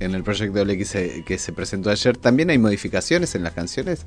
en 0.00 0.14
el 0.14 0.22
proyecto 0.24 0.58
de 0.58 0.64
ley 0.64 0.78
que 1.26 1.36
se 1.38 1.52
presentó 1.52 1.90
ayer. 1.90 2.16
¿También 2.16 2.48
hay 2.48 2.56
modificaciones 2.58 3.34
en 3.34 3.42
las 3.42 3.52
canciones? 3.52 4.06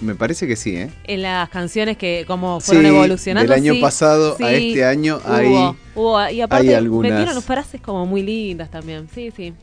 Me 0.00 0.14
parece 0.14 0.46
que 0.46 0.56
sí, 0.56 0.76
¿eh? 0.76 0.90
En 1.04 1.22
las 1.22 1.48
canciones 1.48 1.96
que 1.96 2.24
como 2.26 2.60
fueron 2.60 2.84
Sí, 2.84 2.88
evolucionando. 2.90 3.50
del 3.50 3.60
año 3.62 3.72
sí, 3.74 3.80
pasado 3.80 4.34
a 4.34 4.36
sí, 4.36 4.44
este 4.68 4.84
año 4.84 5.18
hubo, 5.24 5.32
hay- 5.34 5.76
hubo. 5.94 6.28
y 6.30 6.40
aparte 6.42 6.68
hay 6.68 6.74
algunas- 6.74 7.12
metieron 7.12 7.42
frases 7.42 7.80
como 7.80 8.04
muy 8.04 8.22
lindas 8.22 8.70
también. 8.70 9.08
Sí, 9.14 9.32
sí. 9.34 9.54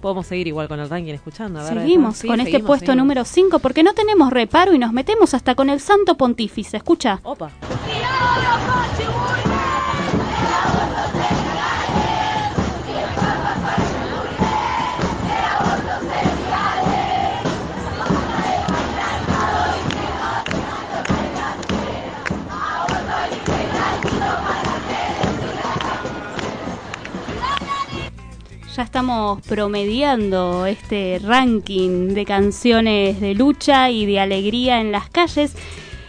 Podemos 0.00 0.28
seguir 0.28 0.46
igual 0.46 0.68
con 0.68 0.78
el 0.78 0.88
ranking 0.88 1.14
escuchando. 1.14 1.58
a 1.58 1.64
ver, 1.64 1.74
Seguimos 1.80 2.18
sí, 2.18 2.28
con 2.28 2.38
este 2.38 2.52
seguimos, 2.52 2.66
puesto 2.68 2.86
seguimos. 2.86 3.04
número 3.04 3.24
5 3.24 3.58
porque 3.58 3.82
no 3.82 3.94
tenemos 3.94 4.30
reparo 4.32 4.72
y 4.72 4.78
nos 4.78 4.92
metemos 4.92 5.34
hasta 5.34 5.56
con 5.56 5.68
el 5.70 5.80
santo 5.80 6.16
pontífice. 6.16 6.76
Escucha. 6.76 7.18
Opa. 7.24 7.50
Ya 28.78 28.84
estamos 28.84 29.42
promediando 29.42 30.64
este 30.64 31.20
ranking 31.20 32.14
de 32.14 32.24
canciones 32.24 33.20
de 33.20 33.34
lucha 33.34 33.90
y 33.90 34.06
de 34.06 34.20
alegría 34.20 34.80
en 34.80 34.92
las 34.92 35.10
calles. 35.10 35.52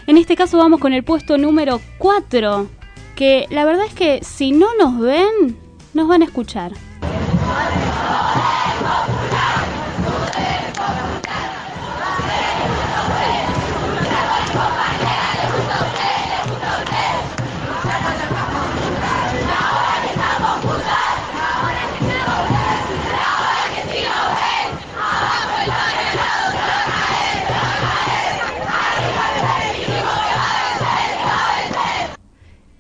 En 0.05 0.17
este 0.17 0.35
caso 0.35 0.59
vamos 0.59 0.79
con 0.79 0.93
el 0.93 1.03
puesto 1.03 1.39
número 1.39 1.81
4, 1.97 2.67
que 3.15 3.47
la 3.49 3.65
verdad 3.65 3.87
es 3.87 3.95
que 3.95 4.19
si 4.23 4.51
no 4.51 4.67
nos 4.77 4.99
ven, 4.99 5.57
nos 5.95 6.07
van 6.07 6.21
a 6.21 6.25
escuchar. 6.25 6.73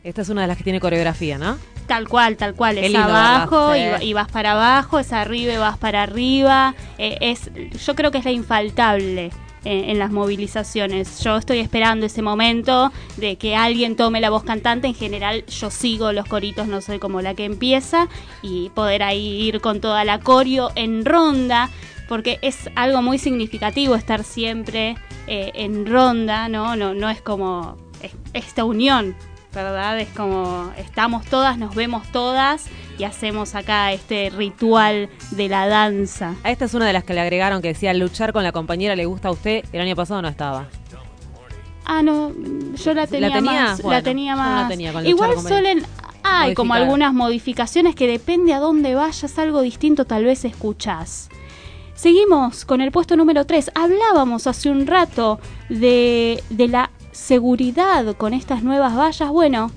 Esta 0.09 0.23
es 0.23 0.29
una 0.29 0.41
de 0.41 0.47
las 0.47 0.57
que 0.57 0.63
tiene 0.63 0.79
coreografía, 0.79 1.37
¿no? 1.37 1.57
Tal 1.85 2.07
cual, 2.07 2.35
tal 2.35 2.55
cual. 2.55 2.75
Qué 2.75 2.87
Es 2.87 2.91
lindo, 2.91 3.07
abajo 3.07 3.73
y, 3.75 4.13
vas 4.13 4.27
para 4.31 4.51
abajo, 4.53 4.99
es 4.99 5.13
arriba 5.13 5.53
y 5.53 5.57
vas 5.57 5.77
para 5.77 6.03
arriba. 6.03 6.73
Eh, 6.97 7.17
es, 7.21 7.51
yo 7.85 7.95
creo 7.95 8.11
que 8.11 8.17
es 8.17 8.25
la 8.25 8.31
infaltable 8.31 9.31
en 9.65 9.99
las 9.99 10.09
movilizaciones. 10.11 11.19
Yo 11.19 11.37
estoy 11.37 11.59
esperando 11.59 12.05
ese 12.05 12.21
momento 12.21 12.91
de 13.17 13.35
que 13.35 13.55
alguien 13.55 13.95
tome 13.95 14.21
la 14.21 14.29
voz 14.29 14.43
cantante. 14.43 14.87
En 14.87 14.95
general, 14.95 15.45
yo 15.45 15.69
sigo 15.69 16.11
los 16.11 16.25
coritos, 16.25 16.67
no 16.67 16.81
soy 16.81 16.97
como 16.97 17.21
la 17.21 17.33
que 17.35 17.45
empieza. 17.45 18.07
Y 18.41 18.69
poder 18.69 19.03
ahí 19.03 19.41
ir 19.41 19.61
con 19.61 19.79
toda 19.81 20.05
la 20.05 20.19
coreo 20.19 20.71
en 20.75 21.05
ronda. 21.05 21.69
Porque 22.07 22.39
es 22.41 22.69
algo 22.75 23.01
muy 23.03 23.19
significativo 23.19 23.93
estar 23.95 24.23
siempre 24.23 24.95
eh, 25.27 25.51
en 25.53 25.85
ronda, 25.85 26.49
¿no? 26.49 26.75
No, 26.75 26.93
no 26.95 27.09
es 27.09 27.21
como 27.21 27.77
es- 28.01 28.15
esta 28.33 28.63
unión 28.63 29.15
¿verdad? 29.53 29.99
Es 29.99 30.09
como 30.09 30.71
estamos 30.77 31.25
todas, 31.25 31.57
nos 31.57 31.73
vemos 31.75 32.07
todas 32.11 32.65
y 32.97 33.03
hacemos 33.03 33.55
acá 33.55 33.91
este 33.91 34.29
ritual 34.29 35.09
de 35.31 35.49
la 35.49 35.67
danza. 35.67 36.35
A 36.43 36.51
esta 36.51 36.65
es 36.65 36.73
una 36.73 36.85
de 36.85 36.93
las 36.93 37.03
que 37.03 37.13
le 37.13 37.21
agregaron 37.21 37.61
que 37.61 37.69
decía 37.69 37.93
luchar 37.93 38.33
con 38.33 38.43
la 38.43 38.51
compañera 38.51 38.95
le 38.95 39.05
gusta 39.05 39.29
a 39.29 39.31
usted. 39.31 39.65
El 39.71 39.81
año 39.81 39.95
pasado 39.95 40.21
no 40.21 40.27
estaba. 40.27 40.67
Ah, 41.85 42.03
no, 42.03 42.31
yo 42.75 42.93
la 42.93 43.07
tenía, 43.07 43.33
tenía? 43.33 43.63
más. 43.63 43.81
Bueno, 43.81 43.97
la 43.97 44.03
tenía 44.03 44.35
no 44.35 44.43
la 44.43 44.49
más. 44.49 44.67
tenía 44.69 44.91
luchar 44.91 45.07
Igual 45.07 45.39
suelen... 45.39 45.85
Hay 46.21 46.53
como 46.53 46.73
algunas 46.73 47.13
modificaciones 47.13 47.95
que 47.95 48.05
depende 48.05 48.53
a 48.53 48.59
dónde 48.59 48.93
vayas, 48.93 49.39
algo 49.39 49.61
distinto 49.61 50.05
tal 50.05 50.25
vez 50.25 50.45
escuchás. 50.45 51.29
Seguimos 51.95 52.65
con 52.65 52.81
el 52.81 52.91
puesto 52.91 53.15
número 53.15 53.45
3. 53.45 53.71
Hablábamos 53.73 54.45
hace 54.45 54.69
un 54.69 54.85
rato 54.85 55.39
de, 55.69 56.43
de 56.49 56.67
la 56.67 56.91
seguridad 57.19 58.15
con 58.15 58.33
estas 58.33 58.63
nuevas 58.63 58.95
vallas. 58.97 59.29
Bueno, 59.29 59.71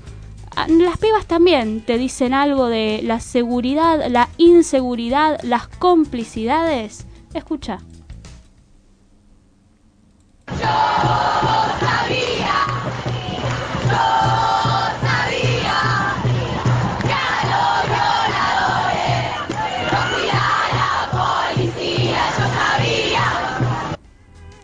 a- 0.57 0.69
las 0.69 0.97
pibas 0.99 1.27
también 1.27 1.81
te 1.85 1.99
dicen 1.99 2.35
algo 2.35 2.69
de 2.69 3.01
la 3.03 3.21
seguridad, 3.21 4.07
la 4.09 4.29
inseguridad, 4.39 5.41
las 5.43 5.67
complicidades. 5.69 7.07
Escucha. 7.35 7.79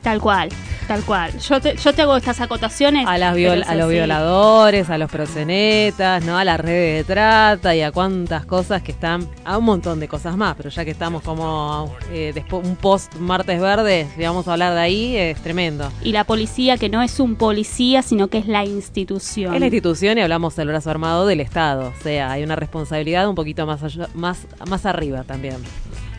Tal 0.02 0.20
cual, 0.20 0.48
tal 0.88 1.04
cual. 1.04 1.38
Yo 1.38 1.60
te, 1.60 1.76
yo 1.76 1.92
te 1.92 2.02
hago 2.02 2.16
estas 2.16 2.40
acotaciones. 2.40 3.06
A, 3.06 3.16
las 3.18 3.36
viol- 3.36 3.62
a 3.64 3.74
los 3.76 3.88
violadores, 3.90 4.90
a 4.90 4.98
los 4.98 5.08
proxenetas, 5.10 6.24
¿no? 6.24 6.36
A 6.36 6.44
las 6.44 6.58
redes 6.58 7.06
de 7.06 7.14
trata 7.14 7.76
y 7.76 7.82
a 7.82 7.92
cuántas 7.92 8.44
cosas 8.46 8.82
que 8.82 8.90
están, 8.92 9.28
a 9.44 9.58
un 9.58 9.64
montón 9.64 10.00
de 10.00 10.08
cosas 10.08 10.36
más, 10.36 10.56
pero 10.56 10.70
ya 10.70 10.84
que 10.84 10.90
estamos 10.90 11.22
como 11.22 11.94
eh, 12.10 12.32
después 12.34 12.66
un 12.66 12.74
post 12.74 13.14
martes 13.16 13.60
verde, 13.60 14.08
si 14.16 14.22
vamos 14.22 14.48
a 14.48 14.52
hablar 14.54 14.74
de 14.74 14.80
ahí, 14.80 15.16
es 15.16 15.40
tremendo. 15.42 15.92
Y 16.02 16.10
la 16.12 16.24
policía 16.24 16.76
que 16.78 16.88
no 16.88 17.02
es 17.02 17.20
un 17.20 17.36
policía, 17.36 18.02
sino 18.02 18.28
que 18.28 18.38
es 18.38 18.46
la 18.48 18.64
institución. 18.64 19.54
Es 19.54 19.60
la 19.60 19.66
institución 19.66 20.18
y 20.18 20.22
hablamos 20.22 20.56
del 20.56 20.68
brazo 20.68 20.90
armado 20.90 21.26
del 21.26 21.40
Estado, 21.40 21.92
o 21.98 22.02
sea, 22.02 22.32
hay 22.32 22.42
una 22.42 22.56
responsabilidad 22.56 23.28
un 23.28 23.34
poquito 23.34 23.66
más, 23.66 23.82
allá- 23.82 24.08
más, 24.14 24.46
más 24.66 24.86
arriba 24.86 25.22
también. 25.24 25.56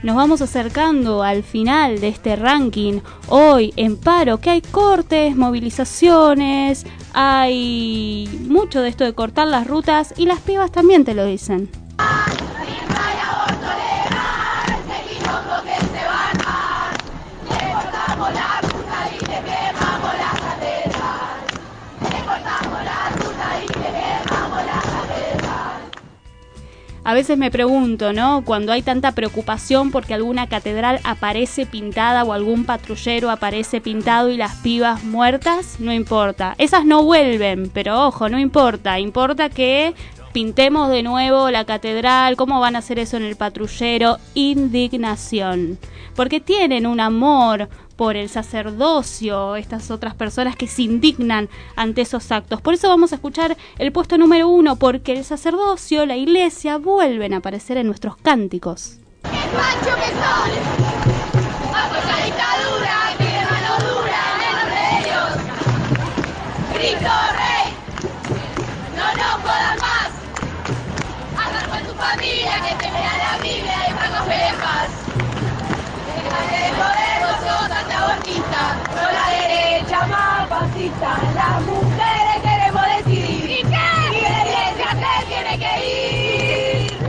Nos 0.02 0.16
vamos 0.16 0.42
acercando 0.42 1.24
al 1.24 1.44
final 1.44 2.00
de 2.00 2.08
este 2.08 2.38
ranking. 2.38 3.02
Hoy 3.28 3.74
en 3.76 3.98
paro, 3.98 4.40
que 4.40 4.50
hay 4.50 4.62
cortes, 4.62 5.36
movilizaciones, 5.36 6.86
hay 7.14 8.30
mucho 8.48 8.82
de 8.82 8.88
esto 8.88 9.04
de 9.04 9.14
cortar 9.14 9.48
las 9.48 9.68
rutas 9.68 10.14
y 10.16 10.26
las 10.26 10.40
pibas 10.40 10.72
también 10.72 11.04
te 11.04 11.14
lo 11.14 11.26
dicen. 11.26 11.70
A 27.10 27.16
veces 27.16 27.40
me 27.40 27.50
pregunto, 27.50 28.14
¿no? 28.14 28.44
Cuando 28.46 28.72
hay 28.72 28.84
tanta 28.84 29.14
preocupación 29.14 29.90
porque 29.90 30.14
alguna 30.14 30.46
catedral 30.46 31.00
aparece 31.04 31.66
pintada 31.66 32.24
o 32.24 32.34
algún 32.34 32.66
patrullero 32.66 33.32
aparece 33.32 33.82
pintado 33.82 34.30
y 34.30 34.38
las 34.38 34.58
pibas 34.58 35.04
muertas, 35.04 35.80
no 35.80 35.92
importa. 35.92 36.54
Esas 36.60 36.86
no 36.86 37.04
vuelven, 37.04 37.72
pero 37.74 38.06
ojo, 38.06 38.30
no 38.30 38.38
importa. 38.38 39.00
Importa 39.00 39.50
que 39.50 39.96
pintemos 40.34 40.92
de 40.92 41.02
nuevo 41.02 41.50
la 41.50 41.66
catedral. 41.66 42.36
¿Cómo 42.36 42.60
van 42.60 42.76
a 42.76 42.80
hacer 42.80 43.00
eso 43.00 43.18
en 43.18 43.24
el 43.24 43.36
patrullero? 43.36 44.20
Indignación. 44.36 45.80
Porque 46.16 46.40
tienen 46.40 46.86
un 46.86 47.00
amor 47.00 47.70
por 48.00 48.16
el 48.16 48.30
sacerdocio, 48.30 49.58
estas 49.58 49.92
otras 49.92 50.16
personas 50.16 50.56
que 50.56 50.68
se 50.68 50.84
indignan 50.84 51.50
ante 51.76 52.00
esos 52.00 52.32
actos. 52.32 52.62
Por 52.62 52.74
eso 52.74 52.88
vamos 52.88 53.12
a 53.12 53.16
escuchar 53.16 53.58
el 53.78 53.92
puesto 53.92 54.18
número 54.18 54.48
uno, 54.48 54.78
porque 54.78 55.12
el 55.12 55.26
sacerdocio, 55.26 56.06
la 56.06 56.16
iglesia, 56.16 56.78
vuelven 56.78 57.34
a 57.34 57.40
aparecer 57.40 57.76
en 57.76 57.88
nuestros 57.88 58.16
cánticos. 58.16 59.00
¡Macho 59.24 59.94
que 59.98 60.12
son! 60.16 60.50
¡Bajo 61.74 61.96
esa 61.98 62.24
dictadura! 62.24 63.18
¡Tiene 63.18 63.44
mano 63.44 63.74
dura! 63.84 64.24
¡Menos 64.40 64.68
de 64.72 64.84
ellos! 65.02 65.32
¡Cristo 66.76 67.14
Rey! 67.36 67.66
¡No 68.96 69.08
nos 69.20 69.36
jodan 69.44 69.78
más! 69.78 70.10
¡Hablar 71.36 71.66
con 71.68 71.82
tu 71.84 71.94
familia 72.00 72.56
que 72.66 72.74
te 72.76 72.90
lea 72.92 73.14
la 73.18 73.34
Biblia 73.44 73.80
y 73.90 73.92
Franco 73.92 74.24
Pelepas! 74.24 74.90
¡Déjate 76.16 76.56
de 76.64 76.70
joder, 76.82 77.09
antiabortista! 77.50 78.78
¡Con 78.88 79.14
la 79.14 79.28
derecha 79.40 80.08
más 80.08 80.50
fascista! 80.50 81.18
¡Las 81.36 81.62
mujeres 81.64 82.38
queremos 82.44 82.84
decidir! 82.98 83.50
¿Y 83.52 83.62
qué? 83.64 84.18
¡Y 84.18 84.22
la 84.22 84.42
iglesia 84.46 84.90
se 84.92 85.26
tiene 85.28 85.58
que 85.60 85.72
ir! 85.86 87.00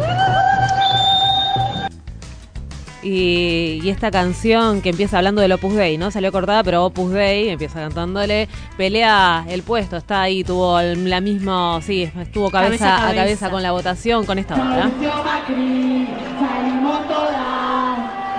Y, 3.03 3.81
y 3.83 3.89
esta 3.89 4.11
canción 4.11 4.83
que 4.83 4.91
empieza 4.91 5.17
hablando 5.17 5.41
del 5.41 5.53
Opus 5.53 5.75
Dei, 5.75 5.97
¿no? 5.97 6.11
Salió 6.11 6.31
cortada, 6.31 6.63
pero 6.63 6.85
Opus 6.85 7.11
Dei 7.13 7.49
empieza 7.49 7.81
cantándole, 7.81 8.47
pelea 8.77 9.47
el 9.49 9.63
puesto, 9.63 9.97
está 9.97 10.21
ahí, 10.21 10.45
tuvo 10.45 10.79
el- 10.81 11.09
la 11.09 11.23
misma, 11.23 11.81
sí, 11.81 12.03
estuvo 12.21 12.51
cabeza, 12.51 12.85
Cabeza 12.85 12.95
a 12.95 12.97
a 12.97 13.01
cabeza 13.01 13.17
cabeza. 13.23 13.51
con 13.51 13.63
la 13.63 13.73
votación 13.73 14.27
con 14.27 14.39
esta 14.39 14.55
banda. 14.55 14.83
Anunció 14.83 15.13
Macri, 15.25 16.09
salimos 16.39 17.09
todas 17.09 17.37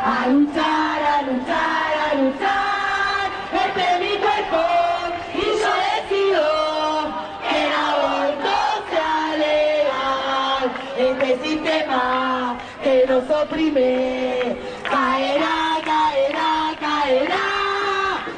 a 0.06 0.28
luchar, 0.30 1.02
a 1.02 1.22
luchar, 1.24 1.91
a 2.12 2.16
luchar. 2.16 3.32
Este 3.54 3.82
es 3.82 4.00
mi 4.00 4.18
cuerpo 4.20 4.62
y 5.34 5.46
yo 5.62 5.72
decido 5.92 6.48
que 7.48 7.58
el 7.66 7.72
aborto 7.72 8.56
sea 8.90 9.18
legal. 9.38 10.64
Este 10.98 11.30
sistema 11.48 12.58
que 12.84 13.06
nos 13.08 13.30
oprime 13.30 14.58
caerá, 14.90 15.78
caerá, 15.86 16.52
caerá. 16.80 17.48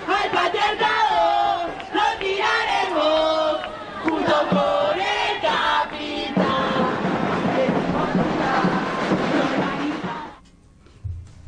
Al 0.07 0.29
patriarcado 0.31 1.69
lo 1.93 2.05
tiraremos 2.19 3.61
junto 4.03 4.35
con 4.49 4.95
el 4.99 5.33
capital. 5.41 6.83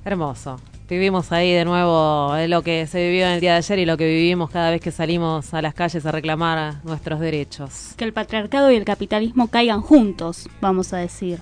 Hermoso. 0.05 0.74
Vivimos 0.87 1.31
ahí 1.31 1.51
de 1.51 1.65
nuevo 1.65 2.35
eh, 2.35 2.47
lo 2.47 2.61
que 2.61 2.85
se 2.85 3.03
vivió 3.07 3.25
en 3.25 3.31
el 3.33 3.41
día 3.41 3.53
de 3.53 3.57
ayer 3.57 3.79
y 3.79 3.85
lo 3.85 3.97
que 3.97 4.05
vivimos 4.05 4.51
cada 4.51 4.69
vez 4.69 4.81
que 4.81 4.91
salimos 4.91 5.51
a 5.55 5.61
las 5.63 5.73
calles 5.73 6.05
a 6.05 6.11
reclamar 6.11 6.75
nuestros 6.83 7.19
derechos. 7.19 7.93
Que 7.97 8.03
el 8.05 8.13
patriarcado 8.13 8.69
y 8.71 8.75
el 8.75 8.85
capitalismo 8.85 9.47
caigan 9.47 9.81
juntos, 9.81 10.47
vamos 10.61 10.93
a 10.93 10.97
decir. 10.97 11.39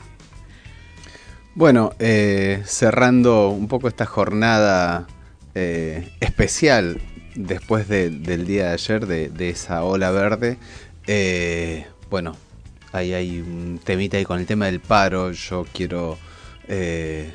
Bueno, 1.56 1.92
eh, 2.00 2.62
cerrando 2.66 3.50
un 3.50 3.68
poco 3.68 3.90
esta 3.90 4.06
jornada 4.06 5.08
eh, 5.56 6.10
especial 6.22 7.02
después 7.36 7.88
de- 7.90 8.10
del 8.12 8.48
día 8.48 8.68
de 8.68 8.74
ayer, 8.74 9.06
de, 9.06 9.28
de 9.30 9.50
esa 9.50 9.84
ola 9.84 10.10
verde, 10.12 10.58
eh, 11.06 11.86
bueno, 12.10 12.36
ahí 12.94 13.14
hay 13.14 13.40
un 13.42 13.80
temita 13.84 14.16
ahí 14.18 14.24
con 14.24 14.40
el 14.40 14.46
tema 14.46 14.68
del 14.68 14.80
paro. 14.80 15.32
Yo 15.34 15.66
quiero 15.74 16.18
eh, 16.68 17.32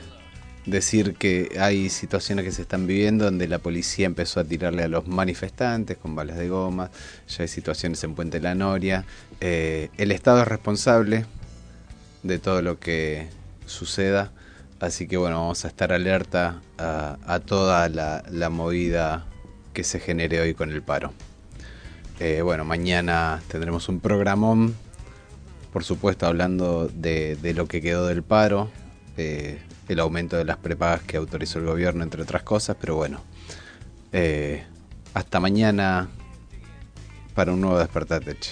decir 0.71 1.15
que 1.15 1.57
hay 1.59 1.89
situaciones 1.89 2.45
que 2.45 2.53
se 2.53 2.63
están 2.63 2.87
viviendo 2.87 3.25
donde 3.25 3.49
la 3.49 3.59
policía 3.59 4.07
empezó 4.07 4.41
a 4.41 4.45
tirarle 4.45 4.83
a 4.83 4.89
los 4.89 5.07
manifestantes 5.07 5.97
con 5.97 6.15
balas 6.15 6.37
de 6.37 6.49
goma, 6.49 6.91
ya 7.29 7.43
hay 7.43 7.49
situaciones 7.49 8.03
en 8.05 8.15
Puente 8.15 8.41
La 8.41 8.55
Noria. 8.55 9.05
Eh, 9.41 9.91
el 9.97 10.13
Estado 10.13 10.43
es 10.43 10.49
responsable 10.49 11.27
de 12.23 12.39
todo 12.39 12.63
lo 12.63 12.79
que 12.79 13.29
suceda. 13.67 14.33
Así 14.81 15.09
que 15.09 15.17
bueno, 15.17 15.41
vamos 15.41 15.65
a 15.65 15.69
estar 15.69 15.93
alerta 15.93 16.63
a, 16.79 17.41
toda 17.45 17.89
la, 17.89 18.51
movida 18.51 19.27
que 19.73 19.83
se 19.83 19.99
genere 19.99 20.41
hoy 20.41 20.55
con 20.55 20.71
el 20.71 20.83
paro. 20.83 21.13
Eh, 22.21 22.43
bueno, 22.43 22.65
mañana 22.65 23.43
tendremos 23.49 23.89
un 23.89 24.01
programón, 24.01 24.77
por 25.73 25.85
supuesto 25.85 26.27
hablando 26.27 26.89
de, 26.89 27.37
de 27.37 27.55
lo 27.55 27.67
que 27.67 27.81
quedó 27.81 28.07
del 28.07 28.23
paro, 28.23 28.71
eh, 29.17 29.59
el 29.89 30.01
aumento 30.01 30.37
de 30.37 30.45
las 30.45 30.59
prepagas 30.59 31.03
que 31.03 31.17
autorizó 31.17 31.59
el 31.59 31.67
gobierno, 31.67 32.03
entre 32.03 32.23
otras 32.23 32.43
cosas, 32.43 32.77
pero 32.81 32.97
bueno, 32.97 33.21
eh, 34.13 34.65
hasta 35.15 35.41
mañana 35.41 36.09
para 37.35 37.53
un 37.53 37.61
nuevo 37.61 37.79
Despertate. 37.79 38.37
che. 38.39 38.51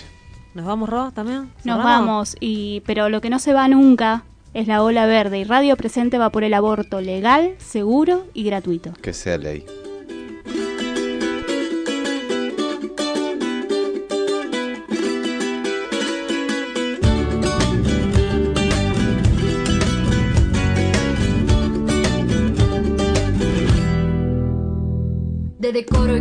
¿Nos 0.55 0.65
vamos, 0.65 0.89
Ro, 0.89 1.13
también? 1.13 1.53
Nos 1.65 1.85
vamos, 1.85 2.37
y 2.41 2.83
pero 2.87 3.11
lo 3.11 3.21
que 3.21 3.29
no 3.29 3.39
se 3.39 3.53
va 3.53 3.69
nunca 3.69 4.25
es 4.55 4.67
la 4.67 4.83
ola 4.83 5.05
verde 5.05 5.39
y 5.39 5.45
Radio 5.45 5.77
Presente 5.77 6.17
va 6.17 6.31
por 6.31 6.45
el 6.45 6.55
aborto 6.55 7.03
legal, 7.03 7.55
seguro 7.59 8.27
y 8.33 8.45
gratuito. 8.45 8.95
Que 9.03 9.13
sea 9.13 9.37
ley. 9.37 9.67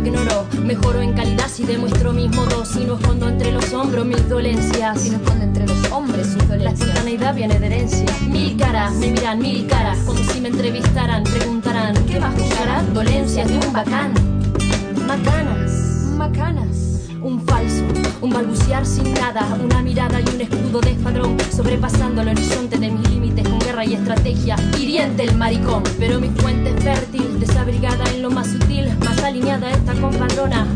Ignoro, 0.06 0.46
mejoro 0.62 1.00
en 1.00 1.12
calidad 1.14 1.48
si 1.48 1.64
demuestro 1.64 2.12
mis 2.12 2.34
modos 2.34 2.76
y 2.76 2.84
no 2.84 2.94
escondo 2.94 3.28
entre 3.28 3.52
los 3.52 3.72
hombros 3.72 4.06
mis 4.06 4.28
dolencias. 4.28 5.06
Y 5.06 5.10
no 5.10 5.16
escondo 5.16 5.44
entre 5.44 5.66
los 5.66 5.90
hombres 5.90 6.28
sus 6.28 6.48
dolencias. 6.48 6.64
La 6.64 6.70
espontaneidad 6.70 7.34
viene 7.34 7.58
de 7.58 7.66
herencia. 7.66 8.06
Mil 8.28 8.56
caras, 8.56 8.94
me 8.94 9.10
miran 9.10 9.38
mil 9.38 9.66
caras, 9.66 9.98
como 10.06 10.18
si 10.18 10.40
me 10.40 10.48
entrevistaran, 10.48 11.24
preguntarán, 11.24 11.94
¿qué 12.06 12.18
a 12.18 12.30
juzgar? 12.30 12.92
Dolencias 12.92 13.48
de 13.48 13.58
un 13.58 13.72
bacán. 13.72 14.12
Macanas, 15.06 15.72
macanas. 16.16 16.85
Un 17.26 17.40
falso, 17.40 17.82
un 18.20 18.30
balbucear 18.30 18.86
sin 18.86 19.12
nada, 19.14 19.58
una 19.60 19.82
mirada 19.82 20.20
y 20.20 20.32
un 20.32 20.40
escudo 20.42 20.80
de 20.80 20.92
escuadrón, 20.92 21.36
sobrepasando 21.50 22.22
el 22.22 22.28
horizonte 22.28 22.78
de 22.78 22.88
mis 22.88 23.10
límites 23.10 23.48
con 23.48 23.58
guerra 23.58 23.84
y 23.84 23.94
estrategia. 23.94 24.54
Hiriente 24.78 25.24
el 25.24 25.36
maricón, 25.36 25.82
pero 25.98 26.20
mi 26.20 26.28
fuente 26.28 26.70
es 26.70 26.84
fértil, 26.84 27.40
desabrigada 27.40 28.04
en 28.14 28.22
lo 28.22 28.30
más 28.30 28.46
sutil, 28.46 28.96
más 29.00 29.20
alineada 29.24 29.72
esta 29.72 29.94
compadrona. 29.94 30.68